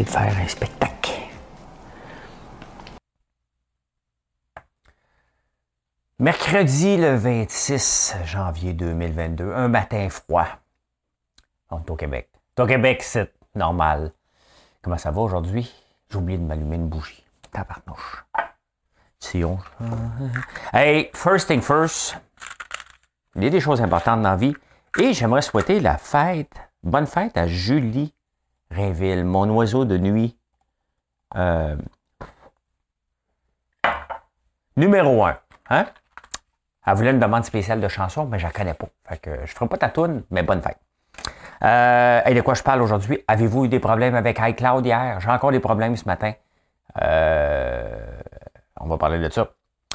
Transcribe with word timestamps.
De 0.00 0.08
faire 0.08 0.34
un 0.38 0.48
spectacle. 0.48 1.12
Mercredi 6.18 6.96
le 6.96 7.16
26 7.16 8.16
janvier 8.24 8.72
2022, 8.72 9.52
un 9.52 9.68
matin 9.68 10.08
froid. 10.08 10.46
On 11.70 11.80
est 11.80 11.90
au 11.90 11.96
Québec. 11.96 12.30
au 12.58 12.66
Québec, 12.66 13.02
c'est 13.02 13.34
normal. 13.54 14.12
Comment 14.80 14.98
ça 14.98 15.10
va 15.10 15.20
aujourd'hui? 15.20 15.70
J'ai 16.10 16.16
oublié 16.16 16.38
de 16.38 16.44
m'allumer 16.44 16.76
une 16.76 16.88
bougie. 16.88 17.24
Tabarnouche. 17.50 18.24
Sion. 19.20 19.58
Hey, 20.72 21.10
first 21.12 21.48
thing 21.48 21.60
first. 21.60 22.16
Il 23.34 23.44
y 23.44 23.46
a 23.46 23.50
des 23.50 23.60
choses 23.60 23.82
importantes 23.82 24.22
dans 24.22 24.30
la 24.30 24.36
vie. 24.36 24.54
Et 24.98 25.12
j'aimerais 25.12 25.42
souhaiter 25.42 25.80
la 25.80 25.98
fête, 25.98 26.52
bonne 26.82 27.06
fête 27.06 27.36
à 27.36 27.46
Julie 27.46 28.14
Réville, 28.72 29.24
mon 29.24 29.48
oiseau 29.50 29.84
de 29.84 29.98
nuit. 29.98 30.36
Euh, 31.36 31.76
numéro 34.76 35.24
un. 35.24 35.36
Hein? 35.70 35.86
Elle 36.86 36.94
voulait 36.94 37.10
une 37.10 37.20
demande 37.20 37.44
spéciale 37.44 37.80
de 37.80 37.88
chanson, 37.88 38.24
mais 38.24 38.38
je 38.38 38.46
la 38.46 38.52
connais 38.52 38.74
pas. 38.74 38.88
Fait 39.08 39.18
que 39.18 39.46
je 39.46 39.52
ferai 39.52 39.68
pas 39.68 39.78
ta 39.78 39.88
toune, 39.88 40.24
mais 40.30 40.42
bonne 40.42 40.62
fête. 40.62 40.78
Euh, 41.62 42.22
et 42.24 42.34
de 42.34 42.40
quoi 42.40 42.54
je 42.54 42.62
parle 42.62 42.82
aujourd'hui? 42.82 43.22
Avez-vous 43.28 43.66
eu 43.66 43.68
des 43.68 43.78
problèmes 43.78 44.14
avec 44.14 44.38
iCloud 44.40 44.84
hier? 44.84 45.20
J'ai 45.20 45.30
encore 45.30 45.52
des 45.52 45.60
problèmes 45.60 45.96
ce 45.96 46.06
matin. 46.06 46.32
Euh, 47.00 48.20
on 48.80 48.88
va 48.88 48.98
parler 48.98 49.18
de 49.18 49.30
ça. 49.30 49.50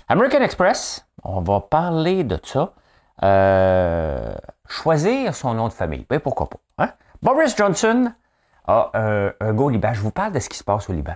American 0.07 0.41
Express, 0.41 1.05
on 1.23 1.41
va 1.41 1.59
parler 1.61 2.23
de 2.23 2.39
ça. 2.43 2.73
choisir 4.69 5.35
son 5.35 5.55
nom 5.55 5.67
de 5.67 5.73
famille. 5.73 6.05
Ben, 6.09 6.19
pourquoi 6.19 6.47
pas? 6.47 6.59
Hein? 6.77 6.91
Boris 7.21 7.57
Johnson 7.57 8.13
ah, 8.67 8.91
un, 8.93 9.53
gars 9.53 9.63
au 9.63 9.69
Liban. 9.69 9.93
Je 9.93 10.01
vous 10.01 10.11
parle 10.11 10.33
de 10.33 10.39
ce 10.39 10.49
qui 10.49 10.57
se 10.57 10.63
passe 10.63 10.89
au 10.89 10.93
Liban. 10.93 11.15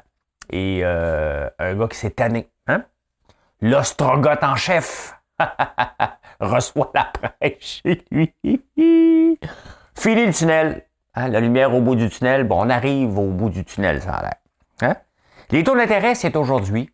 Et 0.49 0.81
euh, 0.83 1.49
un 1.59 1.75
gars 1.75 1.87
qui 1.87 1.97
s'est 1.97 2.11
tanné. 2.11 2.49
Hein? 2.67 2.83
L'ostrogoth 3.61 4.43
en 4.43 4.55
chef 4.55 5.19
reçoit 6.39 6.91
la 6.95 7.05
presse 7.05 7.81
chez 7.83 8.03
lui. 8.09 8.33
Fini 9.95 10.25
le 10.25 10.33
tunnel. 10.33 10.85
Hein? 11.13 11.27
La 11.27 11.41
lumière 11.41 11.73
au 11.75 11.81
bout 11.81 11.95
du 11.95 12.09
tunnel. 12.09 12.45
Bon, 12.45 12.65
on 12.65 12.69
arrive 12.69 13.17
au 13.17 13.27
bout 13.27 13.49
du 13.49 13.65
tunnel, 13.65 14.01
ça 14.01 14.13
a 14.13 14.21
l'air. 14.21 14.35
Hein? 14.81 14.95
Les 15.51 15.63
taux 15.63 15.75
d'intérêt, 15.75 16.15
c'est 16.15 16.35
aujourd'hui. 16.35 16.89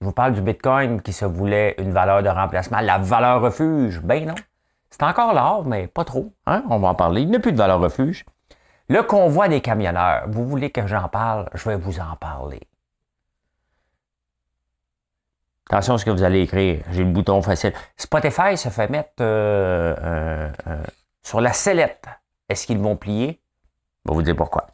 Je 0.00 0.06
vous 0.06 0.12
parle 0.12 0.32
du 0.32 0.40
Bitcoin 0.40 1.00
qui 1.02 1.12
se 1.12 1.24
voulait 1.24 1.74
une 1.78 1.92
valeur 1.92 2.22
de 2.22 2.28
remplacement. 2.28 2.80
La 2.80 2.98
valeur 2.98 3.42
refuge, 3.42 4.00
ben 4.00 4.26
non. 4.26 4.34
C'est 4.90 5.02
encore 5.02 5.34
l'or, 5.34 5.64
mais 5.64 5.86
pas 5.86 6.04
trop. 6.04 6.32
Hein? 6.46 6.64
On 6.70 6.78
va 6.78 6.88
en 6.88 6.94
parler. 6.94 7.22
Il 7.22 7.30
n'y 7.30 7.36
a 7.36 7.40
plus 7.40 7.52
de 7.52 7.56
valeur 7.56 7.80
refuge. 7.80 8.24
Le 8.88 9.02
convoi 9.02 9.48
des 9.48 9.60
camionneurs, 9.60 10.24
vous 10.28 10.46
voulez 10.46 10.70
que 10.70 10.86
j'en 10.86 11.08
parle? 11.08 11.48
Je 11.54 11.68
vais 11.68 11.76
vous 11.76 12.00
en 12.00 12.16
parler. 12.16 12.60
Attention 15.70 15.94
à 15.94 15.98
ce 15.98 16.04
que 16.04 16.10
vous 16.10 16.22
allez 16.22 16.42
écrire. 16.42 16.84
J'ai 16.90 17.04
le 17.04 17.10
bouton 17.10 17.40
facile. 17.40 17.72
Spotify 17.96 18.56
se 18.58 18.68
fait 18.68 18.90
mettre 18.90 19.14
euh, 19.20 19.96
euh, 19.98 20.52
euh, 20.66 20.82
sur 21.22 21.40
la 21.40 21.54
sellette. 21.54 22.06
Est-ce 22.48 22.66
qu'ils 22.66 22.78
vont 22.78 22.96
plier? 22.96 23.40
Je 24.04 24.10
vais 24.10 24.14
vous 24.14 24.22
dire 24.22 24.36
pourquoi. 24.36 24.66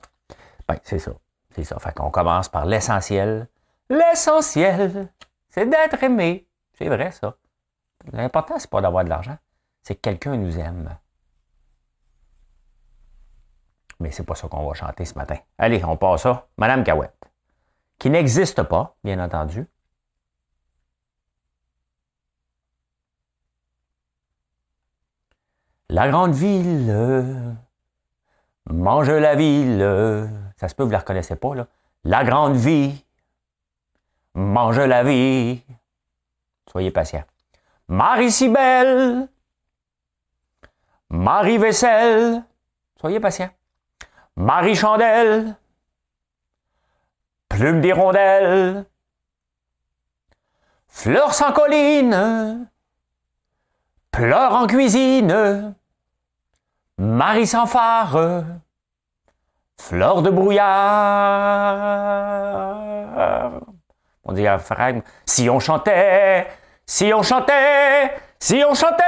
Ben, 0.69 0.77
c'est 0.83 0.99
ça. 0.99 1.13
C'est 1.55 1.63
ça. 1.63 1.79
Fait 1.79 1.95
qu'on 1.95 2.11
commence 2.11 2.49
par 2.49 2.67
l'essentiel. 2.67 3.49
L'essentiel, 3.89 5.09
c'est 5.49 5.67
d'être 5.67 6.03
aimé. 6.03 6.49
C'est 6.77 6.89
vrai, 6.89 7.13
ça. 7.13 7.37
L'important, 8.13 8.59
c'est 8.59 8.71
pas 8.71 8.81
d'avoir 8.81 9.05
de 9.05 9.11
l'argent. 9.11 9.37
C'est 9.83 9.95
que 9.95 10.01
quelqu'un 10.01 10.37
nous 10.37 10.59
aime. 10.59 10.91
Mais 14.01 14.11
c'est 14.11 14.25
pas 14.25 14.35
ça 14.35 14.49
qu'on 14.49 14.67
va 14.67 14.75
chanter 14.75 15.05
ce 15.05 15.15
matin. 15.15 15.37
Allez, 15.59 15.85
on 15.85 15.97
passe 15.97 16.23
ça. 16.23 16.49
Madame 16.57 16.83
Cahouette, 16.83 17.31
qui 17.99 18.11
n'existe 18.11 18.63
pas, 18.63 18.97
bien 19.05 19.23
entendu. 19.23 19.67
La 25.91 26.09
grande 26.09 26.33
ville, 26.33 27.57
mange 28.67 29.11
la 29.11 29.35
ville. 29.35 30.31
Ça 30.57 30.69
se 30.69 30.75
peut, 30.75 30.85
vous 30.85 30.89
ne 30.89 30.93
la 30.93 31.01
reconnaissez 31.01 31.37
pas, 31.37 31.55
là. 31.55 31.67
La 32.05 32.25
grande 32.25 32.55
vie, 32.57 33.05
mange 34.35 34.79
la 34.79 35.03
vie. 35.05 35.63
Soyez 36.71 36.91
patient. 36.91 37.25
Marie 37.89 38.31
Cybelle, 38.31 39.29
Marie 41.11 41.59
Vaisselle. 41.59 42.45
Soyez 43.01 43.19
patient. 43.19 43.51
Marie 44.37 44.75
Chandelle, 44.75 45.57
Plume 47.49 47.81
d'hirondelle, 47.81 48.87
Fleur 50.89 51.35
sans 51.35 51.53
colline, 51.53 52.69
Pleure 54.11 54.55
en 54.55 54.67
cuisine, 54.67 55.75
Marie 56.99 57.47
sans 57.47 57.67
phare, 57.67 58.45
Fleur 59.79 60.23
de 60.23 60.31
brouillard. 60.31 60.71
On 64.25 64.33
dit 64.33 64.47
si 65.27 65.49
on 65.51 65.59
chantait, 65.59 66.47
si 66.87 67.13
on 67.15 67.23
chantait, 67.23 68.13
si 68.39 68.63
on 68.69 68.75
chantait, 68.75 69.03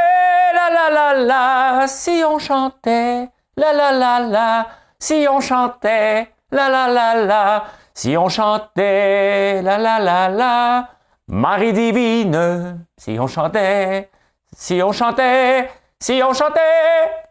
la 0.55 0.71
la 0.71 0.91
la 0.91 1.15
la, 1.15 1.87
si 1.87 2.23
on 2.27 2.39
chantait, 2.39 3.29
la 3.57 3.73
la 3.73 3.93
la 3.93 4.21
la, 4.21 4.67
si 5.03 5.27
on 5.29 5.41
chantait, 5.41 6.29
la 6.53 6.69
la 6.69 6.87
la 6.87 7.25
la, 7.25 7.65
si 7.93 8.17
on 8.17 8.29
chantait, 8.29 9.61
la 9.61 9.77
la 9.77 9.99
la 9.99 10.29
la, 10.29 10.89
Marie 11.27 11.73
divine, 11.73 12.87
si 12.97 13.19
on 13.19 13.27
chantait, 13.27 14.11
si 14.57 14.81
on 14.81 14.93
chantait, 14.93 15.69
si 15.99 16.23
on 16.23 16.33
chantait. 16.33 16.61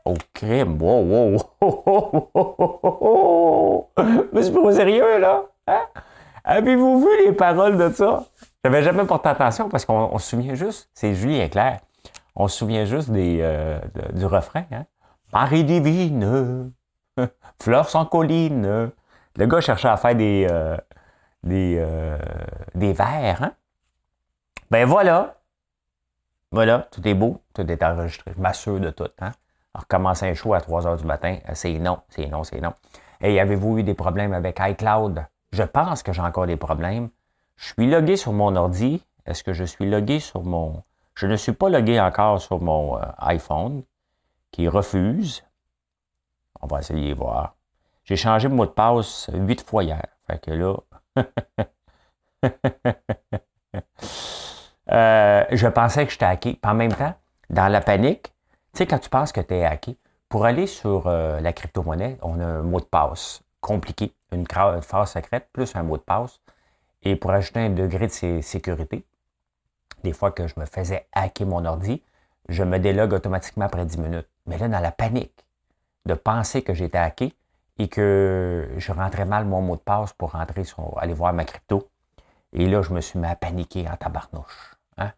Oh 0.03 0.15
crème, 0.33 0.81
wow, 0.81 1.37
wow, 1.61 3.89
Mais 4.33 4.43
c'est 4.43 4.51
pas 4.51 4.71
sérieux, 4.73 5.19
là? 5.19 5.43
Hein? 5.67 5.85
Avez-vous 6.43 6.99
vu 6.99 7.25
les 7.25 7.31
paroles 7.31 7.77
de 7.77 7.89
ça? 7.89 8.25
J'avais 8.65 8.83
jamais 8.83 9.05
porté 9.05 9.29
attention 9.29 9.69
parce 9.69 9.85
qu'on 9.85 10.17
se 10.17 10.31
souvient 10.31 10.55
juste, 10.55 10.89
c'est 10.93 11.13
Julien 11.13 11.47
Claire, 11.47 11.79
on 12.35 12.49
se 12.49 12.57
souvient 12.57 12.83
juste 12.83 13.11
des, 13.11 13.39
euh, 13.41 13.79
du 14.11 14.25
refrain, 14.25 14.65
hein? 14.73 14.83
Marie 15.31 15.63
divine, 15.63 16.73
Fleurs 17.61 17.89
sans 17.89 18.05
colline. 18.05 18.91
Le 19.35 19.45
gars 19.45 19.61
cherchait 19.61 19.87
à 19.87 19.97
faire 19.97 20.15
des, 20.15 20.47
euh, 20.49 20.77
des, 21.43 21.77
euh, 21.79 22.17
des 22.75 22.93
verres. 22.93 23.43
Hein? 23.43 23.53
Ben 24.69 24.85
voilà. 24.85 25.35
Voilà, 26.51 26.87
tout 26.91 27.05
est 27.07 27.13
beau, 27.13 27.41
tout 27.53 27.69
est 27.69 27.81
enregistré. 27.83 28.33
Je 28.35 28.41
m'assure 28.41 28.79
de 28.79 28.89
tout. 28.89 29.07
Hein? 29.19 29.31
Alors, 29.73 29.87
commencer 29.87 30.27
un 30.29 30.33
show 30.33 30.53
à 30.53 30.59
3 30.59 30.85
heures 30.85 30.97
du 30.97 31.05
matin, 31.05 31.37
c'est 31.53 31.79
non, 31.79 31.99
c'est 32.09 32.27
non, 32.27 32.43
c'est 32.43 32.59
non. 32.59 32.73
Et 33.21 33.39
avez-vous 33.39 33.77
eu 33.77 33.83
des 33.83 33.93
problèmes 33.93 34.33
avec 34.33 34.59
iCloud? 34.59 35.25
Je 35.53 35.63
pense 35.63 36.03
que 36.03 36.11
j'ai 36.11 36.21
encore 36.21 36.47
des 36.47 36.57
problèmes. 36.57 37.09
Je 37.55 37.73
suis 37.73 37.89
logué 37.89 38.17
sur 38.17 38.33
mon 38.33 38.55
ordi. 38.55 39.01
Est-ce 39.25 39.43
que 39.43 39.53
je 39.53 39.63
suis 39.63 39.89
logué 39.89 40.19
sur 40.19 40.43
mon... 40.43 40.83
Je 41.13 41.27
ne 41.27 41.35
suis 41.35 41.51
pas 41.51 41.69
logué 41.69 41.99
encore 41.99 42.41
sur 42.41 42.59
mon 42.61 42.97
euh, 42.97 43.01
iPhone 43.19 43.83
qui 44.51 44.67
refuse. 44.67 45.43
On 46.61 46.67
va 46.67 46.79
essayer 46.79 47.09
de 47.09 47.15
voir. 47.15 47.55
J'ai 48.03 48.15
changé 48.15 48.47
mon 48.47 48.55
mot 48.55 48.65
de 48.65 48.71
passe 48.71 49.29
huit 49.33 49.67
fois 49.67 49.83
hier. 49.83 50.05
Fait 50.27 50.39
que 50.39 50.51
là. 50.51 50.75
Euh, 54.91 55.45
je 55.51 55.67
pensais 55.67 56.05
que 56.05 56.11
j'étais 56.11 56.25
hacké. 56.25 56.59
en 56.63 56.73
même 56.73 56.91
temps, 56.91 57.13
dans 57.49 57.69
la 57.69 57.79
panique, 57.79 58.33
tu 58.73 58.79
sais, 58.79 58.85
quand 58.85 58.99
tu 58.99 59.09
penses 59.09 59.31
que 59.31 59.39
tu 59.39 59.53
es 59.53 59.63
hacké, 59.63 59.95
pour 60.27 60.43
aller 60.43 60.67
sur 60.67 61.07
euh, 61.07 61.39
la 61.39 61.53
crypto-monnaie, 61.53 62.17
on 62.21 62.39
a 62.41 62.45
un 62.45 62.61
mot 62.61 62.79
de 62.81 62.85
passe 62.85 63.41
compliqué, 63.61 64.13
une 64.31 64.45
phrase 64.47 65.11
secrète, 65.11 65.47
plus 65.53 65.75
un 65.75 65.83
mot 65.83 65.97
de 65.97 66.01
passe. 66.01 66.41
Et 67.03 67.15
pour 67.15 67.31
ajouter 67.31 67.59
un 67.59 67.69
degré 67.69 68.07
de 68.07 68.41
sécurité, 68.41 69.05
des 70.03 70.13
fois 70.13 70.31
que 70.31 70.47
je 70.47 70.55
me 70.57 70.65
faisais 70.65 71.07
hacker 71.13 71.47
mon 71.47 71.63
ordi, 71.65 72.01
je 72.49 72.63
me 72.63 72.79
délogue 72.79 73.13
automatiquement 73.13 73.65
après 73.65 73.85
10 73.85 73.97
minutes. 73.97 74.27
Mais 74.45 74.57
là, 74.57 74.67
dans 74.67 74.79
la 74.79 74.91
panique, 74.91 75.45
de 76.05 76.13
penser 76.13 76.61
que 76.61 76.73
j'étais 76.73 76.97
hacké, 76.97 77.33
et 77.77 77.87
que 77.87 78.69
je 78.77 78.91
rentrais 78.91 79.25
mal 79.25 79.45
mon 79.45 79.61
mot 79.61 79.75
de 79.75 79.81
passe 79.81 80.13
pour 80.13 80.33
rentrer 80.33 80.63
sur, 80.63 80.97
aller 80.99 81.13
voir 81.13 81.33
ma 81.33 81.45
crypto. 81.45 81.89
Et 82.53 82.67
là, 82.67 82.81
je 82.81 82.93
me 82.93 83.01
suis 83.01 83.17
mis 83.17 83.27
à 83.27 83.35
paniquer 83.35 83.87
en 83.89 83.95
tabarnouche. 83.95 84.75
Hein? 84.97 85.11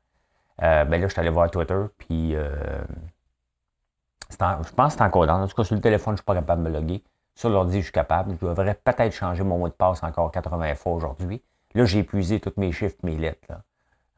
Euh, 0.62 0.86
ben 0.86 1.02
là, 1.02 1.08
je 1.08 1.12
suis 1.12 1.20
allé 1.20 1.30
voir 1.30 1.50
Twitter, 1.50 1.82
puis 1.98 2.36
euh, 2.36 2.84
je 4.30 4.38
pense 4.74 4.94
que 4.94 5.00
c'est 5.00 5.02
encore 5.04 5.28
dans. 5.28 5.42
En 5.42 5.48
tout 5.48 5.56
cas, 5.56 5.64
sur 5.64 5.76
le 5.76 5.82
téléphone, 5.82 6.12
je 6.12 6.14
ne 6.14 6.18
suis 6.18 6.26
pas 6.26 6.36
capable 6.36 6.64
de 6.64 6.70
me 6.70 6.74
loguer. 6.74 7.04
Sur 7.36 7.50
l'ordi, 7.50 7.80
je 7.80 7.84
suis 7.84 7.92
capable. 7.92 8.36
Je 8.40 8.46
devrais 8.46 8.76
peut-être 8.76 9.14
changer 9.14 9.44
mon 9.44 9.58
mot 9.58 9.68
de 9.68 9.74
passe 9.74 10.04
encore 10.04 10.32
80 10.32 10.76
fois 10.76 10.94
aujourd'hui. 10.94 11.44
Là, 11.74 11.86
j'ai 11.86 12.00
épuisé 12.00 12.40
tous 12.40 12.54
mes 12.58 12.72
chiffres, 12.72 12.98
mes 13.04 13.16
lettres. 13.16 13.48
Là, 13.50 13.62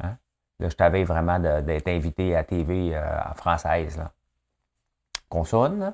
hein? 0.03 0.17
là 0.59 0.69
je 0.69 0.75
t'avais 0.75 1.05
vraiment 1.05 1.39
d'être 1.39 1.87
invité 1.87 2.35
à 2.35 2.43
TV 2.43 2.93
euh, 2.93 3.01
en 3.29 3.33
française. 3.33 3.97
Là. 3.97 4.11
Consonne, 5.29 5.93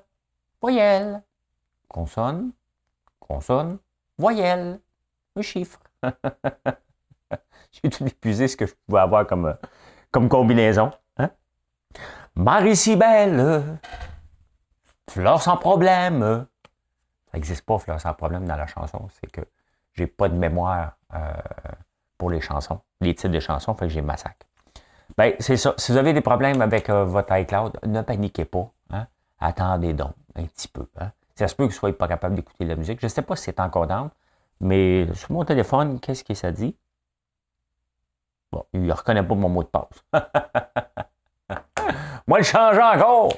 voyelle. 0.61 1.23
Consonne, 1.87 2.51
consonne, 3.19 3.79
voyelle. 4.17 4.79
Un 5.35 5.41
chiffre. 5.41 5.79
j'ai 7.71 7.89
tout 7.89 8.05
épuisé 8.05 8.47
ce 8.47 8.57
que 8.57 8.65
je 8.65 8.73
pouvais 8.85 8.99
avoir 8.99 9.25
comme, 9.25 9.55
comme 10.11 10.29
combinaison. 10.29 10.91
Hein? 11.17 11.29
Marie-Cybelle, 12.35 13.79
fleur 15.09 15.41
sans 15.41 15.57
problème. 15.57 16.45
Ça 17.25 17.37
n'existe 17.37 17.65
pas, 17.65 17.77
fleur 17.79 17.99
sans 17.99 18.13
problème, 18.13 18.45
dans 18.45 18.57
la 18.57 18.67
chanson. 18.67 19.07
C'est 19.19 19.31
que 19.31 19.41
j'ai 19.93 20.07
pas 20.07 20.27
de 20.27 20.35
mémoire 20.35 20.97
euh, 21.13 21.33
pour 22.17 22.29
les 22.29 22.41
chansons, 22.41 22.81
les 22.99 23.15
titres 23.15 23.33
de 23.33 23.39
chansons, 23.39 23.73
fait 23.73 23.87
que 23.87 23.93
j'ai 23.93 24.01
massacre. 24.01 24.45
Ben, 25.17 25.33
c'est 25.39 25.57
ça. 25.57 25.73
Si 25.77 25.91
vous 25.91 25.97
avez 25.97 26.13
des 26.13 26.21
problèmes 26.21 26.61
avec 26.61 26.89
euh, 26.89 27.05
votre 27.05 27.33
iCloud, 27.35 27.79
ne 27.85 28.01
paniquez 28.01 28.45
pas. 28.45 28.69
Hein? 28.91 29.07
Attendez 29.39 29.93
donc 29.93 30.13
un 30.35 30.45
petit 30.45 30.67
peu. 30.67 30.85
Hein? 30.99 31.11
Ça 31.35 31.47
se 31.47 31.55
peut 31.55 31.65
que 31.65 31.71
ne 31.71 31.75
soyez 31.75 31.95
pas 31.95 32.07
capable 32.07 32.35
d'écouter 32.35 32.65
la 32.65 32.75
musique. 32.75 32.99
Je 32.99 33.05
ne 33.05 33.09
sais 33.09 33.21
pas 33.21 33.35
si 33.35 33.45
c'est 33.45 33.59
encore 33.59 33.87
dans, 33.87 34.09
mais 34.59 35.07
sur 35.13 35.31
mon 35.31 35.43
téléphone, 35.43 35.99
qu'est-ce 35.99 36.23
que 36.23 36.33
ça 36.33 36.51
dit? 36.51 36.75
Bon, 38.51 38.65
il 38.73 38.83
ne 38.83 38.93
reconnaît 38.93 39.23
pas 39.23 39.35
mon 39.35 39.49
mot 39.49 39.63
de 39.63 39.69
passe. 39.69 40.03
Moi, 42.27 42.39
le 42.39 42.43
change 42.43 42.77
encore. 42.77 43.33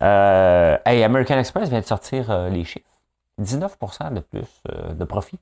Euh, 0.00 0.78
hey, 0.84 1.02
American 1.02 1.38
Express 1.38 1.68
vient 1.68 1.80
de 1.80 1.84
sortir 1.84 2.30
euh, 2.30 2.48
les 2.48 2.64
chiffres. 2.64 2.88
19% 3.40 4.14
de 4.14 4.20
plus 4.20 4.62
euh, 4.70 4.94
de 4.94 5.04
profit. 5.04 5.38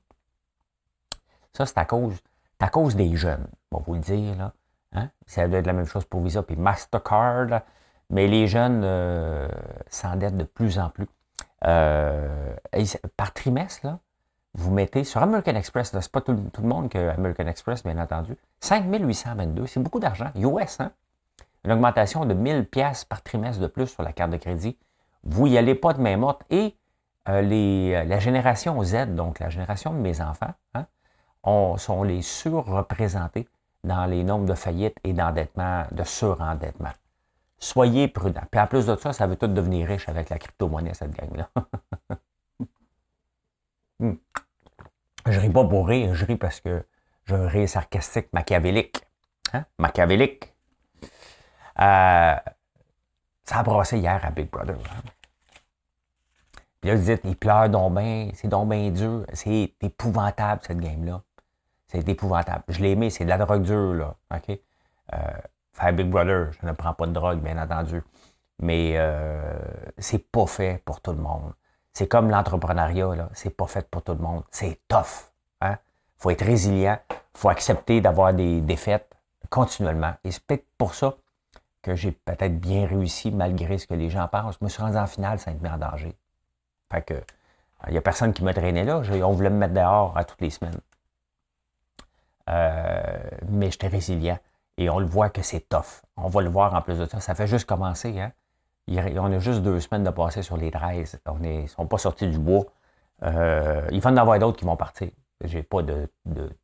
Ça, 1.53 1.65
c'est 1.65 1.77
à 1.77 1.85
cause, 1.85 2.17
à 2.59 2.69
cause 2.69 2.95
des 2.95 3.15
jeunes, 3.15 3.47
on 3.71 3.77
va 3.77 3.83
vous 3.85 3.93
le 3.93 3.99
dire. 3.99 4.35
Là. 4.35 4.53
Hein? 4.93 5.09
Ça 5.25 5.47
doit 5.47 5.59
être 5.59 5.67
la 5.67 5.73
même 5.73 5.85
chose 5.85 6.05
pour 6.05 6.21
Visa 6.21 6.43
et 6.47 6.55
Mastercard. 6.55 7.61
Mais 8.11 8.27
les 8.27 8.45
jeunes 8.45 8.85
s'endettent 9.89 10.37
de 10.37 10.43
plus 10.43 10.77
en 10.77 10.89
plus. 10.89 11.07
par 11.61 13.33
trimestre, 13.33 13.85
là, 13.85 13.99
vous 14.53 14.71
mettez 14.71 15.03
sur 15.03 15.23
American 15.23 15.55
Express, 15.55 15.91
c'est 15.91 16.11
pas 16.11 16.21
tout, 16.21 16.33
le 16.33 16.67
monde 16.67 16.89
que 16.89 17.09
American 17.09 17.47
Express, 17.47 17.83
bien 17.83 17.97
entendu, 17.97 18.35
5822, 18.59 19.65
c'est 19.65 19.79
beaucoup 19.79 19.99
d'argent, 19.99 20.29
US, 20.35 20.79
hein? 20.81 20.91
Une 21.63 21.71
augmentation 21.71 22.25
de 22.25 22.33
1000 22.33 22.65
pièces 22.65 23.05
par 23.05 23.21
trimestre 23.21 23.61
de 23.61 23.67
plus 23.67 23.87
sur 23.87 24.03
la 24.03 24.13
carte 24.13 24.31
de 24.31 24.37
crédit. 24.37 24.77
Vous 25.23 25.47
n'y 25.47 25.57
allez 25.57 25.75
pas 25.75 25.93
de 25.93 26.01
main 26.01 26.17
morte. 26.17 26.41
Et 26.49 26.75
euh, 27.29 27.43
euh, 27.43 28.03
la 28.03 28.19
génération 28.19 28.81
Z, 28.83 29.13
donc 29.15 29.39
la 29.39 29.49
génération 29.49 29.93
de 29.93 29.99
mes 29.99 30.21
enfants, 30.21 30.53
hein, 30.73 30.85
sont 31.77 32.03
les 32.03 32.23
surreprésentés 32.23 33.47
dans 33.83 34.05
les 34.05 34.23
nombres 34.23 34.47
de 34.47 34.55
faillites 34.55 34.97
et 35.03 35.13
d'endettement, 35.13 35.83
de 35.91 36.03
surendettement. 36.03 36.91
Soyez 37.61 38.07
prudents. 38.07 38.41
Puis 38.49 38.59
en 38.59 38.65
plus 38.65 38.87
de 38.87 38.95
ça, 38.95 39.13
ça 39.13 39.27
veut 39.27 39.35
tout 39.35 39.47
devenir 39.47 39.87
riche 39.87 40.09
avec 40.09 40.29
la 40.29 40.39
crypto-monnaie, 40.39 40.93
cette 40.93 41.15
gang-là. 41.15 41.49
Hmm. 43.99 44.15
Je 45.27 45.39
ris 45.39 45.51
pas 45.51 45.63
pour 45.63 45.87
rire, 45.87 46.15
je 46.15 46.25
ris 46.25 46.35
parce 46.35 46.59
que 46.59 46.83
je 47.25 47.35
ris 47.35 47.67
sarcastique, 47.67 48.33
machiavélique. 48.33 48.99
Hein? 49.53 49.63
Machiavélique. 49.77 50.51
Euh, 51.79 52.35
ça 53.43 53.59
a 53.59 53.61
brassé 53.63 53.99
hier 53.99 54.19
à 54.25 54.31
Big 54.31 54.49
Brother. 54.49 54.75
Puis 56.79 56.89
là, 56.89 56.95
vous 56.95 57.03
dites, 57.03 57.21
il 57.25 57.35
pleure 57.35 57.69
donc 57.69 57.93
bien, 57.93 58.29
c'est 58.33 58.47
donc 58.47 58.69
bien 58.69 58.89
dur. 58.89 59.23
C'est 59.33 59.75
épouvantable, 59.81 60.61
cette 60.65 60.79
game-là. 60.79 61.21
C'est 61.87 62.09
épouvantable. 62.09 62.63
Je 62.69 62.81
l'ai 62.81 62.91
aimé, 62.91 63.11
c'est 63.11 63.25
de 63.25 63.29
la 63.29 63.37
drogue 63.37 63.61
dure, 63.61 63.93
là. 63.93 64.15
OK? 64.33 64.49
Euh, 65.13 65.17
faire 65.73 65.93
Big 65.93 66.09
Brother, 66.09 66.51
je 66.59 66.65
ne 66.65 66.71
prends 66.73 66.93
pas 66.93 67.07
de 67.07 67.13
drogue, 67.13 67.39
bien 67.39 67.61
entendu. 67.61 68.03
Mais 68.59 68.93
euh, 68.95 69.41
c'est 69.97 70.31
pas 70.31 70.45
fait 70.45 70.81
pour 70.85 71.01
tout 71.01 71.11
le 71.11 71.17
monde. 71.17 71.53
C'est 71.93 72.07
comme 72.07 72.29
l'entrepreneuriat, 72.29 73.15
là. 73.15 73.29
C'est 73.33 73.49
pas 73.49 73.67
fait 73.67 73.89
pour 73.89 74.03
tout 74.03 74.13
le 74.13 74.19
monde. 74.19 74.43
C'est 74.51 74.79
tough. 74.87 75.31
Hein? 75.61 75.77
faut 76.17 76.29
être 76.29 76.45
résilient. 76.45 76.99
faut 77.33 77.49
accepter 77.49 77.99
d'avoir 78.01 78.33
des 78.33 78.61
défaites 78.61 79.15
continuellement. 79.49 80.13
Et 80.23 80.31
c'est 80.31 80.43
peut-être 80.43 80.67
pour 80.77 80.93
ça 80.93 81.15
que 81.81 81.95
j'ai 81.95 82.11
peut-être 82.11 82.59
bien 82.59 82.85
réussi 82.85 83.31
malgré 83.31 83.77
ce 83.77 83.87
que 83.87 83.95
les 83.95 84.09
gens 84.09 84.27
pensent. 84.27 84.57
Je 84.59 84.65
me 84.65 84.69
suis 84.69 84.81
rendu 84.81 84.97
en 84.97 85.07
finale 85.07 85.39
ça 85.39 85.51
me 85.51 85.59
met 85.59 85.69
en 85.69 85.77
danger. 85.77 86.15
Fait 86.91 87.01
que, 87.01 87.15
il 87.87 87.93
n'y 87.93 87.97
a 87.97 88.01
personne 88.01 88.33
qui 88.33 88.43
me 88.43 88.53
traînait 88.53 88.83
là. 88.83 89.01
On 89.23 89.31
voulait 89.31 89.49
me 89.49 89.57
mettre 89.57 89.73
dehors 89.73 90.15
à 90.15 90.23
toutes 90.23 90.41
les 90.41 90.51
semaines. 90.51 90.79
Euh, 92.49 93.19
mais 93.49 93.71
j'étais 93.71 93.87
résilient. 93.87 94.37
Et 94.81 94.89
on 94.89 94.97
le 94.97 95.05
voit 95.05 95.29
que 95.29 95.43
c'est 95.43 95.69
tough. 95.69 96.01
On 96.17 96.27
va 96.27 96.41
le 96.41 96.49
voir 96.49 96.73
en 96.73 96.81
plus 96.81 96.97
de 96.97 97.05
ça. 97.05 97.19
Ça 97.19 97.35
fait 97.35 97.45
juste 97.45 97.67
commencer. 97.67 98.19
Hein? 98.19 98.31
On 98.89 99.31
a 99.31 99.37
juste 99.37 99.61
deux 99.61 99.79
semaines 99.79 100.03
de 100.03 100.09
passer 100.09 100.41
sur 100.41 100.57
les 100.57 100.71
13. 100.71 101.19
On 101.27 101.35
ne 101.35 101.67
sont 101.67 101.85
pas 101.85 101.99
sortis 101.99 102.27
du 102.27 102.39
bois. 102.39 102.65
Euh, 103.21 103.87
il 103.91 104.01
va 104.01 104.09
en 104.09 104.17
avoir 104.17 104.39
d'autres 104.39 104.57
qui 104.57 104.65
vont 104.65 104.75
partir. 104.75 105.09
J'ai 105.43 105.61
pas 105.61 105.83
de, 105.83 106.09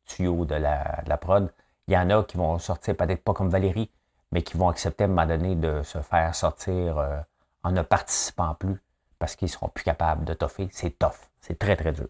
tuyau 0.04 0.44
de 0.44 0.56
la, 0.56 1.00
de 1.06 1.14
prod. 1.14 1.48
Il 1.86 1.94
y 1.94 1.96
en 1.96 2.10
a 2.10 2.24
qui 2.24 2.36
vont 2.36 2.58
sortir, 2.58 2.96
peut-être 2.96 3.22
pas 3.22 3.34
comme 3.34 3.50
Valérie, 3.50 3.88
mais 4.32 4.42
qui 4.42 4.56
vont 4.56 4.68
accepter 4.68 5.04
à 5.04 5.06
un 5.06 5.10
moment 5.10 5.26
donné 5.26 5.54
de 5.54 5.82
se 5.84 6.00
faire 6.00 6.34
sortir 6.34 6.98
euh, 6.98 7.20
en 7.62 7.70
ne 7.70 7.82
participant 7.82 8.56
plus 8.56 8.82
parce 9.20 9.36
qu'ils 9.36 9.46
ne 9.46 9.52
seront 9.52 9.68
plus 9.68 9.84
capables 9.84 10.24
de 10.24 10.34
toffer. 10.34 10.68
C'est 10.72 10.98
tough. 10.98 11.30
C'est 11.40 11.56
très, 11.56 11.76
très 11.76 11.92
dur. 11.92 12.08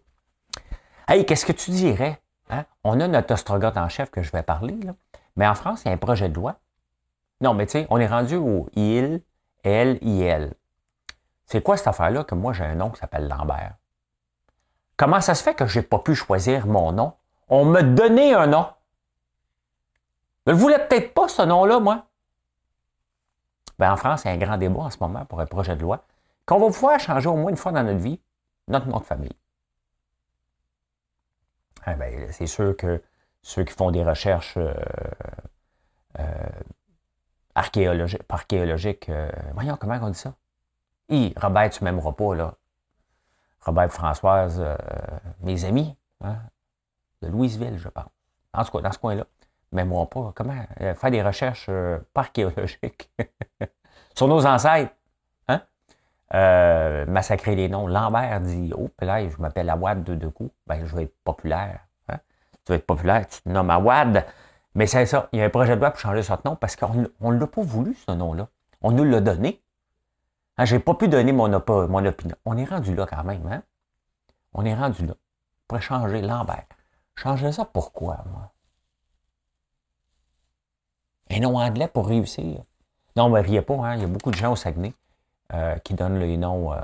Hey, 1.06 1.26
qu'est-ce 1.26 1.44
que 1.44 1.52
tu 1.52 1.70
dirais? 1.70 2.18
Hein? 2.48 2.64
On 2.82 2.98
a 2.98 3.08
notre 3.08 3.34
ostrogoth 3.34 3.76
en 3.76 3.90
chef 3.90 4.10
que 4.10 4.22
je 4.22 4.32
vais 4.32 4.42
parler. 4.42 4.78
Mais 5.38 5.46
en 5.46 5.54
France, 5.54 5.82
il 5.84 5.88
y 5.88 5.90
a 5.90 5.94
un 5.94 5.98
projet 5.98 6.28
de 6.28 6.34
loi. 6.34 6.56
Non, 7.40 7.54
mais 7.54 7.64
tu 7.66 7.72
sais, 7.72 7.86
on 7.90 7.98
est 7.98 8.08
rendu 8.08 8.34
au 8.34 8.68
IL, 8.74 9.22
L, 9.62 9.98
IL. 10.02 10.52
C'est 11.46 11.62
quoi 11.62 11.76
cette 11.76 11.86
affaire-là 11.86 12.24
que 12.24 12.34
moi, 12.34 12.52
j'ai 12.52 12.64
un 12.64 12.74
nom 12.74 12.90
qui 12.90 12.98
s'appelle 12.98 13.28
Lambert? 13.28 13.76
Comment 14.96 15.20
ça 15.20 15.36
se 15.36 15.44
fait 15.44 15.54
que 15.54 15.66
je 15.66 15.78
n'ai 15.78 15.84
pas 15.84 16.00
pu 16.00 16.16
choisir 16.16 16.66
mon 16.66 16.90
nom? 16.90 17.12
On 17.48 17.64
m'a 17.64 17.84
donné 17.84 18.34
un 18.34 18.48
nom. 18.48 18.66
Je 20.46 20.52
ne 20.52 20.56
voulais 20.56 20.84
peut-être 20.88 21.14
pas, 21.14 21.28
ce 21.28 21.42
nom-là, 21.42 21.78
moi. 21.78 22.06
Ben, 23.78 23.92
en 23.92 23.96
France, 23.96 24.24
il 24.24 24.28
y 24.28 24.30
a 24.32 24.34
un 24.34 24.38
grand 24.38 24.58
débat 24.58 24.80
en 24.80 24.90
ce 24.90 24.98
moment 25.00 25.24
pour 25.24 25.40
un 25.40 25.46
projet 25.46 25.76
de 25.76 25.82
loi 25.82 26.04
qu'on 26.46 26.58
va 26.58 26.66
pouvoir 26.66 26.98
changer 26.98 27.28
au 27.28 27.36
moins 27.36 27.50
une 27.50 27.56
fois 27.56 27.70
dans 27.70 27.84
notre 27.84 28.00
vie 28.00 28.20
notre 28.66 28.88
nom 28.88 28.98
de 28.98 29.04
famille. 29.04 29.36
Eh 31.86 31.94
ben, 31.94 32.32
c'est 32.32 32.48
sûr 32.48 32.76
que 32.76 33.00
ceux 33.48 33.64
qui 33.64 33.72
font 33.72 33.90
des 33.90 34.04
recherches 34.04 34.58
euh, 34.58 34.74
euh, 36.18 36.24
archéologiques, 37.54 39.08
euh, 39.08 39.30
voyons 39.54 39.76
comment 39.76 39.98
on 40.02 40.10
dit 40.10 40.18
ça? 40.18 40.34
Robert, 41.40 41.70
tu 41.70 41.82
m'aimeras 41.82 42.12
pas, 42.12 42.34
là. 42.34 42.54
Robert 43.62 43.90
Françoise, 43.90 44.62
mes 45.40 45.64
amis, 45.64 45.96
hein, 46.20 46.36
de 47.22 47.28
Louisville, 47.28 47.78
je 47.78 47.88
pense. 47.88 48.10
En 48.52 48.64
tout 48.64 48.72
cas, 48.72 48.82
dans 48.82 48.92
ce 48.92 48.98
coin-là. 48.98 49.24
M'aimeront 49.72 50.06
pas. 50.06 50.32
Comment? 50.34 50.62
faire 50.78 51.10
des 51.10 51.22
recherches 51.22 51.70
archéologiques? 52.14 53.10
Sur 54.14 54.28
nos 54.28 54.44
ancêtres. 54.46 54.92
Euh, 56.34 57.06
massacrer 57.06 57.54
les 57.54 57.68
noms. 57.68 57.86
Lambert 57.86 58.40
dit 58.40 58.72
Oh, 58.76 58.90
là, 59.00 59.26
je 59.26 59.36
m'appelle 59.38 59.70
Awad 59.70 60.04
de 60.04 60.14
deux 60.14 60.30
coups. 60.30 60.52
Ben, 60.66 60.84
je 60.84 60.94
vais 60.94 61.04
être 61.04 61.16
populaire. 61.24 61.87
Tu 62.68 62.72
vas 62.72 62.76
être 62.76 62.86
populaire, 62.86 63.26
tu 63.26 63.40
te 63.40 63.48
nommes 63.48 63.70
Awad. 63.70 64.26
Mais 64.74 64.86
c'est 64.86 65.06
ça, 65.06 65.30
il 65.32 65.38
y 65.38 65.42
a 65.42 65.46
un 65.46 65.48
projet 65.48 65.74
de 65.74 65.80
loi 65.80 65.90
pour 65.90 66.00
changer 66.00 66.22
ce 66.22 66.34
nom 66.44 66.54
parce 66.54 66.76
qu'on 66.76 66.92
ne 66.92 67.38
l'a 67.38 67.46
pas 67.46 67.62
voulu, 67.62 67.94
ce 67.94 68.12
nom-là. 68.12 68.46
On 68.82 68.92
nous 68.92 69.04
l'a 69.04 69.22
donné. 69.22 69.62
Hein, 70.58 70.66
je 70.66 70.76
n'ai 70.76 70.82
pas 70.82 70.92
pu 70.92 71.08
donner 71.08 71.32
mon, 71.32 71.48
mon, 71.48 72.04
opinion. 72.04 72.36
On 72.44 72.58
est 72.58 72.66
rendu 72.66 72.94
là 72.94 73.06
quand 73.06 73.24
même. 73.24 73.46
Hein? 73.46 73.62
On 74.52 74.66
est 74.66 74.74
rendu 74.74 75.06
là. 75.06 75.14
Pour 75.66 75.80
changer 75.80 76.20
Lambert. 76.20 76.66
Changer 77.14 77.52
ça 77.52 77.64
pourquoi, 77.64 78.22
moi? 78.30 78.52
Un 81.30 81.40
nom 81.40 81.56
anglais 81.56 81.88
pour 81.88 82.06
réussir. 82.06 82.64
Non, 83.16 83.30
ne 83.30 83.40
riez 83.40 83.62
pas, 83.62 83.76
hein? 83.76 83.94
il 83.94 84.02
y 84.02 84.04
a 84.04 84.08
beaucoup 84.08 84.30
de 84.30 84.36
gens 84.36 84.52
au 84.52 84.56
Saguenay 84.56 84.92
euh, 85.54 85.78
qui 85.78 85.94
donne 85.94 86.18
le 86.18 86.36
nom. 86.36 86.74
Euh, 86.74 86.78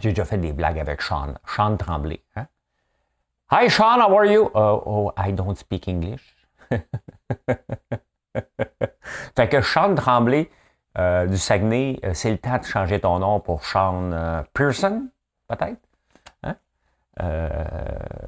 j'ai 0.00 0.08
déjà 0.08 0.24
fait 0.24 0.38
des 0.38 0.52
blagues 0.52 0.80
avec 0.80 1.00
Sean. 1.00 1.34
Sean 1.46 1.76
Tremblay. 1.76 2.24
Hein? 2.34 2.48
Hi 3.48 3.68
Sean, 3.68 4.00
how 4.00 4.16
are 4.16 4.26
you? 4.26 4.46
Uh, 4.54 4.80
oh, 4.84 5.12
I 5.16 5.30
don't 5.30 5.56
speak 5.56 5.86
English. 5.86 6.34
fait 9.36 9.48
que 9.48 9.60
Sean 9.60 9.94
Tremblay 9.94 10.50
euh, 10.98 11.26
du 11.26 11.38
Saguenay, 11.38 12.00
c'est 12.12 12.32
le 12.32 12.38
temps 12.38 12.58
de 12.58 12.64
changer 12.64 13.00
ton 13.00 13.20
nom 13.20 13.38
pour 13.38 13.64
Sean 13.64 14.44
Pearson. 14.52 15.08
peut-être. 15.48 15.80
Hein? 16.42 16.56
Euh, 17.22 17.64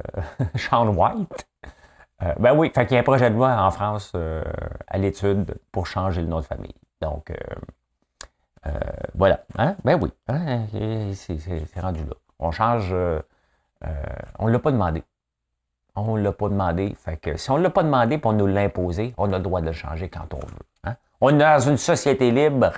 Sean 0.57 0.89
White. 0.95 1.49
Euh, 2.23 2.35
ben 2.39 2.57
oui, 2.57 2.71
fait 2.75 2.87
qu'il 2.87 2.95
y 2.95 2.97
a 2.99 3.01
un 3.01 3.05
projet 3.05 3.31
de 3.31 3.35
loi 3.35 3.57
en 3.61 3.71
France 3.71 4.13
euh, 4.15 4.43
à 4.87 4.99
l'étude 4.99 5.57
pour 5.73 5.87
changer 5.87 6.23
le 6.23 6.29
nom 6.29 6.41
de 6.41 6.45
famille. 6.45 6.75
Donc, 7.01 7.33
voilà. 9.15 9.45
Hein? 9.57 9.77
Ben 9.85 9.99
oui, 10.01 10.13
hein? 10.29 10.67
c'est 11.15 11.81
rendu 11.81 12.05
là. 12.05 12.15
On 12.39 12.51
change, 12.51 12.95
on 14.39 14.47
ne 14.47 14.53
l'a 14.53 14.59
pas 14.59 14.73
demandé. 14.73 15.03
On 15.97 16.17
ne 16.17 16.23
l'a 16.23 16.33
pas 16.33 16.49
demandé. 16.49 16.95
Fait 16.97 17.37
si 17.37 17.51
on 17.51 17.59
ne 17.59 17.63
l'a 17.63 17.71
pas 17.71 17.83
demandé 17.83 18.19
pour 18.19 18.33
nous 18.33 18.47
l'imposer, 18.47 19.15
on 19.17 19.33
a 19.33 19.39
le 19.39 19.43
droit 19.43 19.61
de 19.61 19.67
le 19.67 19.73
changer 19.73 20.09
quand 20.09 20.33
on 20.35 20.39
veut. 20.39 20.67
Hein? 20.85 20.97
On 21.21 21.31
est 21.31 21.39
dans 21.39 21.61
une 21.61 21.77
société 21.77 22.31
libre. 22.31 22.73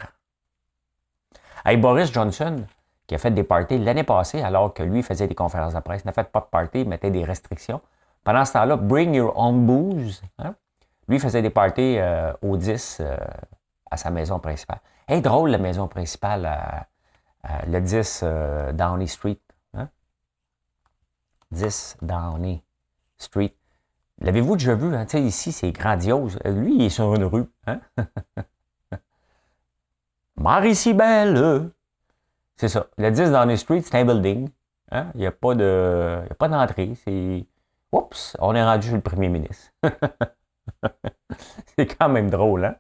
Hey, 1.65 1.77
Boris 1.77 2.11
Johnson, 2.11 2.65
qui 3.07 3.15
a 3.15 3.19
fait 3.19 3.31
des 3.31 3.45
parties 3.45 3.79
l'année 3.79 4.05
passée, 4.05 4.41
alors 4.41 4.73
que 4.73 4.83
lui 4.83 5.03
faisait 5.03 5.27
des 5.27 5.35
conférences 5.35 5.75
de 5.75 5.81
presse, 5.81 6.05
n'a 6.05 6.13
fait 6.13 6.31
pas 6.31 6.41
de 6.41 6.47
parties, 6.47 6.85
mettait 6.85 7.11
des 7.11 7.25
restrictions. 7.25 7.81
Pendant 8.25 8.45
ce 8.45 8.55
temps-là, 8.55 8.77
Bring 8.77 9.15
Your 9.15 9.37
Own 9.39 9.67
Booze, 9.67 10.23
hein? 10.39 10.55
lui 11.09 11.19
faisait 11.19 11.43
des 11.43 11.51
parties 11.51 11.99
euh, 11.99 12.33
au 12.41 12.57
10 12.57 12.99
euh, 13.01 13.17
à 13.91 13.97
sa 13.97 14.11
maison 14.11 14.39
principale. 14.39 14.81
Hey, 15.09 15.21
drôle, 15.21 15.51
la 15.51 15.59
maison 15.59 15.89
principale, 15.89 16.49
le 17.67 17.81
10 17.81 18.21
euh, 18.23 18.73
Downey 18.73 19.07
Street. 19.07 19.39
Hein? 21.53 21.57
10 21.57 21.97
Downey 22.03 22.63
Street. 23.19 23.55
L'avez-vous 24.21 24.57
déjà 24.57 24.75
vu? 24.75 24.95
Hein? 24.95 25.07
Ici, 25.15 25.53
c'est 25.53 25.73
grandiose. 25.73 26.39
Lui, 26.45 26.77
il 26.77 26.83
est 26.83 26.91
sur 26.91 27.15
une 27.15 27.25
rue. 27.25 27.47
Hein? 27.67 27.81
Marie-Cybelle! 30.37 31.71
C'est 32.57 32.69
ça. 32.69 32.87
Le 32.99 33.11
10 33.11 33.31
Downey 33.31 33.57
Street, 33.57 33.83
c'est 33.83 33.95
un 33.97 34.05
building. 34.05 34.49
Hein? 34.91 35.11
Il 35.15 35.21
n'y 35.21 35.27
a 35.27 35.33
pas 35.33 35.55
de, 35.55 36.21
pas 36.39 36.49
d'entrée. 36.49 36.93
C'est, 37.05 37.47
oups, 37.93 38.37
on 38.41 38.55
est 38.55 38.65
rendu 38.65 38.89
chez 38.89 38.95
le 38.95 39.01
premier 39.01 39.29
ministre. 39.29 39.73
c'est 41.77 41.87
quand 41.87 42.09
même 42.09 42.31
drôle, 42.31 42.65
hein? 42.65 42.77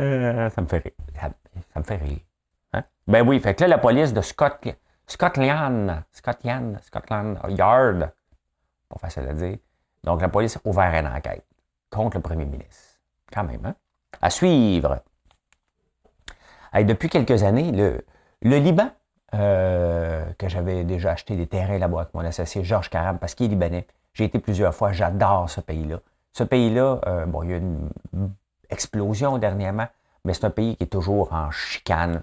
Euh, 0.00 0.48
ça 0.50 0.60
me 0.60 0.66
fait 0.66 0.78
rire. 0.78 0.92
Ça, 1.74 1.80
me 1.80 1.84
fait 1.84 1.96
rire. 1.96 2.20
Hein? 2.72 2.84
Ben 3.08 3.26
oui, 3.26 3.40
fait 3.40 3.54
que 3.54 3.62
là, 3.62 3.68
la 3.68 3.78
police 3.78 4.12
de 4.12 4.20
Scott, 4.20 4.64
Scotland, 5.08 6.04
Scotland, 6.12 6.78
Scotland 6.82 7.38
Yard, 7.48 8.12
pas 8.88 8.98
facile 9.00 9.28
à 9.28 9.32
dire, 9.32 9.58
donc, 10.04 10.20
la 10.20 10.28
police 10.28 10.56
a 10.56 10.60
ouvert 10.64 10.94
une 10.94 11.06
enquête 11.06 11.44
contre 11.90 12.16
le 12.16 12.22
premier 12.22 12.44
ministre. 12.44 12.98
Quand 13.32 13.44
même, 13.44 13.64
hein? 13.64 13.74
À 14.20 14.30
suivre. 14.30 15.00
depuis 16.74 17.08
quelques 17.08 17.42
années, 17.42 17.72
le, 17.72 18.04
Liban, 18.40 18.90
euh, 19.34 20.24
que 20.38 20.48
j'avais 20.48 20.84
déjà 20.84 21.12
acheté 21.12 21.36
des 21.36 21.46
terrains 21.46 21.78
là-bas 21.78 22.02
avec 22.02 22.14
mon 22.14 22.24
associé 22.24 22.64
Georges 22.64 22.90
Caram, 22.90 23.18
parce 23.18 23.34
qu'il 23.34 23.46
est 23.46 23.50
libanais. 23.50 23.86
J'ai 24.14 24.24
été 24.24 24.38
plusieurs 24.38 24.74
fois, 24.74 24.92
j'adore 24.92 25.50
ce 25.50 25.60
pays-là. 25.60 26.00
Ce 26.32 26.44
pays-là, 26.44 27.00
euh, 27.06 27.26
bon, 27.26 27.42
il 27.42 27.50
y 27.50 27.54
a 27.54 27.56
une 27.58 27.90
explosion 28.70 29.38
dernièrement, 29.38 29.88
mais 30.24 30.34
c'est 30.34 30.46
un 30.46 30.50
pays 30.50 30.76
qui 30.76 30.84
est 30.84 30.88
toujours 30.88 31.32
en 31.32 31.50
chicane, 31.50 32.22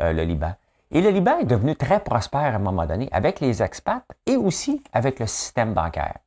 euh, 0.00 0.12
le 0.12 0.22
Liban. 0.22 0.54
Et 0.90 1.00
le 1.00 1.10
Liban 1.10 1.38
est 1.38 1.44
devenu 1.44 1.76
très 1.76 2.00
prospère 2.00 2.40
à 2.40 2.56
un 2.56 2.58
moment 2.58 2.86
donné 2.86 3.08
avec 3.12 3.40
les 3.40 3.62
expats 3.62 4.04
et 4.26 4.36
aussi 4.36 4.82
avec 4.92 5.18
le 5.18 5.26
système 5.26 5.74
bancaire 5.74 6.18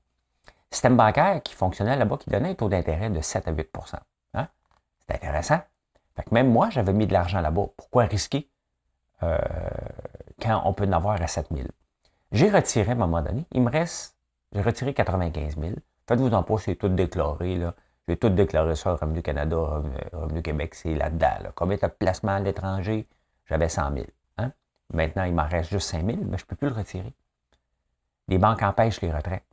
système 0.72 0.96
bancaire 0.96 1.44
qui 1.44 1.54
fonctionnait 1.54 1.98
là-bas, 1.98 2.18
qui 2.18 2.30
donnait 2.30 2.52
un 2.52 2.56
taux 2.56 2.70
d'intérêt 2.70 3.10
de 3.10 3.22
7 3.22 3.48
à 3.48 3.52
8% 3.52 3.96
hein? 4.34 4.48
C'est 5.06 5.16
intéressant. 5.16 5.60
Fait 6.16 6.24
que 6.24 6.34
même 6.34 6.52
moi, 6.52 6.70
j'avais 6.70 6.94
mis 6.94 7.08
de 7.08 7.14
l'argent 7.14 7.42
là-bas. 7.42 7.68
Pourquoi 7.78 8.06
risquer 8.06 8.50
euh, 9.24 9.38
quand 10.42 10.62
on 10.66 10.74
peut 10.74 10.86
en 10.86 10.94
avoir 10.94 11.22
à 11.22 11.28
7 11.28 11.48
000? 11.52 11.68
J'ai 12.32 12.50
retiré 12.50 12.90
à 12.90 12.94
un 12.94 12.96
moment 12.96 13.22
donné. 13.22 13.46
Il 13.52 13.62
me 13.62 13.70
reste, 13.70 14.16
j'ai 14.54 14.62
retiré 14.62 14.94
95 14.94 15.58
000. 15.58 15.74
Faites-vous 16.08 16.34
en 16.34 16.44
pas, 16.44 16.58
c'est 16.58 16.76
tout 16.76 16.90
déclaré. 16.90 17.58
Là. 17.58 17.74
J'ai 18.08 18.18
tout 18.18 18.30
déclaré 18.30 18.76
ça, 18.76 18.96
Revenu 18.96 19.22
Canada, 19.22 19.58
Revenu, 20.14 20.42
Québec, 20.42 20.76
c'est 20.76 20.96
là-dedans. 20.96 21.52
Combien 21.56 21.78
de 21.78 21.88
placements 21.88 22.36
à 22.36 22.40
l'étranger? 22.40 23.08
J'avais 23.46 23.70
100 23.70 23.94
000. 23.94 24.06
Hein? 24.94 24.98
Maintenant, 24.98 25.24
il 25.24 25.34
m'en 25.34 25.48
reste 25.48 25.72
juste 25.72 25.90
5 25.90 26.06
000, 26.06 26.18
mais 26.26 26.38
je 26.38 26.44
ne 26.44 26.48
peux 26.48 26.56
plus 26.56 26.70
le 26.70 26.76
retirer. 26.76 27.14
Les 28.28 28.38
banques 28.38 28.62
empêchent 28.62 29.02
les 29.02 29.12
retraits 29.12 29.44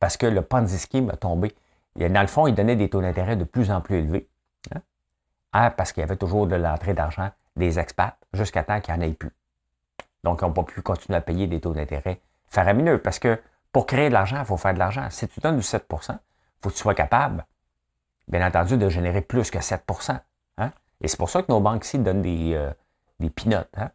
parce 0.00 0.16
que 0.16 0.26
le 0.26 0.42
Ponzi 0.42 0.78
scheme 0.78 1.10
a 1.10 1.16
tombé. 1.16 1.54
Dans 1.94 2.20
le 2.20 2.26
fond, 2.26 2.48
il 2.48 2.54
donnait 2.54 2.74
des 2.74 2.90
taux 2.90 3.00
d'intérêt 3.00 3.36
de 3.36 3.44
plus 3.44 3.70
en 3.70 3.80
plus 3.80 3.98
élevés. 3.98 4.28
Hein? 4.74 4.80
Ah, 5.52 5.70
parce 5.70 5.92
qu'il 5.92 6.00
y 6.00 6.04
avait 6.04 6.16
toujours 6.16 6.46
de 6.46 6.56
l'entrée 6.56 6.94
d'argent 6.94 7.30
des 7.54 7.78
expats 7.78 8.16
jusqu'à 8.32 8.64
temps 8.64 8.80
qu'il 8.80 8.94
n'y 8.94 9.00
en 9.00 9.02
ait 9.08 9.12
plus. 9.12 9.30
Donc, 10.24 10.40
ils 10.40 10.44
n'ont 10.44 10.52
pas 10.52 10.64
pu 10.64 10.82
continuer 10.82 11.18
à 11.18 11.20
payer 11.20 11.46
des 11.46 11.60
taux 11.60 11.72
d'intérêt 11.72 12.20
faramineux 12.48 12.98
parce 12.98 13.18
que 13.18 13.40
pour 13.70 13.86
créer 13.86 14.08
de 14.08 14.14
l'argent, 14.14 14.38
il 14.40 14.44
faut 14.44 14.56
faire 14.56 14.74
de 14.74 14.78
l'argent. 14.78 15.08
Si 15.10 15.28
tu 15.28 15.40
donnes 15.40 15.56
du 15.56 15.62
7% 15.62 15.78
il 16.10 16.18
faut 16.62 16.70
que 16.70 16.74
tu 16.74 16.80
sois 16.80 16.94
capable, 16.94 17.46
bien 18.28 18.46
entendu, 18.46 18.76
de 18.76 18.88
générer 18.88 19.20
plus 19.20 19.50
que 19.50 19.58
7% 19.58 20.18
hein? 20.58 20.72
Et 21.00 21.08
c'est 21.08 21.16
pour 21.16 21.30
ça 21.30 21.42
que 21.42 21.50
nos 21.50 21.60
banques 21.60 21.84
ici 21.84 21.98
donnent 21.98 22.22
des, 22.22 22.54
euh, 22.54 23.28
pinottes, 23.34 23.68
hein? 23.76 23.90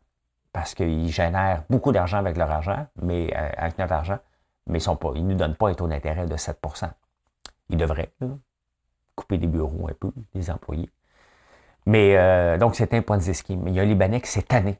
Parce 0.57 0.73
qu'ils 0.73 1.09
génèrent 1.09 1.61
beaucoup 1.69 1.91
d'argent 1.91 2.17
avec 2.17 2.35
leur 2.35 2.49
argent, 2.49 2.87
mais 2.99 3.31
euh, 3.37 3.49
avec 3.57 3.77
notre 3.77 3.93
argent, 3.93 4.17
mais 4.65 4.79
ils 4.79 5.23
ne 5.23 5.29
nous 5.29 5.35
donnent 5.35 5.55
pas 5.55 5.69
un 5.69 5.75
taux 5.75 5.87
d'intérêt 5.87 6.25
de 6.25 6.35
7% 6.35 6.89
Ils 7.69 7.77
devraient 7.77 8.11
couper 9.13 9.37
des 9.37 9.45
bureaux 9.45 9.87
un 9.87 9.93
peu, 9.93 10.11
des 10.33 10.49
employés. 10.49 10.89
Mais 11.85 12.17
euh, 12.17 12.57
donc, 12.57 12.75
c'est 12.75 12.91
un 12.95 13.03
point 13.03 13.19
de. 13.19 13.23
Mais 13.53 13.69
il 13.69 13.75
y 13.75 13.79
a 13.79 13.83
un 13.83 13.85
Libanais 13.85 14.19
qui 14.19 14.31
s'est 14.31 14.41
tanné. 14.41 14.79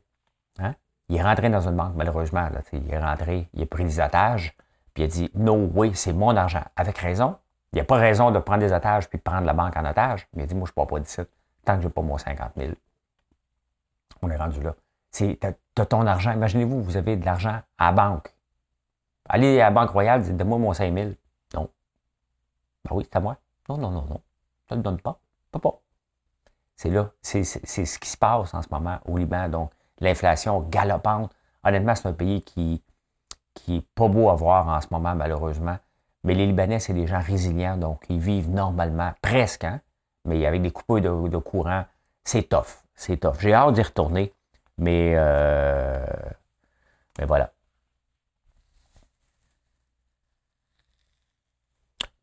Hein? 0.58 0.74
Il 1.10 1.18
est 1.18 1.22
rentré 1.22 1.48
dans 1.52 1.68
une 1.68 1.76
banque, 1.76 1.94
malheureusement. 1.96 2.50
il 2.74 2.92
est 2.92 3.00
rentré, 3.00 3.48
il 3.54 3.62
a 3.62 3.68
pris 3.68 3.84
des 3.84 4.00
otages, 4.00 4.58
puis 4.96 5.04
il 5.04 5.06
a 5.06 5.10
dit 5.10 5.32
No 5.36 5.54
way, 5.76 5.92
c'est 5.94 6.12
mon 6.12 6.36
argent. 6.36 6.64
Avec 6.76 6.98
raison. 6.98 7.38
Il 7.72 7.76
n'y 7.76 7.82
a 7.82 7.86
pas 7.86 7.98
raison 7.98 8.32
de 8.32 8.40
prendre 8.40 8.62
des 8.62 8.74
otages 8.74 9.08
puis 9.08 9.20
de 9.20 9.24
prendre 9.24 9.46
la 9.46 9.54
banque 9.54 9.78
en 9.78 9.86
otage. 9.86 10.28
Mais 10.34 10.42
il 10.42 10.46
a 10.46 10.48
dit 10.48 10.56
Moi, 10.56 10.66
je 10.66 10.72
ne 10.76 10.84
peux 10.84 10.90
pas 10.90 11.00
d'ici 11.00 11.22
tant 11.66 11.76
que 11.76 11.84
je 11.84 11.88
n'ai 11.88 11.94
pas 11.94 12.02
mon 12.02 12.18
50 12.18 12.54
000. 12.58 12.72
On 14.24 14.32
est 14.32 14.38
rendu 14.38 14.60
là. 14.60 14.74
Tu 15.18 15.38
as 15.82 15.86
ton 15.86 16.06
argent. 16.06 16.32
Imaginez-vous, 16.32 16.82
vous 16.82 16.98
avez 16.98 17.16
de 17.16 17.26
l'argent 17.26 17.62
à 17.78 17.86
la 17.86 17.92
banque. 17.92 18.34
Allez 19.30 19.60
à 19.60 19.66
la 19.66 19.72
Banque 19.72 19.90
Royale, 19.90 20.22
dites 20.22 20.42
moi 20.46 20.58
mon 20.58 20.74
5 20.74 20.94
000. 20.94 21.12
Non. 21.54 21.70
Ben 22.86 22.96
oui, 22.96 23.04
c'est 23.04 23.18
à 23.18 23.20
moi. 23.20 23.38
Non, 23.68 23.78
non, 23.78 23.92
non, 23.92 24.06
non. 24.10 24.22
Ça 24.70 24.76
ne 24.76 24.82
te 24.82 24.86
donne 24.86 25.02
pas. 25.02 25.20
Pas 25.52 25.60
pas. 25.60 25.80
C'est 26.76 26.90
là. 26.90 27.12
C'est 27.22 27.44
ce 27.44 28.00
qui 28.00 28.10
se 28.10 28.18
passe 28.18 28.54
en 28.54 28.62
ce 28.62 28.68
moment 28.72 29.00
au 29.06 29.18
Liban. 29.18 29.50
Donc, 29.50 29.72
l'inflation 30.00 30.62
galopante. 30.62 31.32
Honnêtement, 31.64 31.96
c'est 31.96 32.08
un 32.08 32.14
pays 32.14 32.44
qui 32.44 32.82
qui 33.58 33.74
n'est 33.74 33.86
pas 33.96 34.08
beau 34.08 34.30
à 34.30 34.36
voir 34.36 34.68
en 34.68 34.80
ce 34.82 34.88
moment, 34.92 35.16
malheureusement. 35.16 35.78
Mais 36.24 36.36
les 36.36 36.46
Libanais, 36.46 36.80
c'est 36.80 36.94
des 36.94 37.08
gens 37.08 37.22
résilients, 37.22 37.78
donc 37.78 38.06
ils 38.10 38.20
vivent 38.20 38.50
normalement, 38.50 39.14
presque, 39.22 39.64
hein? 39.64 39.82
mais 40.26 40.46
avec 40.46 40.62
des 40.62 40.72
coupures 40.72 41.02
de, 41.02 41.38
courant, 41.38 41.86
c'est 42.24 42.50
tough. 42.50 42.84
C'est 42.96 43.18
tough. 43.18 43.40
J'ai 43.40 43.54
hâte 43.54 43.74
d'y 43.74 43.82
retourner, 43.82 44.34
mais, 44.78 45.14
euh, 45.16 46.06
mais 47.18 47.26
voilà. 47.26 47.52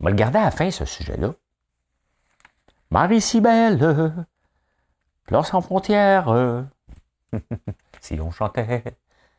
On 0.01 0.05
va 0.05 0.11
le 0.11 0.17
garder 0.17 0.39
à 0.39 0.45
la 0.45 0.51
fin, 0.51 0.71
ce 0.71 0.85
sujet-là. 0.85 1.31
Marie 2.91 3.21
si 3.21 3.41
belle, 3.41 4.15
sans 5.45 5.61
frontières. 5.61 6.67
si 8.01 8.21
on 8.21 8.31
chantait. 8.31 8.85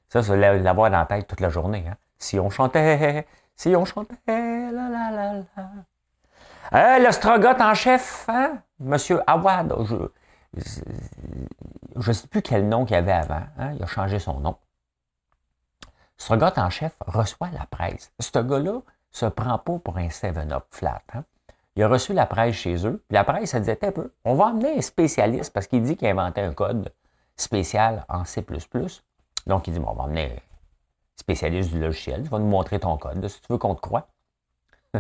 Ça, 0.10 0.24
c'est 0.24 0.38
l'avoir 0.38 0.92
dans 0.92 1.00
la 1.00 1.06
tête 1.06 1.28
toute 1.28 1.40
la 1.40 1.50
journée. 1.50 1.86
Hein. 1.88 1.98
Si 2.18 2.40
on 2.40 2.50
chantait, 2.50 3.28
si 3.56 3.76
on 3.76 3.86
chantait, 3.86 4.16
la 4.28 4.90
la 4.90 5.12
la 5.12 5.34
la. 6.72 7.00
Le 7.00 7.62
en 7.62 7.74
chef, 7.74 8.26
hein? 8.28 8.62
Monsieur 8.80 9.22
Awad, 9.28 9.74
je 9.86 9.96
ne 10.56 12.14
sais 12.14 12.28
plus 12.28 12.42
quel 12.42 12.68
nom 12.68 12.86
qu'il 12.86 12.96
avait 12.96 13.12
avant. 13.12 13.44
Hein? 13.58 13.74
Il 13.74 13.84
a 13.84 13.88
changé 13.88 14.20
son 14.20 14.40
nom. 14.40 14.58
Strogot 16.18 16.58
en 16.58 16.70
chef 16.70 16.96
reçoit 17.06 17.50
la 17.52 17.66
presse. 17.66 18.12
Ce 18.20 18.40
gars-là, 18.40 18.82
se 19.16 19.26
prend 19.26 19.58
pas 19.58 19.80
pour 19.80 19.98
un 19.98 20.08
7-up 20.08 20.66
flat. 20.72 21.02
Hein. 21.14 21.24
Il 21.78 21.84
a 21.84 21.88
reçu 21.88 22.14
la 22.14 22.26
presse 22.26 22.56
chez 22.56 22.86
eux. 22.86 23.02
la 23.10 23.24
presse, 23.24 23.54
elle 23.54 23.62
disait 23.62 23.86
un 23.86 23.92
peu, 23.92 24.14
on 24.26 24.36
va 24.36 24.48
amener 24.48 24.78
un 24.78 24.82
spécialiste 24.82 25.54
parce 25.54 25.68
qu'il 25.68 25.84
dit 25.84 25.96
qu'il 25.96 26.08
a 26.08 26.12
inventé 26.12 26.42
un 26.42 26.54
code 26.54 26.94
spécial 27.38 28.06
en 28.10 28.26
C++. 28.26 28.46
Donc, 29.48 29.68
il 29.68 29.74
dit, 29.74 29.80
bon, 29.80 29.92
on 29.92 29.96
va 29.96 30.04
amener 30.04 30.34
un 30.34 30.40
spécialiste 31.16 31.72
du 31.72 31.80
logiciel. 31.80 32.24
Tu 32.24 32.30
vas 32.30 32.40
nous 32.40 32.48
montrer 32.48 32.80
ton 32.80 32.98
code, 32.98 33.26
si 33.28 33.40
tu 33.40 33.48
veux 33.50 33.58
qu'on 33.58 33.76
te 33.76 33.82
croie. 33.82 34.08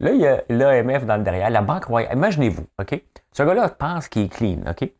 là, 0.00 0.12
il 0.12 0.20
y 0.20 0.26
a 0.26 0.42
l'AMF 0.48 1.04
dans 1.06 1.16
le 1.16 1.22
derrière, 1.22 1.50
la 1.50 1.62
Banque 1.62 1.84
Royale. 1.84 2.16
Imaginez-vous, 2.16 2.66
OK? 2.78 3.02
Ce 3.32 3.42
gars-là 3.42 3.68
pense 3.68 4.08
qu'il 4.08 4.22
est 4.22 4.28
clean, 4.28 4.58
OK? 4.68 4.90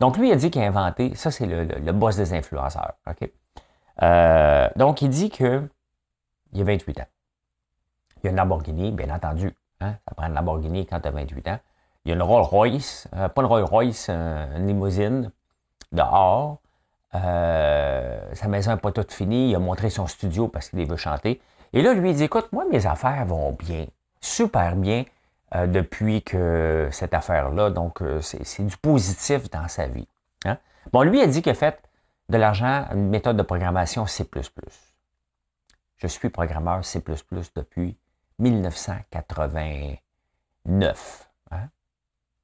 Donc, 0.00 0.18
lui, 0.18 0.28
il 0.28 0.32
a 0.32 0.36
dit 0.36 0.50
qu'il 0.50 0.62
a 0.62 0.66
inventé, 0.66 1.14
ça, 1.14 1.30
c'est 1.30 1.46
le, 1.46 1.92
boss 1.92 2.16
des 2.16 2.34
influenceurs, 2.34 2.94
OK? 3.08 3.30
Euh, 4.02 4.68
donc, 4.76 5.02
il 5.02 5.08
dit 5.08 5.30
que 5.30 5.62
il 6.52 6.60
a 6.60 6.64
28 6.64 7.00
ans. 7.00 7.06
Il 8.16 8.24
y 8.24 8.26
a 8.28 8.30
une 8.30 8.36
Lamborghini, 8.36 8.92
bien 8.92 9.14
entendu. 9.14 9.54
Hein? 9.80 9.94
Ça 10.08 10.14
prend 10.14 10.26
une 10.26 10.34
Lamborghini 10.34 10.86
quand 10.86 11.00
tu 11.00 11.08
as 11.08 11.10
28 11.10 11.48
ans. 11.48 11.58
Il 12.04 12.10
y 12.10 12.12
a 12.12 12.14
une 12.14 12.22
Rolls 12.22 12.44
Royce, 12.44 13.08
euh, 13.14 13.28
pas 13.28 13.42
une 13.42 13.48
Rolls 13.48 13.64
Royce, 13.64 14.08
une 14.08 14.66
limousine 14.66 15.32
dehors. 15.92 16.58
Euh, 17.14 18.18
sa 18.34 18.48
maison 18.48 18.72
n'est 18.72 18.76
pas 18.78 18.92
toute 18.92 19.12
finie. 19.12 19.50
Il 19.50 19.54
a 19.54 19.58
montré 19.58 19.90
son 19.90 20.06
studio 20.06 20.48
parce 20.48 20.70
qu'il 20.70 20.86
veut 20.86 20.96
chanter. 20.96 21.40
Et 21.72 21.82
là, 21.82 21.94
lui, 21.94 22.10
il 22.10 22.16
dit, 22.16 22.24
écoute, 22.24 22.48
moi, 22.52 22.64
mes 22.70 22.86
affaires 22.86 23.26
vont 23.26 23.52
bien, 23.52 23.86
super 24.26 24.76
bien 24.76 25.04
euh, 25.54 25.66
depuis 25.66 26.22
que 26.22 26.88
cette 26.90 27.14
affaire-là. 27.14 27.70
Donc, 27.70 28.02
euh, 28.02 28.20
c'est 28.20 28.64
du 28.64 28.76
positif 28.76 29.48
dans 29.50 29.68
sa 29.68 29.86
vie. 29.86 30.08
Hein. 30.44 30.58
Bon, 30.92 31.02
lui 31.02 31.20
a 31.20 31.26
dit 31.26 31.42
qu'il 31.42 31.52
a 31.52 31.54
fait 31.54 31.80
de 32.28 32.36
l'argent 32.36 32.86
une 32.92 33.08
méthode 33.08 33.36
de 33.36 33.42
programmation 33.42 34.06
C++. 34.06 34.28
Je 35.98 36.06
suis 36.08 36.28
programmeur 36.28 36.84
C++ 36.84 37.02
depuis 37.54 37.96
1989. 38.38 41.30
Hein? 41.52 41.68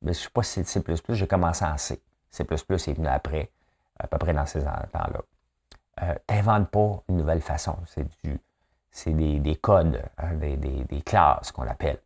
Mais 0.02 0.12
je 0.12 0.18
ne 0.18 0.22
sais 0.22 0.30
pas 0.30 0.42
si 0.42 0.64
c'est 0.64 0.80
C++, 0.80 1.02
j'ai 1.10 1.26
commencé 1.26 1.64
en 1.64 1.76
C. 1.76 2.00
C++ 2.30 2.44
est 2.44 2.94
venu 2.94 3.08
après, 3.08 3.50
à 3.98 4.06
peu 4.06 4.18
près 4.18 4.32
dans 4.32 4.46
ces 4.46 4.60
temps-là. 4.60 5.20
Euh, 6.02 6.14
T'inventes 6.26 6.70
pas 6.70 7.02
une 7.08 7.18
nouvelle 7.18 7.42
façon. 7.42 7.76
C'est 7.86 8.06
du, 8.24 8.38
c'est 8.92 9.14
des, 9.14 9.56
codes, 9.56 10.02
hein, 10.18 10.34
des, 10.34 11.02
classes 11.04 11.50
qu'on 11.50 11.66
appelle. 11.66 11.99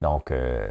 Donc, 0.00 0.30
euh, 0.30 0.66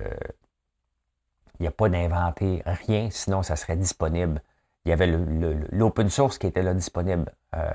il 1.59 1.63
n'y 1.63 1.67
a 1.67 1.71
pas 1.71 1.89
d'inventer 1.89 2.63
rien, 2.65 3.09
sinon 3.11 3.43
ça 3.43 3.55
serait 3.57 3.75
disponible. 3.75 4.41
Il 4.85 4.89
y 4.89 4.93
avait 4.93 5.07
l'open 5.07 6.09
source 6.09 6.37
qui 6.37 6.47
était 6.47 6.63
là 6.63 6.73
disponible, 6.73 7.31
euh, 7.55 7.69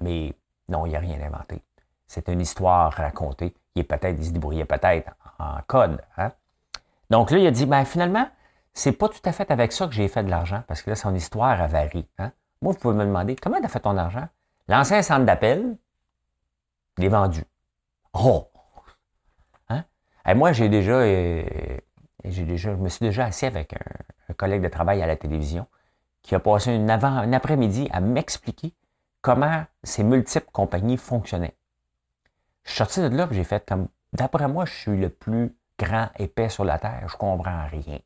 mais 0.00 0.34
non, 0.68 0.86
il 0.86 0.90
n'y 0.90 0.96
a 0.96 1.00
rien 1.00 1.20
inventé. 1.20 1.60
C'est 2.06 2.28
une 2.28 2.40
histoire 2.40 2.92
racontée. 2.92 3.54
Il 3.74 3.80
est 3.80 3.84
peut-être, 3.84 4.22
se 4.22 4.30
débrouillait 4.30 4.64
peut-être 4.64 5.12
en 5.40 5.58
code. 5.66 6.00
Hein. 6.16 6.30
Donc 7.10 7.32
là, 7.32 7.38
il 7.38 7.46
a 7.46 7.50
dit, 7.50 7.66
ben 7.66 7.84
finalement, 7.84 8.28
c'est 8.72 8.92
pas 8.92 9.08
tout 9.08 9.20
à 9.24 9.32
fait 9.32 9.50
avec 9.50 9.72
ça 9.72 9.86
que 9.88 9.92
j'ai 9.92 10.06
fait 10.06 10.22
de 10.22 10.30
l'argent, 10.30 10.62
parce 10.68 10.82
que 10.82 10.90
là, 10.90 10.96
son 10.96 11.14
histoire 11.14 11.60
a 11.60 11.66
varié. 11.66 12.08
Hein. 12.18 12.30
Moi, 12.62 12.72
vous 12.72 12.78
pouvez 12.78 12.94
me 12.94 13.04
demander, 13.04 13.34
comment 13.34 13.58
tu 13.58 13.64
as 13.64 13.68
fait 13.68 13.80
ton 13.80 13.96
argent? 13.96 14.28
L'ancien 14.68 15.02
centre 15.02 15.24
d'appel, 15.24 15.76
il 16.98 17.04
est 17.04 17.08
vendu. 17.08 17.44
Oh! 18.12 18.48
Hein? 19.68 19.84
Et 20.26 20.34
moi, 20.34 20.52
j'ai 20.52 20.68
déjà, 20.68 21.00
euh, 21.00 21.44
déjà, 22.24 22.72
je 22.72 22.76
me 22.76 22.88
suis 22.88 23.04
déjà 23.04 23.26
assis 23.26 23.46
avec 23.46 23.74
un, 23.74 24.34
collègue 24.34 24.62
de 24.62 24.68
travail 24.68 25.02
à 25.02 25.06
la 25.06 25.16
télévision 25.16 25.66
qui 26.22 26.34
a 26.34 26.40
passé 26.40 26.74
une 26.74 26.90
un 26.90 27.32
après-midi 27.32 27.88
à 27.92 28.00
m'expliquer 28.00 28.74
comment 29.20 29.64
ces 29.84 30.02
multiples 30.02 30.50
compagnies 30.52 30.96
fonctionnaient. 30.96 31.56
Je 32.64 32.70
suis 32.70 32.78
sorti 32.78 33.00
de 33.00 33.08
là, 33.08 33.28
j'ai 33.30 33.44
fait 33.44 33.64
comme, 33.64 33.88
d'après 34.12 34.48
moi, 34.48 34.64
je 34.64 34.72
suis 34.72 34.96
le 34.96 35.08
plus 35.08 35.54
grand 35.78 36.08
épais 36.18 36.48
sur 36.48 36.64
la 36.64 36.78
Terre, 36.78 37.08
je 37.08 37.16
comprends 37.16 37.66
rien. 37.66 37.98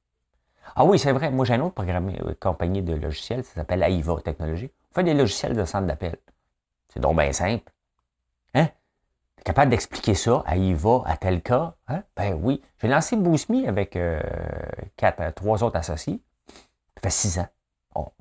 Ah 0.76 0.85
oui, 0.85 0.99
c'est 0.99 1.12
vrai, 1.12 1.30
moi 1.30 1.44
j'ai 1.44 1.54
une 1.54 1.62
autre 1.62 1.82
euh, 1.82 2.35
compagnie 2.38 2.82
de 2.82 2.94
logiciels, 2.94 3.44
ça 3.44 3.54
s'appelle 3.54 3.82
AIVA 3.82 4.20
Technologies. 4.23 4.70
On 4.90 4.94
fait 4.94 5.04
des 5.04 5.14
logiciels 5.14 5.56
de 5.56 5.64
centre 5.64 5.87
d'appel. 5.87 6.16
C'est 6.92 7.00
donc 7.00 7.16
bien 7.16 7.32
simple. 7.32 7.73
Capable 9.44 9.70
d'expliquer 9.70 10.14
ça 10.14 10.42
à 10.47 10.56
IVA, 10.56 11.02
à 11.06 11.16
tel 11.16 11.42
cas? 11.42 11.75
Hein? 11.88 12.02
Ben 12.16 12.35
oui. 12.35 12.62
J'ai 12.80 12.88
lancé 12.88 13.16
BoostMe 13.16 13.66
avec 13.66 13.97
euh, 13.97 14.20
quatre, 14.97 15.20
euh, 15.20 15.30
trois 15.30 15.62
autres 15.62 15.76
associés. 15.76 16.20
Ça 16.94 17.00
fait 17.02 17.11
six 17.11 17.38
ans. 17.38 17.49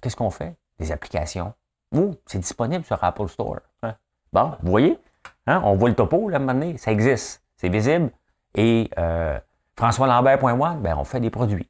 Qu'est-ce 0.01 0.15
qu'on 0.15 0.29
fait? 0.29 0.55
Des 0.79 0.91
applications. 0.91 1.53
Ouh, 1.93 2.15
c'est 2.25 2.39
disponible 2.39 2.85
sur 2.85 3.03
Apple 3.03 3.27
Store. 3.27 3.59
Hein? 3.83 3.95
Bon, 4.31 4.55
vous 4.61 4.71
voyez? 4.71 4.99
Hein? 5.45 5.61
On 5.65 5.75
voit 5.75 5.89
le 5.89 5.95
topo, 5.95 6.29
là, 6.29 6.39
maintenant. 6.39 6.73
Ça 6.77 6.91
existe. 6.91 7.43
C'est 7.57 7.69
visible. 7.69 8.11
Et 8.55 8.89
euh, 8.97 9.37
ben, 9.77 10.97
on 10.97 11.03
fait 11.03 11.19
des 11.19 11.29
produits. 11.29 11.69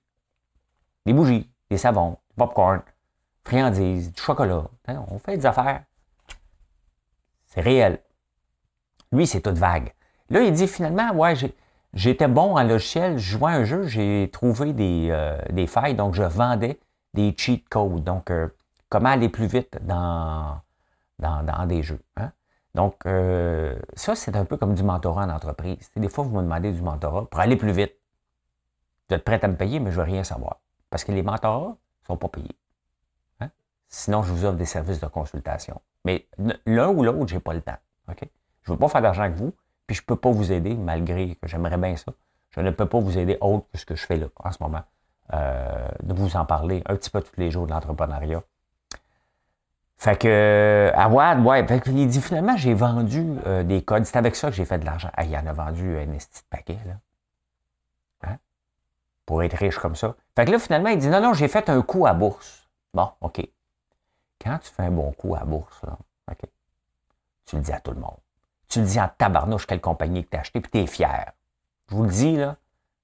Des 1.05 1.13
bougies, 1.13 1.49
des 1.69 1.77
savons, 1.77 2.17
du 2.29 2.35
popcorn, 2.35 2.81
friandises, 3.43 4.11
du 4.11 4.21
chocolat. 4.21 4.65
Hein? 4.87 5.03
On 5.09 5.17
fait 5.19 5.37
des 5.37 5.45
affaires. 5.45 5.83
C'est 7.47 7.61
réel. 7.61 7.99
Lui, 9.11 9.25
c'est 9.25 9.41
toute 9.41 9.57
vague. 9.57 9.93
Là, 10.29 10.41
il 10.41 10.51
dit 10.51 10.67
finalement, 10.67 11.11
ouais, 11.13 11.33
j'étais 11.93 12.27
bon 12.27 12.55
en 12.57 12.63
logiciel, 12.63 13.17
je 13.17 13.37
jouais 13.37 13.51
un 13.51 13.63
jeu, 13.63 13.83
j'ai 13.87 14.29
trouvé 14.31 14.73
des, 14.73 15.07
euh, 15.09 15.41
des, 15.49 15.65
failles, 15.65 15.95
donc 15.95 16.13
je 16.13 16.23
vendais 16.23 16.79
des 17.15 17.33
cheat 17.35 17.67
codes. 17.67 18.03
Donc, 18.03 18.29
euh, 18.29 18.49
comment 18.89 19.09
aller 19.09 19.29
plus 19.29 19.47
vite 19.47 19.79
dans, 19.81 20.61
dans, 21.17 21.65
des 21.65 21.81
jeux. 21.81 22.01
Hein? 22.17 22.31
Donc, 22.75 22.95
euh, 23.07 23.79
ça, 23.95 24.15
c'est 24.15 24.35
un 24.35 24.45
peu 24.45 24.57
comme 24.57 24.75
du 24.75 24.83
mentorat 24.83 25.25
en 25.25 25.29
entreprise. 25.29 25.89
Des 25.95 26.09
fois, 26.09 26.23
vous 26.23 26.35
me 26.35 26.43
demandez 26.43 26.71
du 26.71 26.81
mentorat 26.81 27.25
pour 27.25 27.39
aller 27.39 27.55
plus 27.55 27.71
vite. 27.71 27.95
Vous 29.09 29.15
êtes 29.15 29.23
prêt 29.23 29.43
à 29.43 29.47
me 29.47 29.55
payer, 29.55 29.79
mais 29.79 29.91
je 29.91 29.99
ne 29.99 30.05
veux 30.05 30.11
rien 30.11 30.23
savoir. 30.23 30.59
Parce 30.91 31.03
que 31.03 31.11
les 31.11 31.23
mentorats 31.23 31.77
ne 32.03 32.05
sont 32.05 32.17
pas 32.17 32.27
payés. 32.27 32.55
Hein? 33.39 33.49
Sinon, 33.87 34.21
je 34.21 34.31
vous 34.31 34.45
offre 34.45 34.57
des 34.57 34.65
services 34.65 34.99
de 34.99 35.07
consultation. 35.07 35.81
Mais 36.05 36.27
l'un 36.67 36.89
ou 36.89 37.03
l'autre, 37.03 37.27
je 37.27 37.35
n'ai 37.35 37.41
pas 37.41 37.53
le 37.53 37.61
temps. 37.61 37.77
Je 38.69 38.73
ne 38.73 38.77
veux 38.77 38.81
pas 38.81 38.89
faire 38.89 39.01
d'argent 39.01 39.23
avec 39.23 39.35
vous, 39.35 39.51
puis 39.87 39.95
je 39.95 40.03
ne 40.03 40.05
peux 40.05 40.15
pas 40.15 40.29
vous 40.29 40.51
aider, 40.51 40.75
malgré 40.75 41.33
que 41.33 41.47
j'aimerais 41.47 41.77
bien 41.77 41.95
ça. 41.95 42.11
Je 42.51 42.61
ne 42.61 42.69
peux 42.69 42.85
pas 42.85 42.99
vous 42.99 43.17
aider 43.17 43.35
autre 43.41 43.65
que 43.73 43.79
ce 43.79 43.85
que 43.85 43.95
je 43.95 44.05
fais 44.05 44.17
là, 44.17 44.27
en 44.35 44.51
ce 44.51 44.61
moment. 44.61 44.83
Euh, 45.33 45.87
de 46.03 46.13
vous 46.13 46.37
en 46.37 46.45
parler 46.45 46.83
un 46.85 46.95
petit 46.95 47.09
peu 47.09 47.19
tous 47.19 47.33
les 47.37 47.49
jours 47.49 47.65
de 47.65 47.71
l'entrepreneuriat. 47.71 48.43
Fait 49.97 50.19
que, 50.19 50.91
à 50.93 51.09
Wad, 51.09 51.43
ouais, 51.43 51.65
fait 51.65 51.81
il 51.87 52.07
dit 52.07 52.21
finalement, 52.21 52.57
j'ai 52.57 52.75
vendu 52.75 53.37
euh, 53.47 53.63
des 53.63 53.81
codes. 53.81 54.05
C'est 54.05 54.17
avec 54.17 54.35
ça 54.35 54.49
que 54.49 54.55
j'ai 54.55 54.65
fait 54.65 54.77
de 54.77 54.85
l'argent. 54.85 55.09
Ah, 55.13 55.25
il 55.25 55.35
en 55.35 55.47
a 55.47 55.53
vendu 55.53 55.97
un 55.97 56.05
petit 56.05 56.43
paquet, 56.47 56.77
là. 56.85 58.29
Hein? 58.29 58.37
Pour 59.25 59.41
être 59.41 59.57
riche 59.57 59.79
comme 59.79 59.95
ça. 59.95 60.15
Fait 60.35 60.45
que 60.45 60.51
là, 60.51 60.59
finalement, 60.59 60.89
il 60.89 60.99
dit 60.99 61.09
non, 61.09 61.21
non, 61.21 61.33
j'ai 61.33 61.47
fait 61.47 61.69
un 61.69 61.81
coup 61.81 62.05
à 62.05 62.13
bourse. 62.13 62.69
Bon, 62.93 63.09
OK. 63.21 63.41
Quand 64.39 64.59
tu 64.59 64.69
fais 64.69 64.83
un 64.83 64.91
bon 64.91 65.11
coup 65.13 65.33
à 65.33 65.43
bourse, 65.43 65.81
là, 65.81 65.97
OK, 66.31 66.47
tu 67.47 67.55
le 67.55 67.63
dis 67.63 67.71
à 67.71 67.79
tout 67.79 67.91
le 67.91 67.99
monde. 67.99 68.19
Tu 68.69 68.79
le 68.79 68.85
dis 68.85 68.99
en 68.99 69.09
tabarnouche 69.17 69.65
quelle 69.65 69.81
compagnie 69.81 70.23
que 70.23 70.29
tu 70.29 70.37
as 70.37 70.41
acheté, 70.41 70.61
puis 70.61 70.71
tu 70.71 70.77
es 70.79 70.87
fier. 70.87 71.31
Je 71.89 71.95
vous 71.95 72.03
le 72.03 72.09
dis, 72.09 72.37
là, 72.37 72.55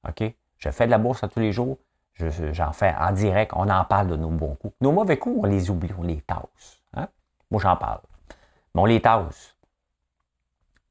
OK? 0.08 0.24
Je 0.58 0.70
fais 0.70 0.86
de 0.86 0.92
la 0.92 0.98
bourse 0.98 1.24
à 1.24 1.28
tous 1.28 1.40
les 1.40 1.52
jours. 1.52 1.78
J'en 2.18 2.72
fais 2.72 2.94
en 2.98 3.12
direct. 3.12 3.52
On 3.56 3.70
en 3.70 3.84
parle 3.84 4.08
de 4.08 4.16
nos 4.16 4.30
bons 4.30 4.56
coups. 4.56 4.74
Nos 4.80 4.92
mauvais 4.92 5.18
coups, 5.18 5.38
on 5.44 5.46
les 5.46 5.70
oublie, 5.70 5.92
on 5.98 6.04
les 6.04 6.22
tasse. 6.22 6.80
Hein? 6.94 7.08
Moi, 7.52 7.62
j'en 7.62 7.76
parle. 7.76 8.00
Mais 8.74 8.82
on 8.82 8.86
les 8.86 9.02
tasse. 9.02 9.56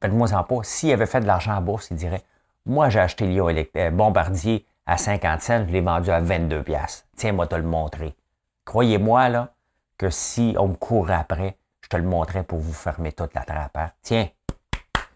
Faites-moi 0.01 0.35
en 0.35 0.45
pas. 0.45 0.63
S'il 0.63 0.93
avait 0.93 1.07
fait 1.07 1.21
de 1.21 1.27
l'argent 1.27 1.57
en 1.57 1.63
bourse, 1.63 1.91
il 1.91 1.97
dirait 1.97 2.23
Moi, 2.67 2.91
j'ai 2.91 3.01
acheté 3.01 3.27
Lyon 3.27 3.49
euh, 3.49 3.91
Bombardier 3.91 4.67
à 4.87 4.99
50 4.99 5.41
cents, 5.41 5.65
je 5.67 5.73
l'ai 5.73 5.81
vendu 5.81 6.11
à 6.11 6.21
22 6.21 6.63
pièces. 6.63 7.07
Tiens, 7.17 7.33
moi, 7.33 7.47
te 7.47 7.55
le 7.55 7.63
montrer. 7.63 8.15
Croyez-moi, 8.67 9.31
là, 9.31 9.55
que 9.97 10.11
si 10.11 10.55
on 10.59 10.69
me 10.69 10.75
court 10.75 11.11
après, 11.11 11.57
je 11.81 11.89
te 11.89 11.97
le 11.97 12.03
montrais 12.03 12.43
pour 12.43 12.59
vous 12.59 12.73
fermer 12.73 13.13
toute 13.13 13.33
la 13.35 13.45
trappe. 13.45 13.77
Hein? 13.77 13.91
Tiens, 14.03 14.29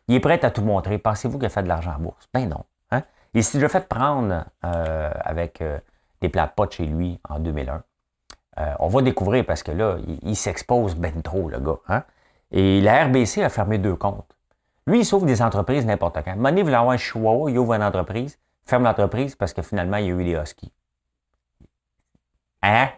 il 0.09 0.15
est 0.15 0.21
prêt 0.21 0.45
à 0.45 0.51
tout 0.51 0.63
montrer. 0.63 0.99
Pensez-vous 0.99 1.39
qu'il 1.39 1.47
a 1.47 1.51
fait 1.51 1.63
de 1.63 1.69
l'argent 1.69 1.95
en 1.97 2.01
bourse? 2.01 2.29
Ben 2.33 2.49
non. 2.49 2.65
Hein? 2.91 3.03
Il 3.35 3.45
s'est 3.45 3.59
déjà 3.59 3.69
fait 3.69 3.87
prendre 3.87 4.45
euh, 4.65 5.11
avec 5.21 5.61
euh, 5.61 5.79
des 6.21 6.29
plats 6.29 6.49
potes 6.49 6.75
chez 6.75 6.87
lui 6.87 7.21
en 7.29 7.39
2001. 7.39 7.83
Euh, 8.59 8.75
on 8.81 8.89
va 8.89 9.03
découvrir 9.03 9.45
parce 9.47 9.63
que 9.63 9.71
là, 9.71 9.99
il, 10.23 10.35
s'expose 10.35 10.97
ben 10.97 11.23
trop, 11.23 11.49
le 11.49 11.61
gars. 11.61 11.79
Hein? 11.89 12.05
Et 12.51 12.81
la 12.81 13.05
RBC 13.05 13.43
a 13.43 13.51
fermé 13.51 13.79
deux 13.79 13.95
comptes. 13.95 14.35
Lui, 14.87 15.01
il 15.01 15.05
sauve 15.05 15.27
des 15.27 15.43
entreprises 15.43 15.85
n'importe 15.85 16.19
quand. 16.25 16.35
Money 16.37 16.63
voulait 16.63 16.75
avoir 16.75 16.93
un 16.93 16.97
chihuahua, 16.97 17.51
il 17.51 17.59
ouvre 17.59 17.75
une 17.75 17.83
entreprise, 17.83 18.39
ferme 18.65 18.85
l'entreprise 18.85 19.37
parce 19.37 19.53
que 19.53 19.61
finalement, 19.61 19.99
il 19.99 20.07
y 20.07 20.11
a 20.11 20.15
eu 20.15 20.25
des 20.25 20.33
huskies. 20.33 20.73
Hein? 22.63 22.89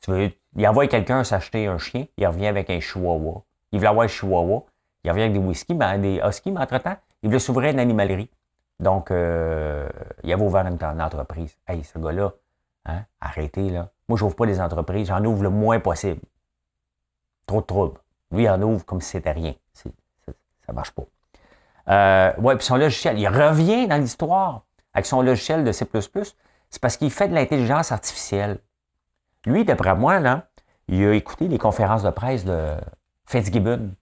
Tu 0.00 0.10
veux, 0.10 0.32
il 0.56 0.66
envoie 0.66 0.86
quelqu'un 0.86 1.22
s'acheter 1.24 1.66
un 1.66 1.78
chien, 1.78 2.06
il 2.16 2.26
revient 2.26 2.46
avec 2.46 2.70
un 2.70 2.80
chihuahua. 2.80 3.42
Il 3.72 3.78
voulait 3.78 3.90
avoir 3.90 4.04
un 4.06 4.08
chihuahua, 4.08 4.64
il 5.08 5.10
revient 5.10 5.22
avec 5.22 5.32
des 5.32 5.38
whisky, 5.38 5.74
des 5.74 6.20
huskies, 6.22 6.52
mais 6.52 6.60
entre-temps, 6.60 6.96
il 7.22 7.30
voulait 7.30 7.38
s'ouvrir 7.38 7.72
une 7.72 7.80
animalerie. 7.80 8.30
Donc, 8.78 9.10
euh, 9.10 9.88
il 10.22 10.30
avait 10.32 10.42
ouvert 10.42 10.66
une, 10.66 11.00
entreprise. 11.00 11.56
Hey, 11.66 11.82
ce 11.82 11.98
gars-là, 11.98 12.32
hein, 12.84 13.04
arrêtez, 13.18 13.70
là. 13.70 13.90
Moi, 14.08 14.18
je 14.18 14.24
n'ouvre 14.24 14.36
pas 14.36 14.46
des 14.46 14.60
entreprises, 14.60 15.08
j'en 15.08 15.24
ouvre 15.24 15.42
le 15.44 15.50
moins 15.50 15.80
possible. 15.80 16.20
Trop 17.46 17.62
de 17.62 17.66
troubles. 17.66 17.98
Lui, 18.30 18.44
il 18.44 18.50
en 18.50 18.60
ouvre 18.60 18.84
comme 18.84 19.00
si 19.00 19.10
c'était 19.10 19.32
rien. 19.32 19.54
Ça 19.72 19.88
ne 20.68 20.74
marche 20.74 20.90
pas. 20.90 21.04
Euh, 21.88 22.32
ouais, 22.40 22.56
puis 22.56 22.66
son 22.66 22.76
logiciel, 22.76 23.18
il 23.18 23.28
revient 23.28 23.88
dans 23.88 23.96
l'histoire 23.96 24.66
avec 24.92 25.06
son 25.06 25.22
logiciel 25.22 25.64
de 25.64 25.72
C++. 25.72 25.86
C'est 26.68 26.82
parce 26.82 26.98
qu'il 26.98 27.10
fait 27.10 27.28
de 27.28 27.34
l'intelligence 27.34 27.92
artificielle. 27.92 28.58
Lui, 29.46 29.64
d'après 29.64 29.94
moi, 29.94 30.20
là, 30.20 30.48
il 30.88 31.02
a 31.06 31.14
écouté 31.14 31.48
les 31.48 31.56
conférences 31.56 32.02
de 32.02 32.10
presse 32.10 32.44
de 32.44 32.74
Fitzgibbon. 33.24 33.94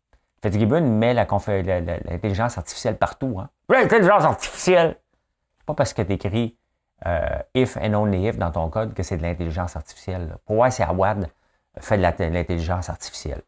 Fitzgibbon 0.50 0.82
met 0.82 1.14
l'intelligence 1.14 2.58
artificielle 2.58 2.96
partout. 2.96 3.38
Hein? 3.40 3.48
L'intelligence 3.68 4.24
artificielle! 4.24 4.96
Pas 5.64 5.74
parce 5.74 5.92
que 5.92 6.02
tu 6.02 6.12
écris 6.12 6.56
euh, 7.04 7.38
if 7.54 7.76
and 7.76 7.94
only 7.94 8.28
if 8.28 8.38
dans 8.38 8.50
ton 8.50 8.70
code 8.70 8.94
que 8.94 9.02
c'est 9.02 9.16
de 9.16 9.22
l'intelligence 9.22 9.76
artificielle. 9.76 10.36
Pour 10.46 10.64
si 10.70 10.82
Awad 10.82 11.28
fait 11.78 11.98
de 11.98 12.02
l'intelligence 12.02 12.88
artificielle. 12.88 13.42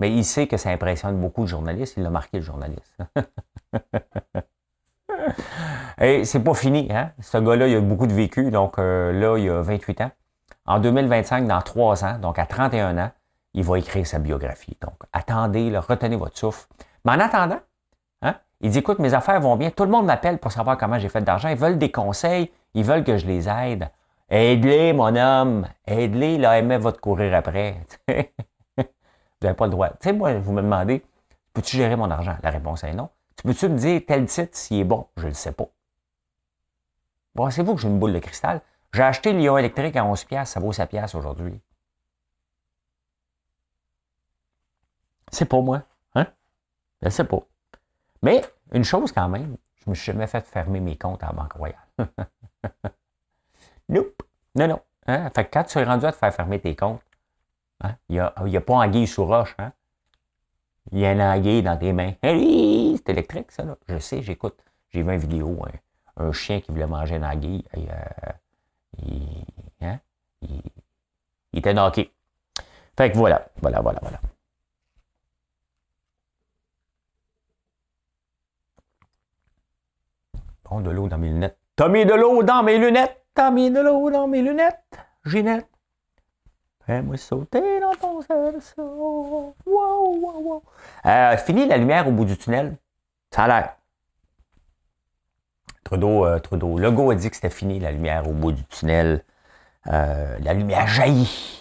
Mais 0.00 0.12
il 0.12 0.24
sait 0.24 0.46
que 0.46 0.56
ça 0.56 0.70
impressionne 0.70 1.20
beaucoup 1.20 1.42
de 1.42 1.48
journalistes. 1.48 1.94
Il 1.96 2.02
l'a 2.02 2.10
marqué, 2.10 2.38
le 2.38 2.44
journaliste. 2.44 2.96
Et 6.00 6.24
c'est 6.24 6.42
pas 6.42 6.54
fini. 6.54 6.88
Hein? 6.90 7.12
Ce 7.20 7.38
gars-là, 7.38 7.66
il 7.66 7.76
a 7.76 7.80
beaucoup 7.80 8.06
de 8.06 8.14
vécu. 8.14 8.50
Donc 8.50 8.78
euh, 8.78 9.12
là, 9.12 9.36
il 9.36 9.50
a 9.50 9.62
28 9.62 10.00
ans. 10.02 10.10
En 10.66 10.80
2025, 10.80 11.46
dans 11.46 11.62
trois 11.62 12.04
ans, 12.04 12.18
donc 12.18 12.38
à 12.38 12.46
31 12.46 12.98
ans, 12.98 13.10
il 13.54 13.64
va 13.64 13.78
écrire 13.78 14.06
sa 14.06 14.18
biographie. 14.18 14.76
Donc, 14.80 14.94
attendez, 15.12 15.76
retenez 15.78 16.16
votre 16.16 16.36
souffle. 16.36 16.66
Mais 17.04 17.12
en 17.12 17.20
attendant, 17.20 17.60
hein, 18.22 18.34
il 18.60 18.70
dit, 18.70 18.78
écoute, 18.78 18.98
mes 18.98 19.14
affaires 19.14 19.40
vont 19.40 19.56
bien. 19.56 19.70
Tout 19.70 19.84
le 19.84 19.90
monde 19.90 20.06
m'appelle 20.06 20.38
pour 20.38 20.52
savoir 20.52 20.76
comment 20.76 20.98
j'ai 20.98 21.08
fait 21.08 21.20
de 21.20 21.26
l'argent. 21.26 21.48
Ils 21.48 21.56
veulent 21.56 21.78
des 21.78 21.90
conseils. 21.90 22.50
Ils 22.74 22.84
veulent 22.84 23.04
que 23.04 23.16
je 23.16 23.26
les 23.26 23.48
aide. 23.48 23.88
Aide-les, 24.28 24.92
mon 24.92 25.16
homme. 25.16 25.66
Aide-les. 25.86 26.38
Là, 26.38 26.58
aimez 26.58 26.78
votre 26.78 27.00
courir 27.00 27.34
après. 27.34 27.80
vous 28.08 28.84
n'avez 29.42 29.56
pas 29.56 29.66
le 29.66 29.70
droit. 29.70 29.88
Tu 29.90 29.96
sais, 30.02 30.12
moi, 30.12 30.34
vous 30.34 30.52
me 30.52 30.62
demandez, 30.62 31.04
peux-tu 31.54 31.76
gérer 31.76 31.96
mon 31.96 32.10
argent? 32.10 32.36
La 32.42 32.50
réponse 32.50 32.84
est 32.84 32.92
non. 32.92 33.08
Tu 33.36 33.44
peux-tu 33.44 33.68
me 33.68 33.78
dire 33.78 34.02
tel 34.06 34.26
titre 34.26 34.56
s'il 34.56 34.80
est 34.80 34.84
bon? 34.84 35.06
Je 35.16 35.22
ne 35.22 35.28
le 35.28 35.34
sais 35.34 35.52
pas. 35.52 35.68
Bon, 37.34 37.48
c'est 37.50 37.62
vous 37.62 37.76
que 37.76 37.80
j'ai 37.80 37.88
une 37.88 38.00
boule 38.00 38.12
de 38.12 38.18
cristal? 38.18 38.60
J'ai 38.92 39.02
acheté 39.02 39.32
lion 39.32 39.56
électrique 39.58 39.96
à 39.96 40.04
11 40.04 40.24
pièces, 40.24 40.50
ça 40.50 40.60
vaut 40.60 40.72
7 40.72 40.88
pièces 40.88 41.14
aujourd'hui. 41.14 41.60
C'est 45.30 45.46
pas 45.46 45.60
moi, 45.60 45.82
hein? 46.14 46.26
Je 47.02 47.08
sais 47.08 47.24
pas. 47.24 47.40
Mais 48.22 48.42
une 48.72 48.84
chose 48.84 49.12
quand 49.12 49.28
même, 49.28 49.56
je 49.76 49.90
me 49.90 49.94
suis 49.94 50.06
jamais 50.12 50.26
fait 50.26 50.44
fermer 50.44 50.80
mes 50.80 50.96
comptes 50.96 51.22
à 51.22 51.26
la 51.26 51.32
Banque 51.32 51.52
Royale. 51.52 51.78
nope. 53.88 54.22
Non, 54.54 54.68
non. 54.68 54.80
Hein? 55.06 55.30
Fait 55.34 55.44
que 55.44 55.50
quand 55.52 55.64
tu 55.64 55.78
es 55.78 55.84
rendu 55.84 56.04
à 56.04 56.12
te 56.12 56.16
faire 56.16 56.34
fermer 56.34 56.60
tes 56.60 56.74
comptes, 56.74 57.02
hein, 57.80 57.94
il 58.08 58.14
n'y 58.14 58.20
a, 58.20 58.32
a, 58.36 58.60
pas 58.60 58.74
anguille 58.74 59.06
sous 59.06 59.24
roche. 59.24 59.54
Hein? 59.58 59.72
Il 60.92 60.98
y 60.98 61.06
a 61.06 61.10
un 61.10 61.36
anguille 61.36 61.62
dans 61.62 61.76
tes 61.76 61.92
mains. 61.92 62.14
Hey, 62.22 62.96
c'est 62.96 63.12
électrique, 63.12 63.52
ça. 63.52 63.64
Là. 63.64 63.76
Je 63.88 63.98
sais, 63.98 64.22
j'écoute. 64.22 64.58
J'ai 64.90 65.02
vu 65.02 65.12
une 65.12 65.20
vidéo, 65.20 65.58
un, 66.16 66.32
chien 66.32 66.60
qui 66.60 66.72
voulait 66.72 66.86
manger 66.86 67.16
une 67.16 67.24
anguille. 67.24 67.64
Euh, 67.76 67.82
il, 69.06 69.44
hein? 69.82 69.98
il, 70.42 70.62
il 71.52 71.58
était 71.58 71.74
knocké. 71.74 72.12
Fait 72.96 73.12
que 73.12 73.16
voilà, 73.16 73.48
voilà, 73.60 73.80
voilà, 73.80 74.00
voilà. 74.02 74.20
Bon, 80.70 80.80
de 80.80 80.90
l'eau 80.90 81.08
dans 81.08 81.18
mes 81.18 81.28
lunettes. 81.28 81.58
T'as 81.76 81.88
mis 81.88 82.04
de 82.04 82.12
l'eau 82.12 82.42
dans 82.42 82.62
mes 82.62 82.78
lunettes? 82.78 83.24
T'as 83.34 83.50
mis 83.50 83.70
de 83.70 83.80
l'eau 83.80 84.10
dans 84.10 84.28
mes 84.28 84.42
lunettes. 84.42 84.82
Ginette? 85.24 85.68
Fais-moi 86.86 87.16
sauter 87.16 87.80
dans 87.80 87.94
ton 87.94 88.20
cerceau. 88.22 89.54
Wow, 89.66 90.18
wow, 90.20 90.42
wow. 90.42 90.62
Euh, 91.06 91.36
fini 91.36 91.66
la 91.66 91.76
lumière 91.76 92.08
au 92.08 92.12
bout 92.12 92.24
du 92.24 92.36
tunnel. 92.36 92.76
Ça 93.30 93.44
a 93.44 93.48
l'air. 93.48 93.76
Trudeau, 95.84 96.26
euh, 96.26 96.38
Trudeau. 96.38 96.78
Legault 96.78 97.10
a 97.10 97.14
dit 97.14 97.30
que 97.30 97.36
c'était 97.36 97.50
fini, 97.50 97.78
la 97.78 97.92
lumière 97.92 98.28
au 98.28 98.32
bout 98.32 98.52
du 98.52 98.64
tunnel. 98.64 99.24
Euh, 99.86 100.38
la 100.40 100.54
lumière 100.54 100.86
jaillit. 100.86 101.58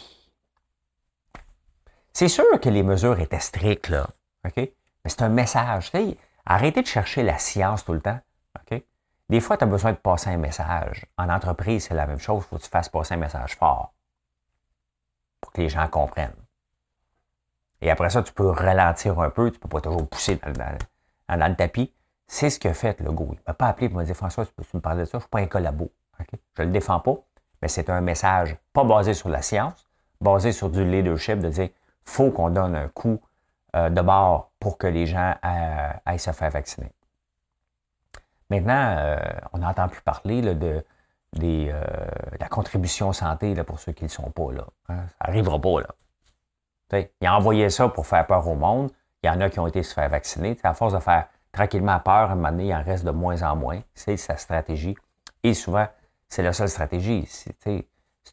C'est 2.11 2.29
sûr 2.29 2.59
que 2.59 2.69
les 2.69 2.83
mesures 2.83 3.19
étaient 3.19 3.39
strictes, 3.39 3.89
là. 3.89 4.07
OK? 4.45 4.55
Mais 4.57 4.71
c'est 5.05 5.21
un 5.21 5.29
message. 5.29 5.91
arrêtez 6.45 6.81
de 6.81 6.87
chercher 6.87 7.23
la 7.23 7.37
science 7.37 7.85
tout 7.85 7.93
le 7.93 8.01
temps. 8.01 8.19
OK? 8.55 8.81
Des 9.29 9.41
fois, 9.41 9.57
tu 9.57 9.65
as 9.65 9.67
besoin 9.67 9.91
de 9.91 9.97
passer 9.97 10.29
un 10.29 10.37
message. 10.37 11.05
En 11.17 11.29
entreprise, 11.29 11.85
c'est 11.85 11.93
la 11.93 12.07
même 12.07 12.19
chose. 12.19 12.43
Il 12.43 12.47
faut 12.47 12.57
que 12.57 12.63
tu 12.63 12.69
fasses 12.69 12.89
passer 12.89 13.15
un 13.15 13.17
message 13.17 13.55
fort 13.55 13.93
pour 15.41 15.51
que 15.51 15.61
les 15.61 15.69
gens 15.69 15.87
comprennent. 15.87 16.35
Et 17.81 17.91
après 17.91 18.09
ça, 18.09 18.23
tu 18.23 18.31
peux 18.33 18.49
ralentir 18.49 19.19
un 19.19 19.29
peu. 19.29 19.51
Tu 19.51 19.57
ne 19.57 19.61
peux 19.61 19.69
pas 19.69 19.81
toujours 19.81 20.07
pousser 20.07 20.37
dans, 20.37 21.47
le 21.47 21.55
tapis. 21.55 21.93
C'est 22.25 22.49
ce 22.49 22.59
que 22.59 22.71
fait 22.73 22.99
le 23.01 23.11
go. 23.11 23.27
Il 23.31 23.35
ne 23.35 23.41
m'a 23.47 23.53
pas 23.53 23.67
appelé 23.67 23.89
pour 23.89 23.99
me 23.99 24.05
dire 24.05 24.15
François, 24.15 24.45
tu 24.45 24.51
peux 24.53 24.63
me 24.73 24.81
parler 24.81 25.01
de 25.01 25.05
ça? 25.05 25.11
Je 25.13 25.17
ne 25.17 25.21
suis 25.21 25.29
pas 25.29 25.39
un 25.39 25.47
collabo. 25.47 25.91
Je 26.19 26.61
ne 26.61 26.67
le 26.67 26.71
défends 26.71 26.99
pas, 26.99 27.15
mais 27.61 27.67
c'est 27.67 27.89
un 27.89 28.01
message 28.01 28.57
pas 28.73 28.83
basé 28.83 29.13
sur 29.13 29.29
la 29.29 29.41
science, 29.41 29.87
basé 30.19 30.51
sur 30.51 30.69
du 30.69 30.83
leadership, 30.83 31.39
de 31.39 31.49
dire 31.49 31.69
faut 32.03 32.31
qu'on 32.31 32.49
donne 32.49 32.75
un 32.75 32.87
coup 32.87 33.21
euh, 33.75 33.89
de 33.89 34.01
bord 34.01 34.51
pour 34.59 34.77
que 34.77 34.87
les 34.87 35.05
gens 35.05 35.35
euh, 35.43 35.91
aillent 36.05 36.19
se 36.19 36.31
faire 36.31 36.49
vacciner. 36.49 36.91
Maintenant, 38.49 38.95
euh, 38.97 39.17
on 39.53 39.59
n'entend 39.59 39.87
plus 39.87 40.01
parler 40.01 40.41
de, 40.41 40.83
la 41.33 42.47
contribution 42.49 43.13
santé 43.13 43.53
pour 43.63 43.79
ceux 43.79 43.91
qui 43.91 44.05
ne 44.05 44.09
sont 44.09 44.31
pas. 44.31 44.51
Là, 44.51 44.65
hein. 44.89 45.05
Ça 45.07 45.27
n'arrivera 45.27 45.59
pas. 45.59 45.81
Là. 45.81 47.05
il 47.21 47.27
a 47.27 47.35
envoyé 47.35 47.69
ça 47.69 47.89
pour 47.89 48.07
faire 48.07 48.25
peur 48.25 48.47
au 48.47 48.55
monde. 48.55 48.91
Il 49.23 49.27
y 49.27 49.29
en 49.29 49.41
a 49.41 49.49
qui 49.49 49.59
ont 49.59 49.67
été 49.67 49.83
se 49.83 49.93
faire 49.93 50.09
vacciner. 50.09 50.57
à 50.63 50.73
force 50.73 50.93
de 50.93 50.99
faire 50.99 51.27
tranquillement 51.51 51.99
peur, 51.99 52.29
à 52.29 52.31
un 52.31 52.35
moment 52.35 52.51
donné, 52.51 52.67
il 52.67 52.73
en 52.73 52.83
reste 52.83 53.03
de 53.03 53.11
moins 53.11 53.41
en 53.43 53.55
moins. 53.55 53.81
C'est 53.93 54.17
sa 54.17 54.37
stratégie. 54.37 54.95
Et 55.43 55.53
souvent, 55.53 55.87
c'est 56.29 56.43
la 56.43 56.53
seule 56.53 56.69
stratégie. 56.69 57.25
Si 57.25 57.53
tu 57.55 57.83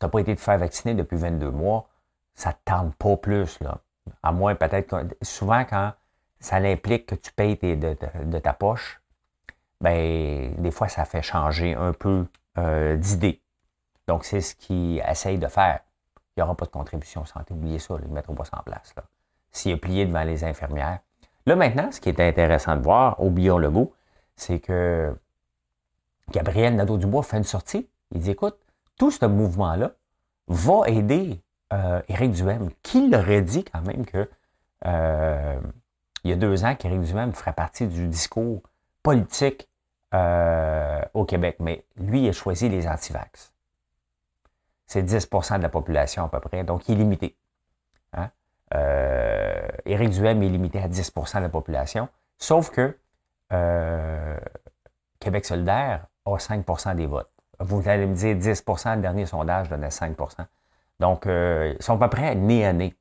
n'as 0.01 0.09
pas 0.09 0.21
été 0.21 0.35
te 0.37 0.41
faire 0.41 0.59
vacciner 0.59 0.95
depuis 0.95 1.17
22 1.17 1.51
mois, 1.51 1.89
ça 2.35 2.51
ne 2.51 2.55
tente 2.65 2.95
pas 2.97 3.17
plus. 3.17 3.59
À 4.23 4.33
moins 4.33 4.55
peut-être 4.55 5.07
souvent 5.23 5.65
quand 5.65 5.93
ça 6.41 6.57
implique 6.57 7.07
que 7.07 7.15
tu 7.15 7.33
payes 7.33 7.57
de, 7.57 8.39
ta 8.39 8.53
poche, 8.53 9.01
ben 9.81 10.55
des 10.59 10.71
fois 10.71 10.89
ça 10.89 11.05
fait 11.05 11.23
changer 11.23 11.75
un 11.75 11.93
peu 11.93 12.27
euh, 12.59 12.97
d'idée. 12.97 13.43
Donc 14.07 14.25
c'est 14.25 14.41
ce 14.41 14.55
qu'ils 14.55 15.03
essayent 15.09 15.39
de 15.39 15.49
faire. 15.49 15.81
Il 16.37 16.41
n'y 16.41 16.43
aura 16.43 16.57
pas 16.57 16.67
de 16.67 16.71
contribution 16.71 17.25
santé, 17.25 17.55
oubliez 17.55 17.79
ça, 17.79 17.95
ils 18.03 18.09
ne 18.09 18.15
mettront 18.15 18.35
pas 18.35 18.45
en 18.53 18.63
place. 18.63 18.95
S'il 19.53 19.73
est 19.73 19.77
plié 19.77 20.05
devant 20.05 20.25
les 20.25 20.43
infirmières, 20.45 20.99
Là, 21.47 21.57
maintenant, 21.57 21.93
ce 21.93 22.01
qui 22.01 22.09
est 22.09 22.21
intéressant 22.21 22.77
de 22.77 22.83
voir, 22.83 23.23
oublions 23.23 23.59
le 23.59 23.69
mot, 23.69 23.93
c'est 24.35 24.61
que 24.61 25.15
Gabriel 26.31 26.75
Nadeau-Dubois 26.75 27.23
fait 27.23 27.37
une 27.37 27.45
sortie. 27.45 27.89
Il 28.13 28.21
dit, 28.21 28.31
écoute, 28.31 28.57
tout 28.99 29.11
ce 29.11 29.27
mouvement-là 29.27 29.93
va 30.49 30.83
aider 30.87 31.43
euh, 31.73 32.01
Éric 32.09 32.33
Duhem. 32.33 32.71
Qui 32.83 33.09
l'aurait 33.11 33.43
dit 33.43 33.65
quand 33.65 33.83
même 33.83 34.07
que 34.07 34.29
euh, 34.87 35.61
il 36.23 36.31
y 36.31 36.33
a 36.33 36.37
deux 36.37 36.65
ans 36.65 36.75
qu'Éric 36.75 37.03
Duhem 37.03 37.33
ferait 37.35 37.53
partie 37.53 37.87
du 37.87 38.09
discours 38.09 38.63
politique 39.05 39.69
euh, 40.15 41.01
au 41.15 41.25
Québec, 41.25 41.59
mais 41.61 41.85
lui, 41.97 42.25
il 42.25 42.29
a 42.31 42.33
choisi 42.33 42.69
les 42.69 42.89
antivax. 42.89 43.53
C'est 44.87 45.03
10% 45.03 45.59
de 45.59 45.63
la 45.63 45.69
population 45.69 46.25
à 46.25 46.29
peu 46.29 46.41
près, 46.41 46.65
donc 46.65 46.89
il 46.89 46.95
est 46.95 46.99
limité. 46.99 47.37
Hein? 48.13 48.31
euh, 48.75 49.69
Éric 49.85 50.11
Duhem 50.11 50.43
est 50.43 50.49
limité 50.49 50.81
à 50.81 50.89
10% 50.89 51.37
de 51.37 51.43
la 51.43 51.49
population, 51.49 52.09
sauf 52.39 52.71
que 52.71 52.97
euh, 53.53 54.39
Québec 55.21 55.45
solidaire 55.45 56.07
a 56.25 56.37
5% 56.37 56.97
des 56.97 57.07
votes. 57.07 57.31
Vous 57.61 57.89
allez 57.89 58.07
me 58.07 58.15
dire 58.15 58.37
10% 58.37 58.97
le 58.97 59.03
dernier 59.03 59.27
sondage 59.27 59.69
donnait 59.69 59.89
5% 59.89 60.47
Donc, 60.99 61.27
euh, 61.27 61.75
ils 61.79 61.83
sont 61.83 61.95
à 62.01 62.09
peu 62.09 62.17
près 62.17 62.35
nez 62.35 62.67
à 62.67 62.73
nez. 62.73 62.95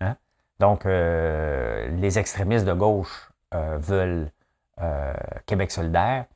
Hein? 0.00 0.16
Donc, 0.60 0.84
les 0.84 2.18
extrémistes 2.18 2.64
de 2.64 2.72
gauche 2.72 3.30
veulent 3.52 4.30
Québec 5.46 5.70
solidaire, 5.70 6.26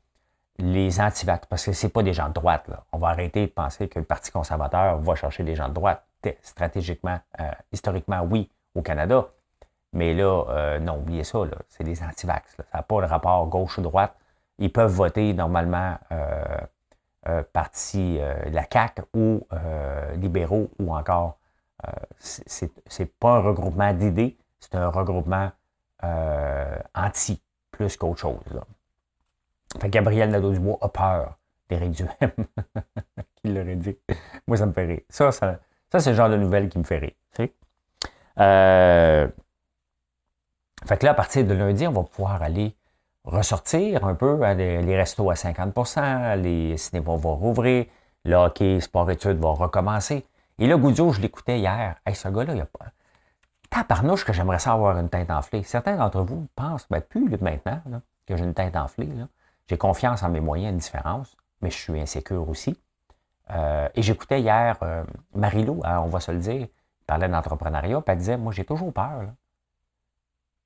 les 0.57 0.99
anti-vax, 0.99 1.45
parce 1.47 1.65
que 1.65 1.73
c'est 1.73 1.89
pas 1.89 2.03
des 2.03 2.13
gens 2.13 2.27
de 2.27 2.33
droite. 2.33 2.67
Là. 2.67 2.83
On 2.91 2.97
va 2.97 3.09
arrêter 3.09 3.45
de 3.45 3.51
penser 3.51 3.87
que 3.87 3.99
le 3.99 4.05
Parti 4.05 4.31
conservateur 4.31 4.97
va 4.97 5.15
chercher 5.15 5.43
des 5.43 5.55
gens 5.55 5.69
de 5.69 5.73
droite. 5.73 6.03
Stratégiquement, 6.41 7.19
historiquement, 7.71 8.21
oui, 8.21 8.49
au 8.75 8.81
Canada. 8.81 9.27
Mais 9.93 10.13
là, 10.13 10.45
euh, 10.49 10.79
non, 10.79 10.97
oubliez 10.99 11.23
ça, 11.23 11.39
c'est 11.67 11.83
des 11.83 12.01
anti-vax. 12.01 12.55
Ça 12.55 12.63
n'a 12.73 12.83
pas 12.83 13.01
de 13.01 13.07
rapport 13.07 13.45
gauche 13.47 13.77
ou 13.77 13.81
droite. 13.81 14.15
Ils 14.57 14.71
peuvent 14.71 14.91
voter 14.91 15.33
normalement 15.33 15.97
euh, 16.11 16.57
euh 17.27 17.43
parti 17.53 18.19
la 18.51 18.65
CAQ 18.71 19.03
ou 19.13 19.47
libéraux 20.15 20.69
ou 20.79 20.95
encore. 20.95 21.37
c'est 22.17 23.19
pas 23.19 23.35
un 23.37 23.39
regroupement 23.41 23.93
d'idées, 23.93 24.37
c'est 24.59 24.75
un 24.75 24.89
regroupement 24.89 25.51
anti 26.95 27.41
plus 27.71 27.97
qu'autre 27.97 28.19
chose. 28.19 28.61
Fait 29.79 29.89
Gabriel 29.89 30.29
Nadeau-Dubois 30.29 30.77
a 30.81 30.89
peur 30.89 31.37
d'Éric 31.69 31.91
Duhem. 31.91 32.31
Qui 33.35 33.47
l'aurait 33.47 33.75
dit? 33.75 33.97
Moi, 34.47 34.57
ça 34.57 34.65
me 34.65 34.73
fait 34.73 34.85
rire. 34.85 35.01
Ça, 35.09 35.31
ça, 35.31 35.59
ça 35.91 35.99
c'est 35.99 36.11
le 36.11 36.15
genre 36.15 36.29
de 36.29 36.37
nouvelle 36.37 36.69
qui 36.69 36.77
me 36.77 36.83
fait 36.83 36.97
rire. 36.97 37.13
Euh, 38.39 39.27
fait 40.85 40.97
que 40.97 41.05
là, 41.05 41.11
à 41.11 41.13
partir 41.13 41.45
de 41.45 41.53
lundi, 41.53 41.85
on 41.87 41.91
va 41.91 42.03
pouvoir 42.03 42.41
aller 42.41 42.75
ressortir 43.23 44.03
un 44.05 44.15
peu. 44.15 44.43
Hein, 44.43 44.55
les, 44.55 44.97
restos 44.97 45.29
à 45.29 45.35
50% 45.35 46.41
les 46.41 46.77
cinémas 46.77 47.15
vont 47.17 47.35
rouvrir, 47.35 47.85
le 48.25 48.35
hockey, 48.35 48.79
sport-études 48.79 49.37
va 49.39 49.49
recommencer. 49.49 50.25
Et 50.59 50.67
là, 50.67 50.77
Goudio, 50.77 51.11
je 51.11 51.21
l'écoutais 51.21 51.59
hier. 51.59 51.95
Hey, 52.05 52.15
ce 52.15 52.27
gars-là, 52.27 52.55
il 52.55 52.61
a 52.61 52.65
pas. 52.65 52.85
Tabarnouche 53.71 54.25
que 54.25 54.33
j'aimerais 54.33 54.59
ça 54.59 54.73
avoir 54.73 54.97
une 54.99 55.09
tête 55.09 55.31
enflée. 55.31 55.63
Certains 55.63 55.95
d'entre 55.95 56.21
vous 56.21 56.47
pensent, 56.55 56.85
ben 56.89 57.01
plus 57.01 57.29
maintenant, 57.39 57.81
que 58.27 58.35
j'ai 58.35 58.43
une 58.43 58.53
tête 58.53 58.75
enflée. 58.75 59.09
J'ai 59.67 59.77
confiance 59.77 60.23
en 60.23 60.29
mes 60.29 60.41
moyens, 60.41 60.73
une 60.73 60.79
différence, 60.79 61.37
mais 61.61 61.71
je 61.71 61.77
suis 61.77 61.99
insécure 61.99 62.47
aussi. 62.49 62.77
Euh, 63.49 63.87
et 63.95 64.01
j'écoutais 64.01 64.41
hier 64.41 64.77
euh, 64.81 65.05
Marilo, 65.33 65.79
hein, 65.85 66.01
on 66.01 66.07
va 66.07 66.19
se 66.19 66.31
le 66.31 66.39
dire, 66.39 66.67
parlait 67.07 67.29
d'entrepreneuriat, 67.29 68.01
puis 68.01 68.11
elle 68.11 68.17
disait, 68.17 68.37
moi, 68.37 68.51
j'ai 68.51 68.65
toujours 68.65 68.91
peur. 68.91 69.23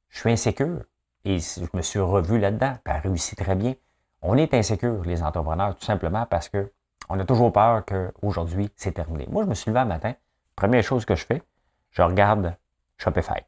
Je 0.09 0.19
suis 0.19 0.31
insécure. 0.31 0.81
Et 1.25 1.39
je 1.39 1.65
me 1.73 1.81
suis 1.81 1.99
revu 1.99 2.39
là-dedans, 2.39 2.77
puis 2.83 2.93
elle 2.95 3.01
réussit 3.01 3.37
très 3.37 3.55
bien. 3.55 3.75
On 4.23 4.35
est 4.35 4.53
insécure, 4.55 5.03
les 5.03 5.21
entrepreneurs, 5.21 5.75
tout 5.75 5.85
simplement 5.85 6.25
parce 6.25 6.49
que 6.49 6.71
On 7.07 7.19
a 7.19 7.25
toujours 7.25 7.53
peur 7.53 7.83
qu'aujourd'hui, 7.85 8.71
c'est 8.75 8.93
terminé. 8.93 9.27
Moi, 9.29 9.43
je 9.43 9.49
me 9.49 9.53
suis 9.53 9.69
levé 9.69 9.81
un 9.81 9.85
matin. 9.85 10.13
Première 10.55 10.83
chose 10.83 11.05
que 11.05 11.15
je 11.15 11.23
fais, 11.23 11.43
je 11.91 12.01
regarde 12.01 12.55
Shopify. 12.97 13.41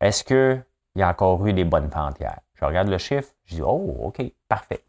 Est-ce 0.00 0.24
qu'il 0.24 0.64
y 0.96 1.02
a 1.02 1.08
encore 1.08 1.44
eu 1.46 1.52
des 1.52 1.64
bonnes 1.64 1.88
ventes 1.88 2.18
hier? 2.20 2.38
Je 2.54 2.64
regarde 2.64 2.88
le 2.88 2.98
chiffre, 2.98 3.32
je 3.44 3.56
dis, 3.56 3.62
oh, 3.62 3.96
OK, 4.00 4.22
parfait. 4.48 4.84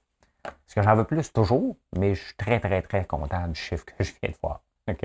Est-ce 0.45 0.75
que 0.75 0.81
j'en 0.81 0.95
veux 0.95 1.03
plus? 1.03 1.31
Toujours, 1.31 1.75
mais 1.95 2.15
je 2.15 2.23
suis 2.23 2.36
très, 2.36 2.60
très, 2.60 2.81
très 2.81 3.05
content 3.05 3.47
du 3.47 3.60
chiffre 3.60 3.86
que 3.86 3.93
je 4.03 4.13
viens 4.21 4.31
de 4.31 4.38
voir. 4.41 4.62
OK? 4.89 5.03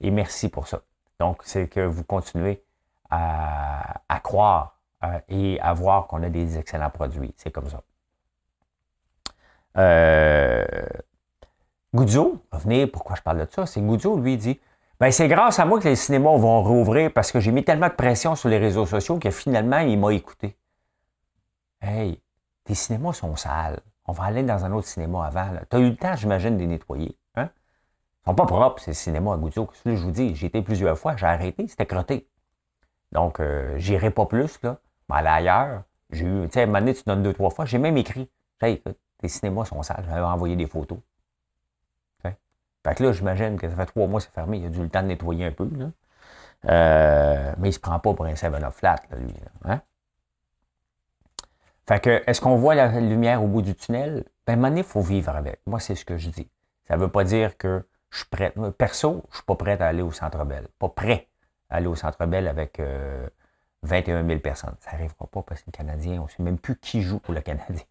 Et 0.00 0.10
merci 0.10 0.48
pour 0.48 0.68
ça. 0.68 0.82
Donc, 1.18 1.40
c'est 1.44 1.68
que 1.68 1.80
vous 1.80 2.04
continuez 2.04 2.62
à, 3.10 4.20
croire 4.22 4.78
euh, 5.04 5.18
et 5.28 5.60
à 5.60 5.72
voir 5.72 6.06
qu'on 6.06 6.22
a 6.22 6.28
des 6.28 6.58
excellents 6.58 6.90
produits. 6.90 7.32
C'est 7.36 7.50
comme 7.50 7.68
ça. 7.68 7.82
Euh, 9.78 10.66
Goudzo, 11.94 12.42
venir, 12.52 12.88
pourquoi 12.92 13.16
je 13.16 13.22
parle 13.22 13.46
de 13.46 13.50
ça? 13.50 13.64
C'est 13.66 13.80
Goudzo, 13.80 14.18
lui, 14.18 14.36
dit 14.36 14.60
ben, 14.98 15.10
c'est 15.10 15.28
grâce 15.28 15.58
à 15.58 15.64
moi 15.66 15.78
que 15.78 15.88
les 15.88 15.96
cinémas 15.96 16.36
vont 16.36 16.62
rouvrir 16.62 17.12
parce 17.12 17.30
que 17.30 17.40
j'ai 17.40 17.52
mis 17.52 17.64
tellement 17.64 17.88
de 17.88 17.94
pression 17.94 18.34
sur 18.34 18.48
les 18.48 18.58
réseaux 18.58 18.86
sociaux 18.86 19.18
que 19.18 19.30
finalement, 19.30 19.78
il 19.78 19.98
m'a 19.98 20.12
écouté. 20.12 20.56
Hey, 21.82 22.20
tes 22.64 22.74
cinémas 22.74 23.12
sont 23.12 23.36
sales. 23.36 23.80
On 24.06 24.12
va 24.12 24.24
aller 24.24 24.42
dans 24.42 24.64
un 24.64 24.72
autre 24.72 24.88
cinéma 24.88 25.26
avant. 25.26 25.50
Tu 25.70 25.76
as 25.76 25.80
eu 25.80 25.90
le 25.90 25.96
temps, 25.96 26.16
j'imagine, 26.16 26.56
de 26.56 26.60
les 26.60 26.66
nettoyer. 26.66 27.18
Hein? 27.34 27.50
Ils 28.22 28.30
sont 28.30 28.34
pas 28.34 28.46
propres, 28.46 28.82
ces 28.82 28.94
cinémas 28.94 29.34
à 29.34 29.36
Goudzo. 29.36 29.68
Je 29.84 29.90
vous 29.90 30.10
dis, 30.10 30.34
j'ai 30.34 30.46
été 30.46 30.62
plusieurs 30.62 30.98
fois, 30.98 31.16
j'ai 31.16 31.26
arrêté, 31.26 31.66
c'était 31.68 31.86
crotté. 31.86 32.28
Donc, 33.12 33.40
euh, 33.40 33.76
j'irai 33.78 34.10
pas 34.10 34.26
plus, 34.26 34.58
là. 34.62 34.78
Mais 35.08 35.16
ailleurs, 35.16 35.82
j'ai 36.10 36.24
eu, 36.24 36.46
tu 36.46 36.52
sais, 36.54 36.62
à 36.62 36.76
un 36.76 36.92
tu 36.92 37.02
donnes 37.04 37.22
deux, 37.22 37.32
trois 37.32 37.50
fois. 37.50 37.64
J'ai 37.66 37.78
même 37.78 37.96
écrit, 37.96 38.30
hey, 38.60 38.82
tes 39.18 39.28
cinémas 39.28 39.66
sont 39.66 39.82
sales. 39.82 40.04
J'avais 40.08 40.20
envoyé 40.22 40.56
des 40.56 40.66
photos. 40.66 40.98
Fait 42.86 42.94
que 42.94 43.02
là, 43.02 43.12
j'imagine 43.12 43.58
que 43.58 43.68
ça 43.68 43.74
fait 43.74 43.86
trois 43.86 44.06
mois 44.06 44.20
que 44.20 44.26
c'est 44.26 44.32
fermé. 44.32 44.58
Il 44.58 44.66
a 44.66 44.68
dû 44.68 44.80
le 44.80 44.88
temps 44.88 45.02
de 45.02 45.08
nettoyer 45.08 45.44
un 45.44 45.50
peu. 45.50 45.68
Là. 45.76 45.86
Euh, 46.68 47.52
mais 47.58 47.68
il 47.68 47.70
ne 47.70 47.74
se 47.74 47.80
prend 47.80 47.98
pas 47.98 48.14
pour 48.14 48.24
un 48.26 48.34
7-up 48.34 48.72
flat, 48.72 49.02
lui. 49.18 49.34
Hein? 49.64 49.80
Fait 51.88 51.98
que, 52.00 52.22
est-ce 52.28 52.40
qu'on 52.40 52.54
voit 52.54 52.76
la 52.76 53.00
lumière 53.00 53.42
au 53.42 53.48
bout 53.48 53.62
du 53.62 53.74
tunnel? 53.74 54.24
Ben, 54.46 54.64
à 54.64 54.70
il 54.70 54.84
faut 54.84 55.00
vivre 55.00 55.34
avec. 55.34 55.60
Moi, 55.66 55.80
c'est 55.80 55.96
ce 55.96 56.04
que 56.04 56.16
je 56.16 56.30
dis. 56.30 56.48
Ça 56.86 56.94
ne 56.94 57.00
veut 57.00 57.08
pas 57.08 57.24
dire 57.24 57.56
que 57.56 57.84
je 58.10 58.18
suis 58.18 58.26
prêt. 58.26 58.54
Perso, 58.78 59.10
je 59.10 59.16
ne 59.16 59.34
suis 59.34 59.44
pas 59.44 59.56
prêt 59.56 59.82
à 59.82 59.88
aller 59.88 60.02
au 60.02 60.12
Centre 60.12 60.44
Bell. 60.44 60.68
Pas 60.78 60.88
prêt 60.88 61.26
à 61.68 61.76
aller 61.78 61.88
au 61.88 61.96
Centre 61.96 62.24
Bell 62.26 62.46
avec 62.46 62.80
21 63.82 64.14
euh, 64.14 64.28
000 64.28 64.38
personnes. 64.38 64.76
Ça 64.78 64.92
n'arrivera 64.92 65.26
pas 65.26 65.42
parce 65.42 65.62
que 65.62 65.66
le 65.66 65.76
Canadien, 65.76 66.20
on 66.20 66.26
ne 66.26 66.28
sait 66.28 66.42
même 66.44 66.58
plus 66.58 66.76
qui 66.76 67.02
joue 67.02 67.18
pour 67.18 67.34
le 67.34 67.40
Canadien. 67.40 67.82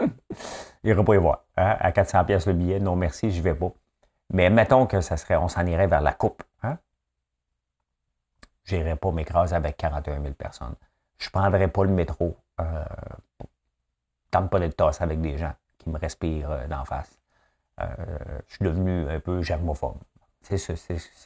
Il 0.84 0.90
n'ira 0.90 1.02
pas 1.02 1.14
y 1.14 1.18
voir. 1.18 1.44
Hein? 1.56 1.76
À 1.80 1.92
400 1.92 2.24
pièces 2.26 2.46
le 2.46 2.52
billet, 2.52 2.78
non 2.78 2.94
merci, 2.94 3.30
je 3.30 3.40
vais 3.42 3.54
pas. 3.54 3.72
Mais 4.30 4.50
mettons 4.50 4.86
que 4.86 5.00
ça 5.00 5.16
serait, 5.16 5.36
on 5.36 5.48
s'en 5.48 5.64
irait 5.66 5.86
vers 5.86 6.02
la 6.02 6.12
coupe. 6.12 6.42
Hein? 6.62 6.78
Je 8.64 8.76
n'irais 8.76 8.96
pas 8.96 9.10
m'écraser 9.10 9.56
avec 9.56 9.78
41 9.78 10.20
000 10.20 10.34
personnes. 10.34 10.74
Je 11.18 11.28
ne 11.28 11.30
prendrais 11.30 11.68
pas 11.68 11.84
le 11.84 11.90
métro. 11.90 12.36
Euh, 12.60 12.84
tente 14.30 14.50
pas 14.50 14.60
d'être 14.60 14.76
tassé 14.76 15.02
avec 15.02 15.20
des 15.20 15.38
gens 15.38 15.54
qui 15.78 15.88
me 15.88 15.98
respirent 15.98 16.50
euh, 16.50 16.66
d'en 16.66 16.84
face. 16.84 17.18
Euh, 17.80 17.86
je 18.46 18.54
suis 18.54 18.64
devenu 18.64 19.08
un 19.08 19.20
peu 19.20 19.42
germophobe. 19.42 19.96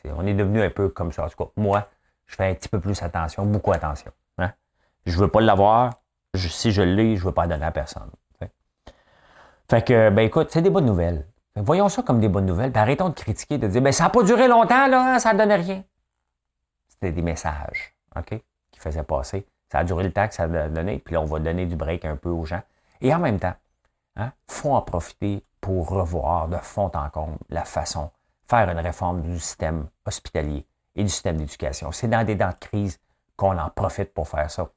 On 0.05 0.27
est 0.27 0.35
devenu 0.35 0.63
un 0.63 0.71
peu 0.71 0.89
comme 0.89 1.11
ça. 1.11 1.25
En 1.25 1.29
tout 1.29 1.45
cas, 1.45 1.51
moi, 1.57 1.89
je 2.27 2.37
fais 2.37 2.49
un 2.49 2.55
petit 2.55 2.69
peu 2.69 2.79
plus 2.81 3.03
attention, 3.03 3.45
beaucoup 3.45 3.73
attention. 3.73 4.13
Hein? 4.39 4.53
Je 5.05 5.17
ne 5.17 5.21
veux 5.23 5.29
pas 5.29 5.41
l'avoir. 5.41 5.95
si 6.37 6.71
je 6.71 6.83
l'ai, 6.83 7.17
je 7.17 7.23
ne 7.23 7.27
veux 7.27 7.35
pas 7.35 7.49
donner 7.49 7.65
à 7.65 7.73
personne. 7.73 8.11
Fait 9.71 9.87
que, 9.87 10.11
ben 10.11 10.23
écoute, 10.23 10.49
c'est 10.51 10.63
des 10.63 10.71
bonnes 10.71 10.87
nouvelles. 10.87 11.27
Voyons 11.55 11.89
ça 11.89 12.03
comme 12.03 12.21
des 12.21 12.29
bonnes 12.29 12.47
nouvelles. 12.47 12.73
Arrêtons 12.75 13.11
de 13.11 13.15
critiquer, 13.15 13.59
de 13.59 13.69
dire, 13.69 13.83
ben 13.83 13.93
ça 13.93 14.05
n'a 14.05 14.11
pas 14.11 14.23
duré 14.23 14.49
longtemps, 14.49 14.87
là, 14.87 15.19
ça 15.19 15.33
ne 15.33 15.39
donnait 15.39 15.57
rien. 15.57 15.85
C'était 16.89 17.13
des 17.13 17.23
messages, 17.23 17.95
OK, 18.17 18.41
qui 18.71 18.81
faisaient 18.81 19.03
passer. 19.03 19.47
Ça 19.71 19.81
a 19.81 19.85
duré 19.85 20.05
le 20.05 20.13
temps 20.13 20.27
que 20.27 20.35
ça 20.35 20.45
a 20.45 20.69
donné, 20.69 20.99
puis 20.99 21.15
là, 21.15 21.21
on 21.21 21.27
va 21.27 21.39
donner 21.39 21.67
du 21.67 21.77
break 21.77 22.05
un 22.05 22.17
peu 22.17 22.31
aux 22.31 22.45
gens. 22.45 22.63
Et 23.01 23.15
en 23.15 23.19
même 23.19 23.39
temps, 23.39 23.55
il 24.17 24.23
hein, 24.23 24.33
faut 24.47 24.73
en 24.73 24.81
profiter 24.81 25.45
pour 25.61 25.91
revoir 25.91 26.49
de 26.49 26.57
fond 26.57 26.91
en 26.95 27.11
comble 27.11 27.37
la 27.51 27.65
façon, 27.65 28.11
faire 28.49 28.69
une 28.71 28.79
réforme 28.79 29.21
du 29.21 29.39
système 29.39 29.89
hospitalier 30.07 30.67
et 30.97 31.03
du 31.03 31.11
système 31.11 31.37
d'éducation. 31.37 31.93
C'est 31.93 32.09
dans 32.09 32.25
des 32.25 32.35
dents 32.35 32.49
de 32.49 32.67
crise 32.67 32.99
qu'on 33.37 33.59
en 33.59 33.69
profite 33.69 34.15
pour 34.15 34.29
faire 34.29 34.51
ça. 34.51 34.71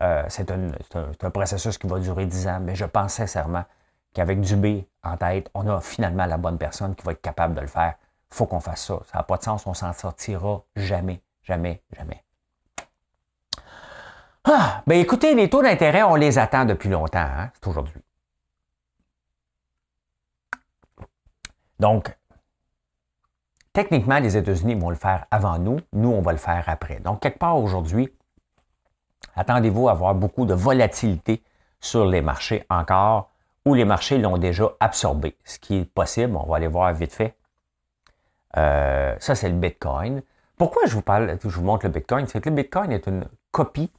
Euh, 0.00 0.24
c'est 0.28 0.50
un, 0.50 0.70
un, 0.94 1.30
processus 1.30 1.76
qui 1.76 1.86
va 1.86 1.98
durer 1.98 2.24
dix 2.24 2.46
ans, 2.48 2.60
mais 2.60 2.74
je 2.74 2.84
pense 2.84 3.14
sincèrement 3.14 3.64
qu'avec 4.14 4.40
Dubé 4.40 4.88
en 5.02 5.16
tête, 5.16 5.50
on 5.54 5.66
a 5.68 5.80
finalement 5.80 6.26
la 6.26 6.36
bonne 6.36 6.58
personne 6.58 6.94
qui 6.94 7.04
va 7.04 7.12
être 7.12 7.22
capable 7.22 7.54
de 7.54 7.60
le 7.60 7.66
faire. 7.66 7.94
Il 8.30 8.34
faut 8.34 8.46
qu'on 8.46 8.60
fasse 8.60 8.84
ça. 8.84 8.98
Ça 9.10 9.18
n'a 9.18 9.24
pas 9.24 9.36
de 9.36 9.42
sens, 9.42 9.66
on 9.66 9.74
s'en 9.74 9.92
sortira 9.92 10.62
jamais, 10.76 11.22
jamais, 11.42 11.82
jamais. 11.96 12.24
Ah, 14.44 14.82
ben 14.86 14.98
écoutez, 14.98 15.34
les 15.34 15.50
taux 15.50 15.62
d'intérêt, 15.62 16.02
on 16.02 16.14
les 16.14 16.38
attend 16.38 16.64
depuis 16.64 16.88
longtemps, 16.88 17.18
hein? 17.18 17.50
c'est 17.54 17.66
aujourd'hui. 17.68 18.00
Donc, 21.78 22.16
techniquement, 23.72 24.18
les 24.18 24.36
États-Unis 24.36 24.74
vont 24.74 24.90
le 24.90 24.96
faire 24.96 25.26
avant 25.30 25.58
nous, 25.58 25.80
nous, 25.92 26.08
on 26.08 26.22
va 26.22 26.32
le 26.32 26.38
faire 26.38 26.64
après. 26.66 26.98
Donc, 27.00 27.20
quelque 27.20 27.38
part 27.38 27.58
aujourd'hui, 27.58 28.08
attendez-vous 29.36 29.88
à 29.88 29.92
avoir 29.92 30.14
beaucoup 30.14 30.46
de 30.46 30.54
volatilité 30.54 31.42
sur 31.80 32.06
les 32.06 32.22
marchés 32.22 32.64
encore 32.70 33.27
les 33.74 33.84
marchés 33.84 34.18
l'ont 34.18 34.38
déjà 34.38 34.70
absorbé, 34.80 35.36
ce 35.44 35.58
qui 35.58 35.78
est 35.78 35.84
possible. 35.84 36.36
On 36.36 36.46
va 36.46 36.56
aller 36.56 36.66
voir 36.66 36.92
vite 36.94 37.12
fait. 37.12 37.34
Euh, 38.56 39.16
ça, 39.20 39.34
c'est 39.34 39.48
le 39.48 39.56
Bitcoin. 39.56 40.22
Pourquoi 40.56 40.82
je 40.86 40.94
vous 40.94 41.02
parle, 41.02 41.38
je 41.42 41.48
vous 41.48 41.62
montre 41.62 41.86
le 41.86 41.92
Bitcoin? 41.92 42.26
C'est 42.26 42.40
que 42.40 42.48
le 42.48 42.56
Bitcoin 42.56 42.92
est 42.92 43.06
une 43.06 43.26
copie 43.50 43.90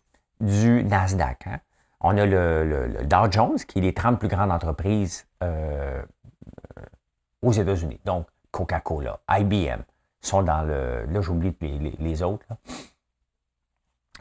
du 0.42 0.84
Nasdaq. 0.84 1.48
Hein. 1.48 1.60
On 2.02 2.18
a 2.18 2.26
le, 2.26 2.98
Dow 3.04 3.32
Jones, 3.32 3.58
qui 3.58 3.80
est 3.80 3.82
les 3.82 3.94
30 3.94 4.20
plus 4.20 4.28
grandes 4.28 4.52
entreprises 4.52 5.26
euh, 5.44 6.02
aux 7.42 7.52
États-Unis. 7.52 8.00
Donc, 8.06 8.28
Coca-Cola, 8.52 9.20
IBM, 9.30 9.82
sont 10.22 10.44
dans 10.44 10.64
le. 10.64 11.06
Là, 11.10 11.22
j'oublie 11.22 11.56
les, 12.00 12.24
autres. 12.24 12.46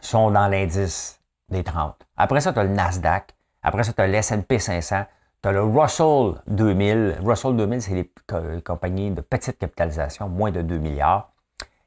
sont 0.00 0.30
dans 0.30 0.48
l'indice 0.48 1.20
des 1.48 1.64
30. 1.64 2.06
Après 2.16 2.40
ça, 2.40 2.52
tu 2.52 2.58
as 2.58 2.64
le 2.64 2.70
Nasdaq. 2.70 3.34
Après 3.62 3.84
ça, 3.84 3.92
tu 3.92 4.00
as 4.00 4.06
l'SP 4.06 4.58
500. 4.58 5.04
Tu 5.40 5.52
le 5.52 5.62
Russell 5.62 6.40
2000. 6.48 7.18
Russell 7.24 7.56
2000, 7.56 7.82
c'est 7.82 7.94
les 7.94 8.62
compagnies 8.62 9.12
de 9.12 9.20
petite 9.20 9.58
capitalisation, 9.58 10.28
moins 10.28 10.50
de 10.50 10.62
2 10.62 10.78
milliards. 10.78 11.32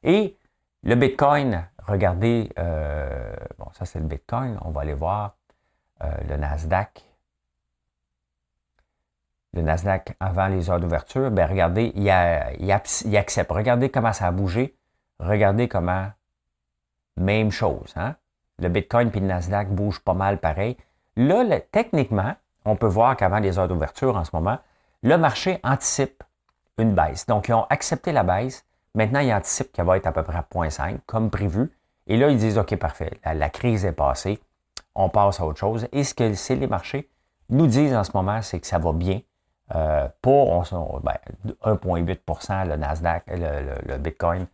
Et 0.02 0.38
le 0.82 0.94
Bitcoin, 0.94 1.68
regardez, 1.86 2.50
euh, 2.58 3.34
bon, 3.58 3.66
ça 3.72 3.84
c'est 3.84 4.00
le 4.00 4.06
Bitcoin, 4.06 4.58
on 4.62 4.70
va 4.70 4.80
aller 4.80 4.94
voir 4.94 5.36
euh, 6.02 6.10
le 6.28 6.36
Nasdaq. 6.38 7.04
Le 9.52 9.60
Nasdaq 9.60 10.16
avant 10.18 10.48
les 10.48 10.70
heures 10.70 10.80
d'ouverture, 10.80 11.30
ben 11.30 11.46
regardez, 11.46 11.92
il, 11.94 12.04
il, 12.04 13.16
accepte. 13.16 13.52
Regardez 13.52 13.90
comment 13.90 14.14
ça 14.14 14.28
a 14.28 14.32
bougé. 14.32 14.74
Regardez 15.18 15.68
comment, 15.68 16.10
même 17.18 17.50
chose. 17.50 17.92
Hein? 17.96 18.16
Le 18.58 18.70
Bitcoin 18.70 19.10
puis 19.10 19.20
le 19.20 19.26
Nasdaq 19.26 19.68
bougent 19.68 20.00
pas 20.00 20.14
mal 20.14 20.38
pareil. 20.38 20.78
Là, 21.16 21.44
techniquement, 21.70 22.34
on 22.64 22.76
peut 22.76 22.86
voir 22.86 23.16
qu'avant 23.16 23.38
les 23.38 23.58
heures 23.58 23.68
d'ouverture 23.68 24.16
en 24.16 24.24
ce 24.24 24.30
moment, 24.32 24.58
le 25.02 25.16
marché 25.16 25.58
anticipe 25.64 26.22
une 26.78 26.94
baisse. 26.94 27.26
Donc, 27.26 27.48
ils 27.48 27.54
ont 27.54 27.66
accepté 27.70 28.12
la 28.12 28.22
baisse. 28.22 28.64
Maintenant, 28.94 29.20
ils 29.20 29.32
anticipent 29.32 29.72
qu'elle 29.72 29.86
va 29.86 29.96
être 29.96 30.06
à 30.06 30.12
peu 30.12 30.22
près 30.22 30.36
à 30.36 30.46
0,5 30.52 30.98
comme 31.06 31.30
prévu. 31.30 31.70
Et 32.06 32.16
là, 32.16 32.28
ils 32.28 32.38
disent, 32.38 32.58
OK, 32.58 32.76
parfait, 32.76 33.10
la, 33.24 33.50
crise 33.50 33.84
est 33.84 33.92
passée, 33.92 34.40
on 34.94 35.08
passe 35.08 35.40
à 35.40 35.46
autre 35.46 35.58
chose. 35.58 35.88
Et 35.92 36.04
ce 36.04 36.14
que 36.14 36.24
les 36.54 36.66
marchés 36.66 37.08
nous 37.48 37.66
disent 37.66 37.94
en 37.94 38.04
ce 38.04 38.10
moment, 38.14 38.42
c'est 38.42 38.60
que 38.60 38.66
ça 38.66 38.78
va 38.78 38.92
bien. 38.92 39.20
Euh, 39.74 40.08
pour 40.20 40.62
1,8% 40.62 41.02
ben, 41.02 42.64
le 42.68 42.76
Nasdaq, 42.76 43.24
le, 43.28 43.96
Bitcoin, 43.96 44.46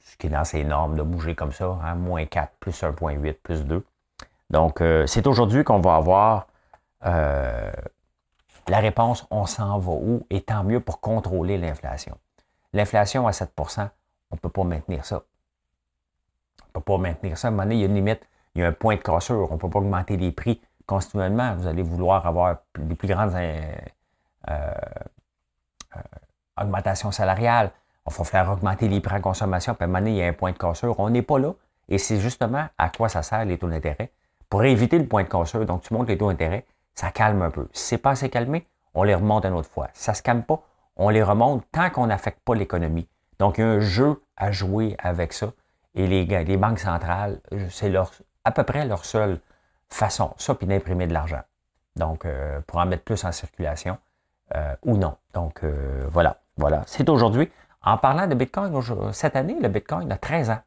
ce 0.00 0.16
qui 0.16 0.26
est 0.26 0.30
dans 0.30 0.44
ces 0.44 0.64
normes 0.64 0.96
de 0.96 1.02
bouger 1.02 1.36
comme 1.36 1.52
ça, 1.52 1.78
hein, 1.84 1.94
moins 1.94 2.24
4, 2.24 2.54
plus 2.58 2.82
1,8, 2.82 3.34
plus 3.34 3.64
2. 3.64 3.84
Donc, 4.50 4.80
euh, 4.80 5.06
c'est 5.06 5.26
aujourd'hui 5.28 5.62
qu'on 5.62 5.78
va 5.78 5.94
avoir 5.94 6.48
euh, 7.06 7.72
la 8.68 8.78
réponse, 8.78 9.26
on 9.30 9.46
s'en 9.46 9.78
va 9.78 9.92
où? 9.92 10.26
Et 10.30 10.40
tant 10.40 10.64
mieux 10.64 10.80
pour 10.80 11.00
contrôler 11.00 11.58
l'inflation. 11.58 12.18
L'inflation 12.72 13.26
à 13.26 13.30
7% 13.30 13.88
on 14.34 14.36
ne 14.36 14.40
peut 14.40 14.48
pas 14.48 14.64
maintenir 14.64 15.04
ça. 15.04 15.22
On 16.62 16.66
ne 16.66 16.72
peut 16.72 16.80
pas 16.80 16.98
maintenir 16.98 17.38
ça. 17.38 17.46
À 17.46 17.48
un 17.48 17.52
moment 17.52 17.62
donné, 17.62 17.76
il 17.76 17.80
y 17.82 17.84
a 17.84 17.86
une 17.86 17.94
limite, 17.94 18.28
il 18.54 18.62
y 18.62 18.64
a 18.64 18.68
un 18.68 18.72
point 18.72 18.96
de 18.96 19.00
cassure. 19.00 19.48
On 19.48 19.54
ne 19.54 19.60
peut 19.60 19.70
pas 19.70 19.78
augmenter 19.78 20.16
les 20.16 20.32
prix 20.32 20.60
continuellement. 20.86 21.54
Vous 21.54 21.68
allez 21.68 21.82
vouloir 21.82 22.26
avoir 22.26 22.56
des 22.76 22.96
plus 22.96 23.06
grandes 23.06 23.32
euh, 23.34 23.62
euh, 24.50 24.74
augmentations 26.60 27.12
salariales. 27.12 27.70
Il 28.08 28.12
va 28.12 28.24
faire 28.24 28.50
augmenter 28.50 28.88
les 28.88 29.00
prix 29.00 29.14
en 29.14 29.20
consommation. 29.20 29.74
Puis 29.74 29.82
à 29.82 29.84
un 29.84 29.86
moment 29.86 30.00
donné, 30.00 30.10
il 30.10 30.16
y 30.16 30.22
a 30.22 30.26
un 30.26 30.32
point 30.32 30.50
de 30.50 30.58
cassure. 30.58 30.98
On 30.98 31.10
n'est 31.10 31.22
pas 31.22 31.38
là. 31.38 31.52
Et 31.88 31.98
c'est 31.98 32.18
justement 32.18 32.66
à 32.76 32.88
quoi 32.88 33.08
ça 33.08 33.22
sert 33.22 33.44
les 33.44 33.56
taux 33.56 33.68
d'intérêt? 33.68 34.10
Pour 34.48 34.64
éviter 34.64 34.98
le 34.98 35.06
point 35.06 35.22
de 35.22 35.28
cassure, 35.28 35.64
donc 35.64 35.82
tu 35.82 35.94
montes 35.94 36.08
les 36.08 36.18
taux 36.18 36.28
d'intérêt, 36.28 36.66
ça 36.94 37.10
calme 37.10 37.42
un 37.42 37.50
peu. 37.50 37.68
Si 37.72 37.84
c'est 37.84 37.98
pas 37.98 38.10
assez 38.10 38.30
calmé, 38.30 38.66
on 38.94 39.02
les 39.02 39.14
remonte 39.14 39.44
une 39.44 39.54
autre 39.54 39.70
fois. 39.70 39.88
Ça 39.92 40.12
ne 40.12 40.16
se 40.16 40.22
calme 40.22 40.42
pas, 40.42 40.62
on 40.96 41.08
les 41.08 41.22
remonte 41.22 41.64
tant 41.72 41.90
qu'on 41.90 42.06
n'affecte 42.06 42.40
pas 42.44 42.54
l'économie. 42.54 43.08
Donc, 43.38 43.58
il 43.58 43.62
y 43.62 43.64
a 43.64 43.68
un 43.68 43.80
jeu 43.80 44.22
à 44.36 44.52
jouer 44.52 44.96
avec 44.98 45.32
ça. 45.32 45.52
Et 45.94 46.06
les, 46.06 46.24
les 46.24 46.56
banques 46.56 46.78
centrales, 46.78 47.40
c'est 47.70 47.88
leur, 47.88 48.12
à 48.44 48.52
peu 48.52 48.64
près 48.64 48.86
leur 48.86 49.04
seule 49.04 49.40
façon, 49.88 50.34
ça, 50.36 50.54
puis 50.54 50.66
d'imprimer 50.66 51.06
de 51.06 51.12
l'argent. 51.12 51.42
Donc, 51.96 52.24
euh, 52.24 52.60
pour 52.66 52.78
en 52.78 52.86
mettre 52.86 53.04
plus 53.04 53.24
en 53.24 53.32
circulation 53.32 53.98
euh, 54.54 54.74
ou 54.82 54.96
non. 54.96 55.16
Donc, 55.32 55.62
euh, 55.64 56.02
voilà, 56.10 56.40
voilà. 56.56 56.82
C'est 56.86 57.08
aujourd'hui. 57.08 57.50
En 57.82 57.98
parlant 57.98 58.26
de 58.26 58.34
Bitcoin, 58.34 58.72
cette 59.12 59.36
année, 59.36 59.56
le 59.60 59.68
Bitcoin 59.68 60.10
a 60.10 60.16
13 60.16 60.50
ans. 60.50 60.60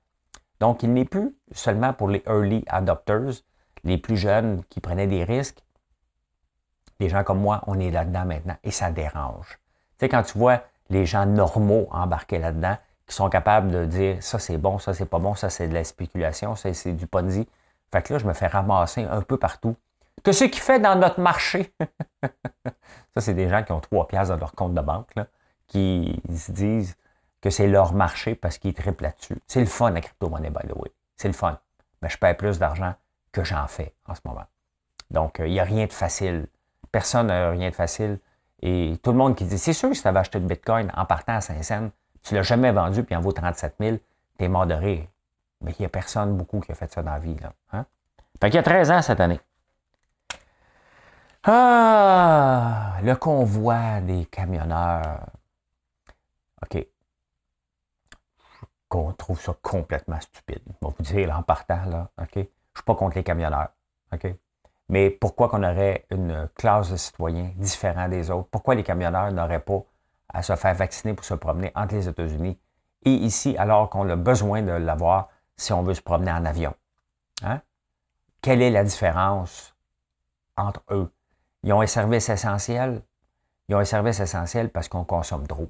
Donc, 0.60 0.84
il 0.84 0.94
n'est 0.94 1.06
plus 1.06 1.36
seulement 1.52 1.94
pour 1.94 2.10
les 2.10 2.24
early 2.28 2.64
adopters, 2.68 3.44
les 3.84 3.98
plus 3.98 4.18
jeunes 4.18 4.64
qui 4.70 4.80
prenaient 4.80 5.08
des 5.08 5.24
risques. 5.24 5.64
Des 7.00 7.10
gens 7.10 7.24
comme 7.24 7.40
moi, 7.40 7.62
on 7.68 7.80
est 7.80 7.92
là-dedans 7.92 8.26
maintenant 8.26 8.56
et 8.64 8.72
ça 8.72 8.92
dérange. 8.92 9.60
Tu 9.98 10.06
sais, 10.06 10.10
quand 10.10 10.24
tu 10.24 10.38
vois 10.38 10.62
les 10.90 11.06
gens 11.06 11.26
normaux 11.26 11.88
embarqués 11.92 12.40
là-dedans, 12.40 12.78
qui 13.08 13.16
sont 13.16 13.30
capables 13.30 13.72
de 13.72 13.86
dire 13.86 14.22
ça 14.22 14.38
c'est 14.38 14.58
bon, 14.58 14.80
ça 14.80 14.94
c'est 14.94 15.06
pas 15.06 15.20
bon, 15.20 15.34
ça 15.34 15.50
c'est 15.50 15.68
de 15.68 15.74
la 15.74 15.84
spéculation, 15.84 16.56
ça 16.56 16.74
c'est 16.74 16.94
du 16.94 17.08
Ponzi. 17.08 17.48
Fait 17.92 18.02
que 18.02 18.14
là, 18.14 18.20
je 18.20 18.26
me 18.26 18.34
fais 18.34 18.48
ramasser 18.48 19.04
un 19.04 19.22
peu 19.22 19.38
partout. 19.38 19.76
Que 20.24 20.32
ce 20.32 20.44
qui 20.44 20.60
fait 20.60 20.80
dans 20.80 20.96
notre 20.96 21.22
marché. 21.22 21.74
ça, 23.14 23.22
c'est 23.22 23.34
des 23.34 23.48
gens 23.48 23.64
qui 23.64 23.72
ont 23.72 23.80
trois 23.80 24.08
piastres 24.08 24.34
dans 24.34 24.40
leur 24.40 24.54
compte 24.54 24.74
de 24.74 24.82
banque, 24.82 25.16
là, 25.16 25.28
qui 25.68 26.22
se 26.30 26.52
disent 26.52 26.98
que 27.42 27.50
c'est 27.50 27.68
leur 27.68 27.94
marché 27.94 28.36
parce 28.36 28.58
qu'ils 28.58 28.74
triplent 28.74 29.04
là-dessus. 29.04 29.38
C'est 29.48 29.60
le 29.60 29.68
fun, 29.68 29.92
la 29.92 30.02
crypto-monnaie, 30.02 30.50
by 30.50 30.68
the 30.68 30.76
way. 30.76 30.92
C'est 31.16 31.28
le 31.28 31.34
fun. 31.34 31.60
Mais 32.02 32.10
je 32.10 32.18
paye 32.18 32.34
plus 32.34 32.60
d'argent 32.60 32.94
que 33.32 33.44
j'en 33.44 33.68
fais 33.68 33.94
en 34.06 34.16
ce 34.16 34.22
moment. 34.26 34.46
Donc, 35.12 35.40
euh, 35.40 35.48
il 35.48 35.54
n'y 35.54 35.60
a 35.60 35.64
rien 35.64 35.86
de 35.86 35.94
facile. 35.94 36.48
Personne 36.92 37.28
n'a 37.28 37.52
rien 37.52 37.70
de 37.70 37.76
facile. 37.76 38.20
Et 38.62 38.98
tout 39.04 39.12
le 39.12 39.18
monde 39.18 39.36
qui 39.36 39.46
dit, 39.46 39.58
c'est 39.58 39.74
sûr 39.74 39.90
que 39.90 39.96
si 39.96 40.02
tu 40.02 40.08
avais 40.08 40.20
acheté 40.20 40.40
le 40.40 40.46
Bitcoin 40.46 40.92
en 40.96 41.06
partant 41.06 41.36
à 41.36 41.42
5 41.42 41.64
cents, 41.64 41.92
tu 42.24 42.36
l'as 42.36 42.44
jamais 42.44 42.72
vendu, 42.72 43.04
puis 43.04 43.16
en 43.16 43.22
vaut 43.22 43.32
37 43.32 43.76
000, 43.80 43.98
tu 44.38 44.46
es 44.46 44.48
mort 44.48 44.66
de 44.66 44.74
rire. 44.74 45.06
Mais 45.62 45.72
il 45.72 45.82
n'y 45.82 45.86
a 45.86 45.90
personne 45.90 46.36
beaucoup 46.36 46.60
qui 46.60 46.72
a 46.72 46.76
fait 46.76 46.92
ça 46.92 47.02
dans 47.04 47.12
la 47.12 47.20
vie. 47.20 47.36
Là. 47.36 47.54
Hein? 47.72 47.86
Fait 48.42 48.50
qu'il 48.50 48.56
y 48.56 48.60
a 48.60 48.64
13 48.64 48.92
ans 48.92 49.02
cette 49.02 49.20
année. 49.20 49.40
Ah, 51.44 52.98
le 53.04 53.16
convoi 53.16 54.02
des 54.02 54.26
camionneurs. 54.26 55.28
OK. 56.64 56.86
On 58.90 59.12
trouve 59.14 59.40
ça 59.40 59.56
complètement 59.62 60.20
stupide. 60.20 60.64
Je 60.66 60.88
vais 60.88 60.94
vous 60.98 61.04
dire, 61.04 61.38
en 61.38 61.44
partant, 61.44 61.86
là, 61.86 62.10
OK? 62.20 62.30
Je 62.34 62.40
ne 62.40 62.46
suis 62.76 62.84
pas 62.86 62.96
contre 62.96 63.16
les 63.16 63.24
camionneurs. 63.24 63.70
OK? 64.14 64.28
Mais 64.90 65.10
pourquoi 65.10 65.50
qu'on 65.50 65.64
aurait 65.64 66.06
une 66.12 66.50
classe 66.56 66.92
de 66.92 66.98
citoyens 66.98 67.52
différente 67.56 68.10
des 68.10 68.32
autres? 68.32 68.48
Pourquoi 68.50 68.76
les 68.76 68.84
camionneurs 68.84 69.32
n'auraient 69.32 69.60
pas 69.60 69.84
à 70.30 70.42
se 70.44 70.56
faire 70.56 70.74
vacciner 70.76 71.14
pour 71.14 71.26
se 71.26 71.34
promener 71.34 71.72
entre 71.76 71.96
les 71.96 72.08
États-Unis 72.08 72.58
et 73.04 73.12
ici, 73.12 73.56
alors 73.58 73.90
qu'on 73.90 74.10
a 74.10 74.16
besoin 74.16 74.62
de 74.62 74.72
l'avoir 74.72 75.30
si 75.56 75.72
on 75.74 75.84
veut 75.84 75.94
se 75.94 76.02
promener 76.02 76.32
en 76.32 76.46
avion? 76.46 76.74
Hein? 77.44 77.62
Quelle 78.42 78.62
est 78.62 78.72
la 78.72 78.84
différence 78.84 79.76
entre 80.56 80.82
eux? 80.90 81.12
Ils 81.64 81.74
ont 81.74 81.82
un 81.82 81.88
service 81.88 82.30
essentiel. 82.30 83.02
Ils 83.68 83.76
ont 83.76 83.80
un 83.80 83.86
service 83.86 84.20
essentiel 84.20 84.70
parce 84.70 84.88
qu'on 84.88 85.04
consomme 85.04 85.48
trop. 85.48 85.70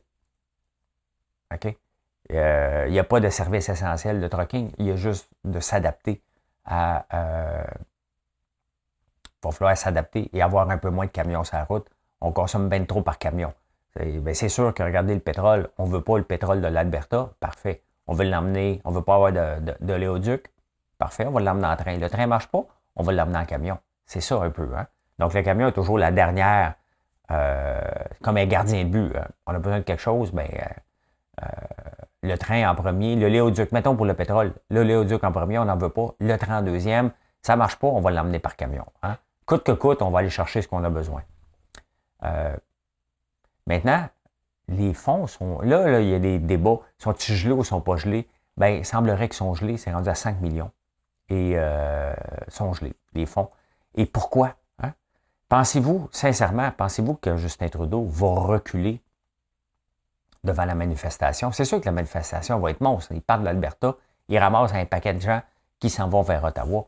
OK? 1.53 1.75
Euh, 2.31 2.85
il 2.87 2.91
n'y 2.91 2.99
a 2.99 3.03
pas 3.03 3.19
de 3.19 3.29
service 3.29 3.69
essentiel 3.69 4.19
de 4.19 4.27
trucking. 4.27 4.71
Il 4.77 4.85
y 4.85 4.91
a 4.91 4.95
juste 4.95 5.29
de 5.43 5.59
s'adapter 5.59 6.21
à. 6.65 7.05
Euh, 7.13 7.63
va 9.49 9.55
falloir 9.55 9.77
s'adapter 9.77 10.29
et 10.33 10.41
avoir 10.41 10.69
un 10.69 10.77
peu 10.77 10.89
moins 10.89 11.05
de 11.05 11.11
camions 11.11 11.43
sur 11.43 11.57
la 11.57 11.63
route. 11.63 11.87
On 12.21 12.31
consomme 12.31 12.69
bien 12.69 12.83
trop 12.85 13.01
par 13.01 13.17
camion. 13.17 13.53
Ben, 13.95 14.33
c'est 14.33 14.49
sûr 14.49 14.73
que 14.73 14.83
regardez 14.83 15.13
le 15.13 15.19
pétrole, 15.19 15.69
on 15.77 15.87
ne 15.87 15.91
veut 15.91 16.01
pas 16.01 16.17
le 16.17 16.23
pétrole 16.23 16.61
de 16.61 16.67
l'Alberta, 16.67 17.31
parfait. 17.39 17.81
On 18.05 18.13
veut 18.13 18.25
l'emmener, 18.25 18.81
on 18.85 18.91
ne 18.91 18.95
veut 18.95 19.03
pas 19.03 19.15
avoir 19.15 19.31
de, 19.31 19.75
de, 19.79 19.93
l'éoduc, 19.93 20.51
parfait, 20.97 21.25
on 21.25 21.31
va 21.31 21.41
l'emmener 21.41 21.67
en 21.67 21.75
train. 21.75 21.97
Le 21.97 22.09
train 22.09 22.23
ne 22.23 22.27
marche 22.27 22.47
pas, 22.47 22.65
on 22.95 23.03
va 23.03 23.11
l'emmener 23.11 23.39
en 23.39 23.45
camion. 23.45 23.79
C'est 24.05 24.21
ça 24.21 24.41
un 24.41 24.49
peu. 24.49 24.69
Hein? 24.75 24.87
Donc 25.19 25.33
le 25.33 25.41
camion 25.41 25.67
est 25.67 25.73
toujours 25.73 25.97
la 25.97 26.11
dernière, 26.11 26.75
euh, 27.31 27.81
comme 28.23 28.37
un 28.37 28.45
gardien 28.45 28.83
de 28.83 28.89
but. 28.89 29.15
Hein. 29.15 29.27
On 29.47 29.55
a 29.55 29.59
besoin 29.59 29.79
de 29.79 29.83
quelque 29.83 30.01
chose, 30.01 30.31
ben, 30.31 30.47
euh, 30.53 31.43
euh, 31.43 31.47
le 32.23 32.37
train 32.37 32.69
en 32.69 32.75
premier, 32.75 33.15
le 33.15 33.27
léoduc, 33.27 33.71
mettons 33.71 33.95
pour 33.95 34.05
le 34.05 34.13
pétrole, 34.13 34.53
le 34.69 34.83
léoduc 34.83 35.23
en 35.23 35.31
premier, 35.31 35.59
on 35.59 35.65
n'en 35.65 35.77
veut 35.77 35.89
pas, 35.89 36.13
le 36.19 36.35
train 36.37 36.59
en 36.59 36.61
deuxième, 36.61 37.11
ça 37.41 37.53
ne 37.53 37.57
marche 37.57 37.77
pas, 37.77 37.87
on 37.87 38.01
va 38.01 38.11
l'emmener 38.11 38.39
par 38.39 38.55
camion. 38.55 38.85
Hein? 39.03 39.17
Coûte 39.47 39.63
que 39.63 39.71
coûte, 39.71 40.03
on 40.03 40.11
va 40.11 40.19
aller 40.19 40.29
chercher 40.29 40.61
ce 40.61 40.67
qu'on 40.67 40.83
a 40.83 40.89
besoin. 40.89 41.23
maintenant, 43.65 44.07
les 44.67 44.93
fonds 44.93 45.27
sont. 45.27 45.61
Là, 45.61 45.87
là, 45.87 46.01
il 46.01 46.09
y 46.09 46.13
a 46.13 46.19
des 46.19 46.39
débats. 46.39 46.79
Sont-ils 46.97 47.35
gelés 47.35 47.53
ou 47.53 47.63
sont 47.63 47.81
pas 47.81 47.95
gelés? 47.95 48.27
Bien, 48.57 48.69
il 48.69 48.85
semblerait 48.85 49.29
qu'ils 49.29 49.37
sont 49.37 49.53
gelés. 49.53 49.77
C'est 49.77 49.91
rendu 49.91 50.09
à 50.09 50.15
5 50.15 50.41
millions. 50.41 50.71
Et 51.29 51.53
euh, 51.55 52.13
sont 52.47 52.73
gelés, 52.73 52.93
les 53.13 53.25
fonds. 53.25 53.49
Et 53.95 54.05
pourquoi? 54.05 54.55
Hein? 54.81 54.93
Pensez-vous, 55.49 56.07
sincèrement, 56.11 56.71
pensez-vous 56.71 57.15
que 57.15 57.35
Justin 57.37 57.69
Trudeau 57.69 58.05
va 58.05 58.27
reculer 58.27 59.01
devant 60.43 60.65
la 60.65 60.75
manifestation? 60.75 61.51
C'est 61.51 61.65
sûr 61.65 61.79
que 61.79 61.85
la 61.85 61.91
manifestation 61.91 62.59
va 62.59 62.71
être 62.71 62.81
monstre. 62.81 63.11
Il 63.13 63.21
part 63.21 63.39
de 63.39 63.45
l'Alberta, 63.45 63.95
il 64.29 64.37
ramasse 64.37 64.73
un 64.73 64.85
paquet 64.85 65.13
de 65.13 65.21
gens 65.21 65.41
qui 65.79 65.89
s'en 65.89 66.07
vont 66.07 66.21
vers 66.21 66.43
Ottawa. 66.43 66.87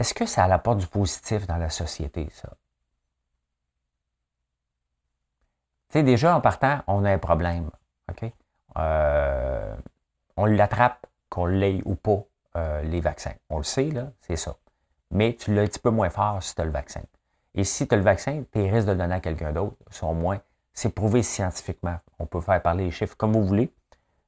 Est-ce 0.00 0.14
que 0.14 0.24
ça 0.24 0.44
apporte 0.44 0.78
du 0.78 0.86
positif 0.86 1.46
dans 1.46 1.58
la 1.58 1.68
société, 1.68 2.26
ça? 2.32 2.48
Tu 5.88 5.98
sais, 5.98 6.02
déjà, 6.02 6.34
en 6.34 6.40
partant, 6.40 6.80
on 6.86 7.04
a 7.04 7.12
un 7.12 7.18
problème. 7.18 7.70
OK? 8.10 8.32
Euh, 8.78 9.76
on 10.38 10.46
l'attrape, 10.46 11.06
qu'on 11.28 11.44
l'ait 11.44 11.82
ou 11.84 11.96
pas, 11.96 12.24
euh, 12.56 12.80
les 12.80 13.02
vaccins. 13.02 13.34
On 13.50 13.58
le 13.58 13.62
sait, 13.62 13.90
là, 13.90 14.10
c'est 14.22 14.36
ça. 14.36 14.56
Mais 15.10 15.34
tu 15.34 15.52
l'as 15.54 15.62
un 15.62 15.66
petit 15.66 15.78
peu 15.78 15.90
moins 15.90 16.08
fort 16.08 16.42
si 16.42 16.54
tu 16.54 16.62
as 16.62 16.64
le 16.64 16.70
vaccin. 16.70 17.02
Et 17.54 17.64
si 17.64 17.86
tu 17.86 17.94
as 17.94 17.98
le 17.98 18.02
vaccin, 18.02 18.42
tes 18.52 18.70
risques 18.70 18.86
de 18.86 18.92
le 18.92 18.98
donner 18.98 19.16
à 19.16 19.20
quelqu'un 19.20 19.52
d'autre 19.52 19.76
sont 19.90 20.14
moins. 20.14 20.40
C'est 20.72 20.94
prouvé 20.94 21.22
scientifiquement. 21.22 21.98
On 22.18 22.24
peut 22.24 22.40
faire 22.40 22.62
parler 22.62 22.84
les 22.84 22.90
chiffres 22.90 23.18
comme 23.18 23.34
vous 23.34 23.44
voulez, 23.44 23.70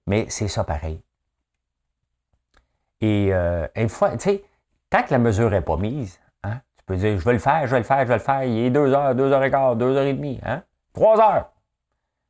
mais 0.06 0.26
c'est 0.28 0.48
ça 0.48 0.64
pareil. 0.64 1.00
Et 3.00 3.32
euh, 3.32 3.66
une 3.74 3.88
fois, 3.88 4.10
tu 4.18 4.24
sais, 4.24 4.44
tant 4.92 5.02
que 5.02 5.10
la 5.10 5.18
mesure 5.18 5.50
n'est 5.50 5.62
pas 5.62 5.78
mise, 5.78 6.20
hein, 6.42 6.60
tu 6.76 6.84
peux 6.84 6.96
dire, 6.96 7.18
je 7.18 7.24
vais 7.24 7.32
le 7.32 7.38
faire, 7.38 7.66
je 7.66 7.72
vais 7.72 7.78
le 7.78 7.84
faire, 7.84 8.00
je 8.00 8.08
vais 8.08 8.14
le 8.14 8.20
faire, 8.20 8.44
il 8.44 8.58
est 8.58 8.70
deux 8.70 8.92
heures, 8.92 9.14
deux 9.14 9.32
heures 9.32 9.42
et 9.42 9.50
quart, 9.50 9.74
deux 9.74 9.96
heures 9.96 10.04
et 10.04 10.12
demie, 10.12 10.38
hein, 10.44 10.62
trois 10.92 11.18
heures 11.18 11.50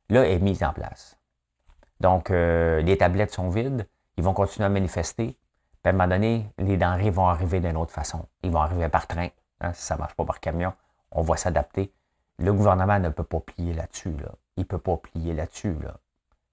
là, 0.09 0.25
est 0.25 0.39
mise 0.39 0.63
en 0.63 0.71
place. 0.71 1.17
Donc, 1.99 2.31
euh, 2.31 2.81
les 2.81 2.97
tablettes 2.97 3.33
sont 3.33 3.49
vides, 3.49 3.87
ils 4.17 4.23
vont 4.23 4.33
continuer 4.33 4.65
à 4.65 4.69
manifester. 4.69 5.37
Puis 5.81 5.85
à 5.85 5.89
un 5.89 5.91
moment 5.91 6.07
donné, 6.07 6.49
les 6.57 6.77
denrées 6.77 7.09
vont 7.09 7.27
arriver 7.27 7.59
d'une 7.59 7.75
autre 7.75 7.91
façon. 7.91 8.25
Ils 8.43 8.51
vont 8.51 8.61
arriver 8.61 8.87
par 8.87 9.07
train. 9.07 9.27
Hein, 9.59 9.73
si 9.73 9.83
ça 9.83 9.95
ne 9.95 9.99
marche 9.99 10.15
pas 10.15 10.23
par 10.23 10.39
camion, 10.39 10.73
on 11.11 11.21
va 11.21 11.35
s'adapter. 11.35 11.91
Le 12.39 12.53
gouvernement 12.53 12.99
ne 12.99 13.09
peut 13.09 13.23
pas 13.23 13.39
plier 13.41 13.73
là-dessus. 13.73 14.15
Là. 14.21 14.31
Il 14.55 14.61
ne 14.61 14.65
peut 14.65 14.77
pas 14.77 14.97
plier 14.97 15.33
là-dessus. 15.33 15.75
Là. 15.81 15.97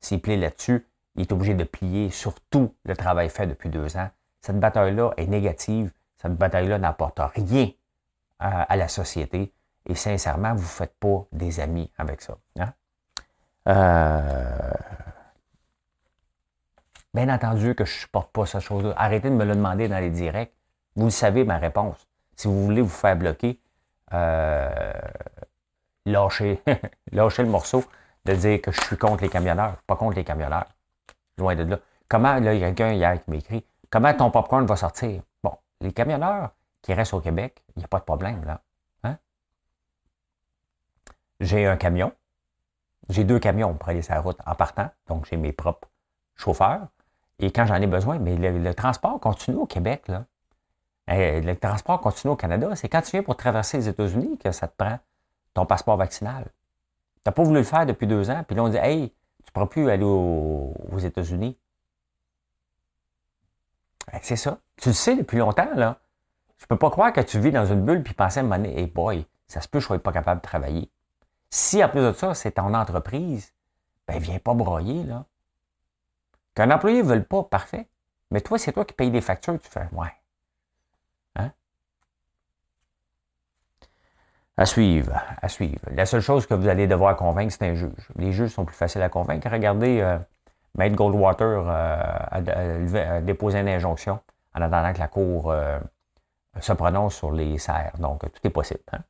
S'il 0.01 0.21
plie 0.21 0.37
là-dessus, 0.37 0.87
il 1.15 1.23
est 1.23 1.33
obligé 1.33 1.55
de 1.55 1.65
plier 1.65 2.11
sur 2.11 2.35
tout 2.51 2.75
le 2.85 2.97
travail 2.97 3.29
fait 3.29 3.47
depuis 3.47 3.69
deux 3.69 3.97
ans. 3.97 4.11
Cette 4.41 4.59
bataille-là 4.59 5.13
est 5.17 5.27
négative. 5.27 5.93
Cette 6.21 6.37
bataille-là 6.37 6.79
n'apporte 6.79 7.19
rien 7.35 7.69
à, 8.39 8.77
la 8.77 8.89
société. 8.89 9.55
Et 9.87 9.95
sincèrement, 9.95 10.55
vous 10.55 10.63
ne 10.63 10.67
faites 10.67 10.95
pas 11.01 11.25
des 11.33 11.61
amis 11.61 11.91
avec 11.97 12.21
ça. 12.21 12.37
Hein? 12.59 12.73
Euh, 13.69 14.73
bien 17.15 17.33
entendu 17.35 17.75
que 17.75 17.87
je 17.87 17.95
ne 17.95 17.99
supporte 18.01 18.31
pas 18.33 18.45
cette 18.45 18.61
chose-là. 18.61 18.93
Arrêtez 18.99 19.31
de 19.31 19.35
me 19.35 19.45
le 19.45 19.55
demander 19.55 19.89
dans 19.89 19.99
les 19.99 20.11
directs. 20.11 20.53
Vous 20.95 21.07
le 21.07 21.11
savez, 21.11 21.45
ma 21.45 21.57
réponse. 21.57 22.07
Si 22.37 22.49
vous 22.49 22.65
voulez 22.65 22.83
vous 22.83 22.89
faire 22.89 23.17
bloquer, 23.17 23.59
euh, 24.13 24.93
lâchez, 26.05 26.63
lâchez 27.13 27.43
le 27.45 27.49
morceau 27.49 27.83
de 28.27 28.35
dire 28.35 28.61
que 28.61 28.73
je 28.73 28.81
suis 28.83 28.99
contre 28.99 29.23
les 29.23 29.31
camionneurs, 29.31 29.77
pas 29.87 29.97
contre 29.97 30.17
les 30.17 30.25
camionneurs. 30.25 30.67
Loin 31.39 31.55
de 31.55 31.63
là. 31.63 31.79
Comment, 32.09 32.35
là, 32.35 32.53
il 32.53 32.61
y 32.61 32.65
a 32.65 32.67
quelqu'un 32.67 32.93
hier 32.93 33.25
qui 33.25 33.31
m'écrit, 33.31 33.65
comment 33.89 34.13
ton 34.13 34.31
popcorn 34.31 34.67
va 34.67 34.77
sortir? 34.77 35.23
Les 35.81 35.93
camionneurs 35.93 36.51
qui 36.83 36.93
restent 36.95 37.15
au 37.15 37.21
Québec, 37.21 37.63
il 37.77 37.81
n'y 37.81 37.85
a 37.85 37.89
pas 37.89 37.99
de 37.99 38.05
problème, 38.05 38.45
là. 38.45 38.63
Hein? 39.05 39.19
J'ai 41.41 41.67
un 41.67 41.77
camion, 41.77 42.13
j'ai 43.09 43.25
deux 43.25 43.39
camions 43.39 43.75
pour 43.75 43.89
aller 43.89 44.03
sur 44.03 44.15
la 44.15 44.21
route 44.21 44.39
en 44.47 44.55
partant, 44.55 44.89
donc 45.09 45.27
j'ai 45.27 45.37
mes 45.37 45.53
propres 45.53 45.89
chauffeurs. 46.37 46.89
Et 47.39 47.51
quand 47.51 47.67
j'en 47.67 47.77
ai 47.77 47.87
besoin, 47.87 48.19
mais 48.19 48.37
le, 48.37 48.75
transport 48.75 49.19
continue 49.19 49.57
au 49.57 49.67
Québec, 49.67 50.09
là. 50.09 50.25
Euh, 51.11 51.41
le 51.41 51.57
transport 51.57 52.01
continue 52.01 52.33
au 52.33 52.37
Canada. 52.37 52.77
C'est 52.77 52.89
quand 52.89 53.03
tu 53.03 53.11
viens 53.13 53.23
pour 53.23 53.37
traverser 53.37 53.79
les 53.79 53.89
États-Unis 53.89 54.39
que 54.39 54.53
ça 54.53 54.69
te 54.69 54.77
prend 54.77 54.99
ton 55.55 55.67
passeport 55.67 55.97
vaccinal. 55.97 56.45
Tu 56.45 57.23
n'as 57.27 57.33
pas 57.33 57.43
voulu 57.43 57.59
le 57.59 57.65
faire 57.65 57.85
depuis 57.85 58.07
deux 58.07 58.31
ans, 58.31 58.45
puis 58.47 58.55
là, 58.55 58.63
on 58.63 58.69
dit 58.69 58.77
Hey, 58.77 59.09
tu 59.09 59.49
ne 59.49 59.53
pourras 59.53 59.67
plus 59.67 59.91
aller 59.91 60.05
aux, 60.05 60.99
États-Unis. 60.99 61.57
Ben, 64.07 64.19
c'est 64.23 64.37
ça. 64.37 64.59
Tu 64.77 64.91
le 64.91 64.95
sais 64.95 65.17
depuis 65.17 65.39
longtemps, 65.39 65.71
là. 65.75 65.99
Je 66.59 66.67
peux 66.67 66.77
pas 66.77 66.91
croire 66.91 67.13
que 67.13 67.21
tu 67.21 67.41
vis 67.41 67.53
dans 67.53 67.67
une 67.67 67.85
bulle 67.85 68.03
puis 68.03 68.15
penser 68.15 68.39
à 68.39 68.41
un 68.41 68.45
moment 68.45 68.57
donné, 68.57 68.79
hey 68.79 68.87
boy, 68.87 69.27
ça 69.49 69.61
se 69.61 69.69
peut 69.69 69.79
que 69.79 69.83
je 69.83 69.87
ne 69.87 69.89
sois 69.89 69.99
pas 70.03 70.13
capable 70.13 70.41
de 70.41 70.47
travailler. 70.47 70.91
Si 71.49 71.83
en 71.83 71.89
plus 71.89 72.01
de 72.01 72.13
ça, 72.13 72.35
c'est 72.35 72.53
ton 72.53 72.75
entreprise, 72.75 73.53
ben 74.07 74.19
viens 74.19 74.39
pas 74.39 74.55
broyer, 74.55 75.03
là. 75.05 75.25
Qu'un 76.55 76.71
employé 76.71 77.03
ne 77.03 77.09
veut 77.09 77.23
pas, 77.23 77.45
parfait. 77.45 77.89
Mais 78.31 78.41
toi, 78.41 78.59
c'est 78.59 78.73
toi 78.73 78.85
qui 78.85 78.95
payes 78.95 79.11
des 79.11 79.21
factures, 79.21 79.59
tu 79.61 79.69
fais 79.69 79.89
Ouais. 79.93 80.13
Hein? 81.37 81.51
À 84.57 84.67
suivre, 84.67 85.21
à 85.41 85.49
suivre. 85.49 85.81
La 85.93 86.07
seule 86.07 86.21
chose 86.21 86.47
que 86.47 86.55
vous 86.55 86.69
allez 86.69 86.87
devoir 86.87 87.17
convaincre, 87.17 87.53
c'est 87.53 87.67
un 87.67 87.75
juge. 87.75 88.09
Les 88.17 88.33
juges 88.33 88.51
sont 88.51 88.65
plus 88.65 88.77
faciles 88.77 89.03
à 89.03 89.09
convaincre. 89.09 89.49
Regardez, 89.51 90.01
euh, 90.01 90.19
Maître 90.77 90.97
Goldwater 90.97 91.65
euh, 91.67 92.03
a, 92.31 93.21
déposé 93.21 93.61
une 93.61 93.69
injonction 93.69 94.21
en 94.55 94.63
attendant 94.63 94.93
que 94.93 94.99
la 94.99 95.09
Cour 95.09 95.51
euh, 95.51 95.79
se 96.61 96.73
prononce 96.73 97.17
sur 97.17 97.33
les 97.33 97.59
serres. 97.59 97.95
Donc, 97.99 98.21
tout 98.21 98.41
est 98.47 98.51
possible. 98.51 98.81
Hein? 98.93 99.01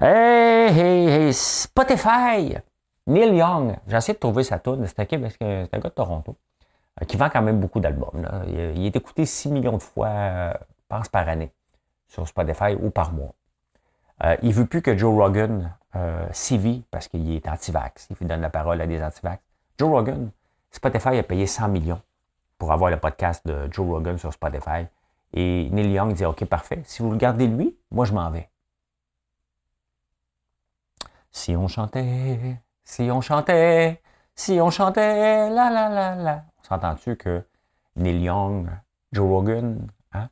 Hey, 0.00 0.78
hey, 0.78 1.08
hey, 1.08 1.32
Spotify! 1.32 2.56
Neil 3.06 3.36
Young, 3.36 3.76
j'ai 3.86 3.96
essayé 3.96 4.14
de 4.14 4.18
trouver 4.18 4.44
sa 4.44 4.58
tune, 4.58 4.86
c'est 4.86 5.12
un, 5.12 5.16
un 5.70 5.78
gars 5.78 5.88
de 5.88 5.88
Toronto, 5.88 6.36
euh, 7.00 7.04
qui 7.04 7.16
vend 7.16 7.28
quand 7.28 7.42
même 7.42 7.60
beaucoup 7.60 7.80
d'albums. 7.80 8.26
Il, 8.48 8.86
est 8.86 8.96
écouté 8.96 9.26
6 9.26 9.50
millions 9.50 9.76
de 9.76 9.82
fois, 9.82 10.08
euh, 10.08 10.54
pense, 10.88 11.08
par 11.08 11.28
année 11.28 11.52
sur 12.08 12.26
Spotify 12.26 12.74
ou 12.80 12.90
par 12.90 13.12
mois. 13.12 13.34
Euh, 14.22 14.36
il 14.42 14.50
ne 14.50 14.54
veut 14.54 14.66
plus 14.66 14.82
que 14.82 14.96
Joe 14.96 15.14
Rogan 15.14 15.74
euh, 15.96 16.26
vit 16.52 16.84
parce 16.90 17.08
qu'il 17.08 17.30
est 17.32 17.48
anti-vax. 17.48 18.08
Il 18.20 18.26
donne 18.26 18.40
la 18.40 18.50
parole 18.50 18.80
à 18.80 18.86
des 18.86 19.02
anti-vax. 19.02 19.42
Joe 19.78 19.90
Rogan, 19.90 20.30
Spotify 20.74 21.16
a 21.18 21.22
payé 21.22 21.46
100 21.46 21.68
millions 21.68 22.02
pour 22.58 22.72
avoir 22.72 22.90
le 22.90 22.96
podcast 22.96 23.46
de 23.46 23.68
Joe 23.70 23.86
Rogan 23.86 24.18
sur 24.18 24.32
Spotify. 24.32 24.86
Et 25.32 25.68
Neil 25.70 25.92
Young 25.92 26.12
dit 26.12 26.24
OK, 26.24 26.44
parfait. 26.46 26.82
Si 26.84 27.00
vous 27.00 27.12
le 27.12 27.16
gardez 27.16 27.46
lui, 27.46 27.76
moi 27.92 28.04
je 28.04 28.12
m'en 28.12 28.28
vais. 28.28 28.50
Si 31.30 31.54
on 31.54 31.68
chantait, 31.68 32.56
si 32.82 33.08
on 33.12 33.20
chantait, 33.20 34.02
si 34.34 34.60
on 34.60 34.70
chantait, 34.70 35.48
la 35.48 35.70
la 35.70 35.88
la 35.88 36.16
la. 36.16 36.44
On 36.58 36.64
s'entend-tu 36.64 37.16
que 37.16 37.44
Neil 37.94 38.24
Young, 38.24 38.68
Joe 39.12 39.28
Rogan, 39.28 39.86
hein, 40.12 40.28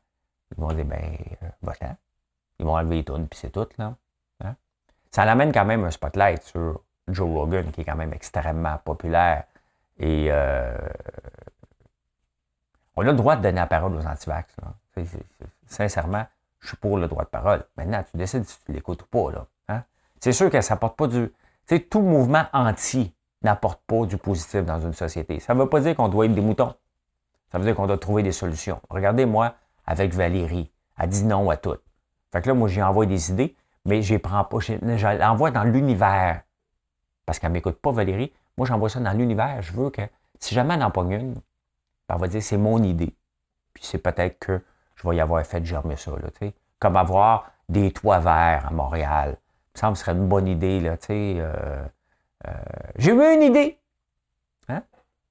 ils 0.51 0.61
vont 0.61 0.73
dire, 0.73 0.85
ben, 0.85 1.17
euh, 1.41 1.93
Ils 2.59 2.65
vont 2.65 2.75
enlever 2.75 2.97
les 2.97 3.05
tunes, 3.05 3.29
puis 3.29 3.39
c'est 3.39 3.51
tout, 3.51 3.67
là. 3.77 3.95
Hein? 4.43 4.55
Ça 5.09 5.23
l'amène 5.23 5.53
quand 5.53 5.65
même 5.65 5.85
un 5.85 5.91
spotlight 5.91 6.43
sur 6.43 6.81
Joe 7.07 7.29
Rogan, 7.29 7.71
qui 7.71 7.81
est 7.81 7.85
quand 7.85 7.95
même 7.95 8.11
extrêmement 8.11 8.77
populaire. 8.83 9.45
Et 9.99 10.27
euh, 10.29 10.75
on 12.95 13.01
a 13.01 13.11
le 13.11 13.13
droit 13.13 13.35
de 13.35 13.41
donner 13.41 13.59
la 13.59 13.67
parole 13.67 13.95
aux 13.95 14.05
antivax. 14.05 14.55
Sincèrement, 15.65 16.25
je 16.59 16.69
suis 16.69 16.77
pour 16.77 16.97
le 16.97 17.07
droit 17.07 17.23
de 17.23 17.29
parole. 17.29 17.65
Maintenant, 17.77 18.03
tu 18.09 18.17
décides 18.17 18.45
si 18.45 18.57
tu 18.65 18.71
l'écoutes 18.71 19.01
ou 19.03 19.05
pas. 19.05 19.31
Là. 19.31 19.47
Hein? 19.69 19.83
C'est 20.19 20.31
sûr 20.31 20.49
que 20.49 20.61
ça 20.61 20.75
n'apporte 20.75 20.97
pas 20.97 21.07
du. 21.07 21.31
Tu 21.67 21.87
tout 21.87 22.01
mouvement 22.01 22.45
anti 22.53 23.13
n'apporte 23.41 23.81
pas 23.85 24.05
du 24.05 24.17
positif 24.17 24.63
dans 24.65 24.79
une 24.79 24.93
société. 24.93 25.39
Ça 25.39 25.53
ne 25.53 25.59
veut 25.59 25.69
pas 25.69 25.79
dire 25.81 25.95
qu'on 25.95 26.09
doit 26.09 26.25
être 26.25 26.33
des 26.33 26.41
moutons. 26.41 26.73
Ça 27.51 27.57
veut 27.57 27.65
dire 27.65 27.75
qu'on 27.75 27.87
doit 27.87 27.97
trouver 27.97 28.23
des 28.23 28.31
solutions. 28.31 28.81
Regardez, 28.89 29.25
moi, 29.25 29.55
avec 29.85 30.13
Valérie, 30.13 30.71
elle 30.97 31.09
dit 31.09 31.23
non 31.23 31.49
à 31.49 31.57
tout. 31.57 31.77
Fait 32.31 32.41
que 32.41 32.47
là, 32.47 32.53
moi, 32.53 32.67
j'y 32.67 32.81
envoie 32.81 33.05
des 33.05 33.31
idées, 33.31 33.55
mais 33.85 34.01
je 34.01 34.15
prends 34.17 34.43
pas. 34.43 34.59
Je 34.59 35.17
l'envoie 35.19 35.51
dans 35.51 35.63
l'univers. 35.63 36.41
Parce 37.25 37.39
qu'elle 37.39 37.51
ne 37.51 37.53
m'écoute 37.53 37.79
pas, 37.79 37.91
Valérie. 37.91 38.33
Moi, 38.57 38.67
j'envoie 38.67 38.89
ça 38.89 38.99
dans 38.99 39.13
l'univers. 39.13 39.61
Je 39.61 39.73
veux 39.73 39.89
que, 39.89 40.01
si 40.39 40.53
jamais 40.53 40.75
elle 40.75 40.83
en 40.83 40.91
pogne 40.91 41.11
une, 41.11 41.35
elle 42.07 42.17
va 42.19 42.27
dire 42.27 42.43
c'est 42.43 42.57
mon 42.57 42.81
idée. 42.83 43.15
Puis 43.73 43.83
c'est 43.85 43.97
peut-être 43.97 44.39
que 44.39 44.61
je 44.95 45.07
vais 45.07 45.15
y 45.15 45.21
avoir 45.21 45.43
fait 45.45 45.65
germer 45.65 45.95
ça. 45.95 46.11
Là, 46.11 46.49
Comme 46.79 46.97
avoir 46.97 47.51
des 47.69 47.91
toits 47.91 48.19
verts 48.19 48.67
à 48.67 48.71
Montréal 48.71 49.37
ça 49.73 49.89
me 49.89 49.95
serait 49.95 50.13
une 50.13 50.27
bonne 50.27 50.47
idée, 50.47 50.79
là. 50.79 50.97
Euh, 51.09 51.85
euh, 52.47 52.51
j'ai 52.97 53.11
eu 53.11 53.33
une 53.33 53.41
idée. 53.41 53.79
Hein? 54.69 54.83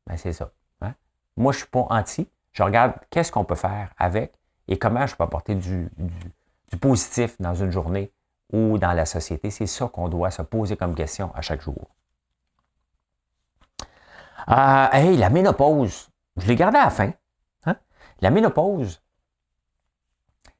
Ben, 0.07 0.17
c'est 0.17 0.33
ça. 0.33 0.51
Hein? 0.81 0.95
Moi, 1.37 1.53
je 1.53 1.59
ne 1.59 1.61
suis 1.61 1.71
pas 1.71 1.87
anti. 1.91 2.29
Je 2.53 2.63
regarde 2.63 2.95
qu'est-ce 3.11 3.33
qu'on 3.33 3.45
peut 3.45 3.55
faire 3.55 3.93
avec 3.99 4.33
et 4.69 4.79
comment 4.79 5.07
je 5.07 5.15
peux 5.17 5.25
apporter 5.25 5.55
du, 5.55 5.89
positif 6.81 7.41
dans 7.41 7.55
une 7.55 7.71
journée 7.71 8.13
ou 8.53 8.79
dans 8.79 8.93
la 8.93 9.07
société. 9.07 9.51
C'est 9.51 9.67
ça 9.67 9.89
qu'on 9.89 10.09
doit 10.09 10.31
se 10.31 10.43
poser 10.43 10.77
comme 10.77 10.95
question 10.95 11.33
à 11.35 11.41
chaque 11.41 11.63
jour. 11.63 11.89
Euh, 14.49 14.87
hey, 14.93 15.17
la 15.17 15.31
ménopause. 15.31 16.11
Je 16.37 16.47
l'ai 16.47 16.57
gardé 16.57 16.79
à 16.79 16.85
la 16.85 16.91
fin. 16.91 17.13
Hein? 17.67 17.77
La 18.21 18.31
ménopause, 18.31 19.03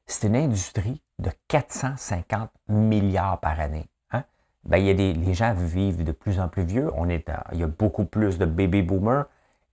c'est 0.05 0.27
une 0.27 0.35
industrie 0.35 1.01
de 1.19 1.31
450 1.47 2.49
milliards 2.67 3.39
par 3.39 3.59
année. 3.59 3.89
Hein? 4.11 4.23
Ben, 4.63 4.77
les 4.77 5.33
gens 5.33 5.53
vivent 5.53 6.03
de 6.03 6.11
plus 6.11 6.39
en 6.39 6.47
plus 6.47 6.63
vieux. 6.63 6.91
On 6.95 7.09
est 7.09 7.29
il 7.53 7.59
y 7.59 7.63
a 7.63 7.67
beaucoup 7.67 8.05
plus 8.05 8.37
de 8.37 8.45
baby 8.45 8.81
boomers. 8.81 9.25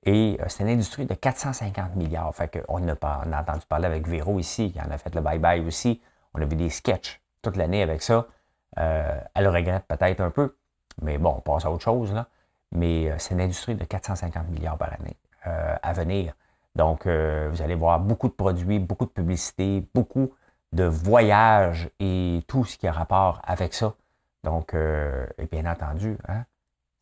Et 0.05 0.39
euh, 0.41 0.45
c'est 0.49 0.63
une 0.63 0.71
industrie 0.71 1.07
de 1.07 1.15
450 1.15 1.97
milliards. 1.97 2.35
Fait 2.35 2.65
on, 2.69 2.89
a, 2.89 2.95
on 2.95 3.33
a 3.33 3.41
entendu 3.41 3.67
parler 3.69 3.87
avec 3.87 4.09
Véro 4.09 4.39
ici, 4.39 4.73
qui 4.73 4.81
en 4.81 4.91
a 4.91 4.99
fait 4.99 5.15
le 5.15 5.21
bye-bye 5.21 5.67
aussi. 5.67 6.01
On 6.35 6.41
a 6.41 6.45
vu 6.45 6.57
des 6.57 6.71
sketchs 6.71 7.21
toute 7.43 7.57
l'année 7.57 7.83
avec 7.83 8.03
ça. 8.03 8.27
Euh, 8.79 9.21
elle 9.35 9.49
regrette 9.49 9.85
peut-être 9.87 10.21
un 10.21 10.31
peu, 10.31 10.57
mais 11.03 11.19
bon, 11.19 11.35
on 11.37 11.41
passe 11.41 11.65
à 11.65 11.71
autre 11.71 11.83
chose. 11.83 12.13
Là. 12.13 12.29
Mais 12.73 13.11
euh, 13.11 13.17
c'est 13.19 13.35
une 13.35 13.41
industrie 13.41 13.75
de 13.75 13.85
450 13.85 14.49
milliards 14.49 14.79
par 14.79 14.93
année 14.93 15.17
à 15.43 15.95
venir. 15.95 16.35
Donc, 16.77 17.07
vous 17.07 17.63
allez 17.63 17.75
voir 17.75 17.99
beaucoup 17.99 18.29
de 18.29 18.35
produits, 18.35 18.79
beaucoup 18.79 19.07
de 19.07 19.11
publicité, 19.11 19.83
beaucoup 19.95 20.35
de 20.73 20.85
voyage 20.85 21.91
et 21.99 22.43
tout 22.47 22.65
ce 22.65 22.77
qui 22.77 22.87
a 22.87 22.93
rapport 22.93 23.41
avec 23.45 23.75
ça. 23.75 23.95
Donc, 24.45 24.75
euh, 24.75 25.27
et 25.39 25.47
bien 25.47 25.71
entendu, 25.71 26.17
hein, 26.29 26.45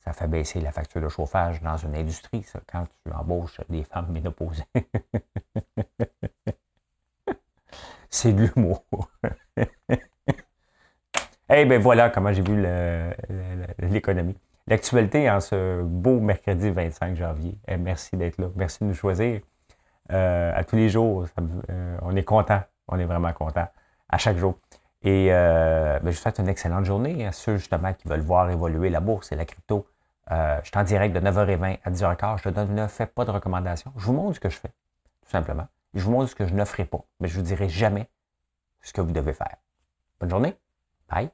ça 0.04 0.12
fait 0.12 0.26
baisser 0.26 0.60
la 0.60 0.72
facture 0.72 1.00
de 1.00 1.08
chauffage 1.08 1.62
dans 1.62 1.76
une 1.76 1.94
industrie, 1.94 2.42
ça, 2.42 2.60
quand 2.70 2.84
tu 3.04 3.12
embauches 3.12 3.60
des 3.68 3.84
femmes 3.84 4.10
ménopausées. 4.10 4.64
C'est 8.10 8.32
de 8.32 8.46
l'humour. 8.46 8.84
Eh 11.50 11.64
bien 11.64 11.78
voilà 11.78 12.10
comment 12.10 12.30
j'ai 12.30 12.42
vu 12.42 12.62
l'économie. 13.78 14.36
L'actualité 14.68 15.30
en 15.30 15.40
ce 15.40 15.82
beau 15.82 16.20
mercredi 16.20 16.70
25 16.70 17.16
janvier. 17.16 17.58
Eh, 17.66 17.78
merci 17.78 18.18
d'être 18.18 18.36
là. 18.36 18.48
Merci 18.54 18.80
de 18.80 18.88
nous 18.88 18.94
choisir. 18.94 19.40
Euh, 20.12 20.52
à 20.54 20.62
tous 20.62 20.76
les 20.76 20.90
jours, 20.90 21.26
euh, 21.70 21.98
on 22.02 22.14
est 22.16 22.22
content 22.22 22.62
on 22.90 22.98
est 22.98 23.04
vraiment 23.04 23.32
content 23.32 23.66
à 24.08 24.18
chaque 24.18 24.36
jour. 24.38 24.58
Et 25.02 25.28
euh, 25.30 25.98
ben, 26.00 26.10
je 26.10 26.16
vous 26.16 26.22
souhaite 26.22 26.38
une 26.38 26.48
excellente 26.48 26.84
journée 26.84 27.26
à 27.26 27.32
ceux 27.32 27.56
justement 27.56 27.92
qui 27.92 28.08
veulent 28.08 28.20
voir 28.20 28.50
évoluer 28.50 28.88
la 28.88 29.00
bourse 29.00 29.30
et 29.32 29.36
la 29.36 29.44
crypto. 29.44 29.86
Je 30.30 30.60
suis 30.64 30.78
en 30.78 30.84
direct 30.84 31.14
de 31.14 31.20
9h20 31.20 31.78
à 31.84 31.90
10h15. 31.90 32.42
Je 32.42 32.48
ne 32.48 32.86
fais 32.86 33.06
pas 33.06 33.24
de 33.24 33.30
recommandations. 33.30 33.92
Je 33.96 34.04
vous 34.04 34.12
montre 34.12 34.34
ce 34.34 34.40
que 34.40 34.50
je 34.50 34.58
fais, 34.58 34.68
tout 34.68 35.30
simplement. 35.30 35.66
Je 35.94 36.02
vous 36.02 36.10
montre 36.10 36.30
ce 36.30 36.34
que 36.34 36.46
je 36.46 36.54
ne 36.54 36.64
ferai 36.64 36.84
pas. 36.84 37.00
Mais 37.20 37.28
je 37.28 37.38
ne 37.38 37.42
vous 37.42 37.46
dirai 37.46 37.68
jamais 37.68 38.08
ce 38.82 38.92
que 38.92 39.00
vous 39.00 39.12
devez 39.12 39.32
faire. 39.32 39.56
Bonne 40.20 40.30
journée. 40.30 40.54
Bye. 41.10 41.30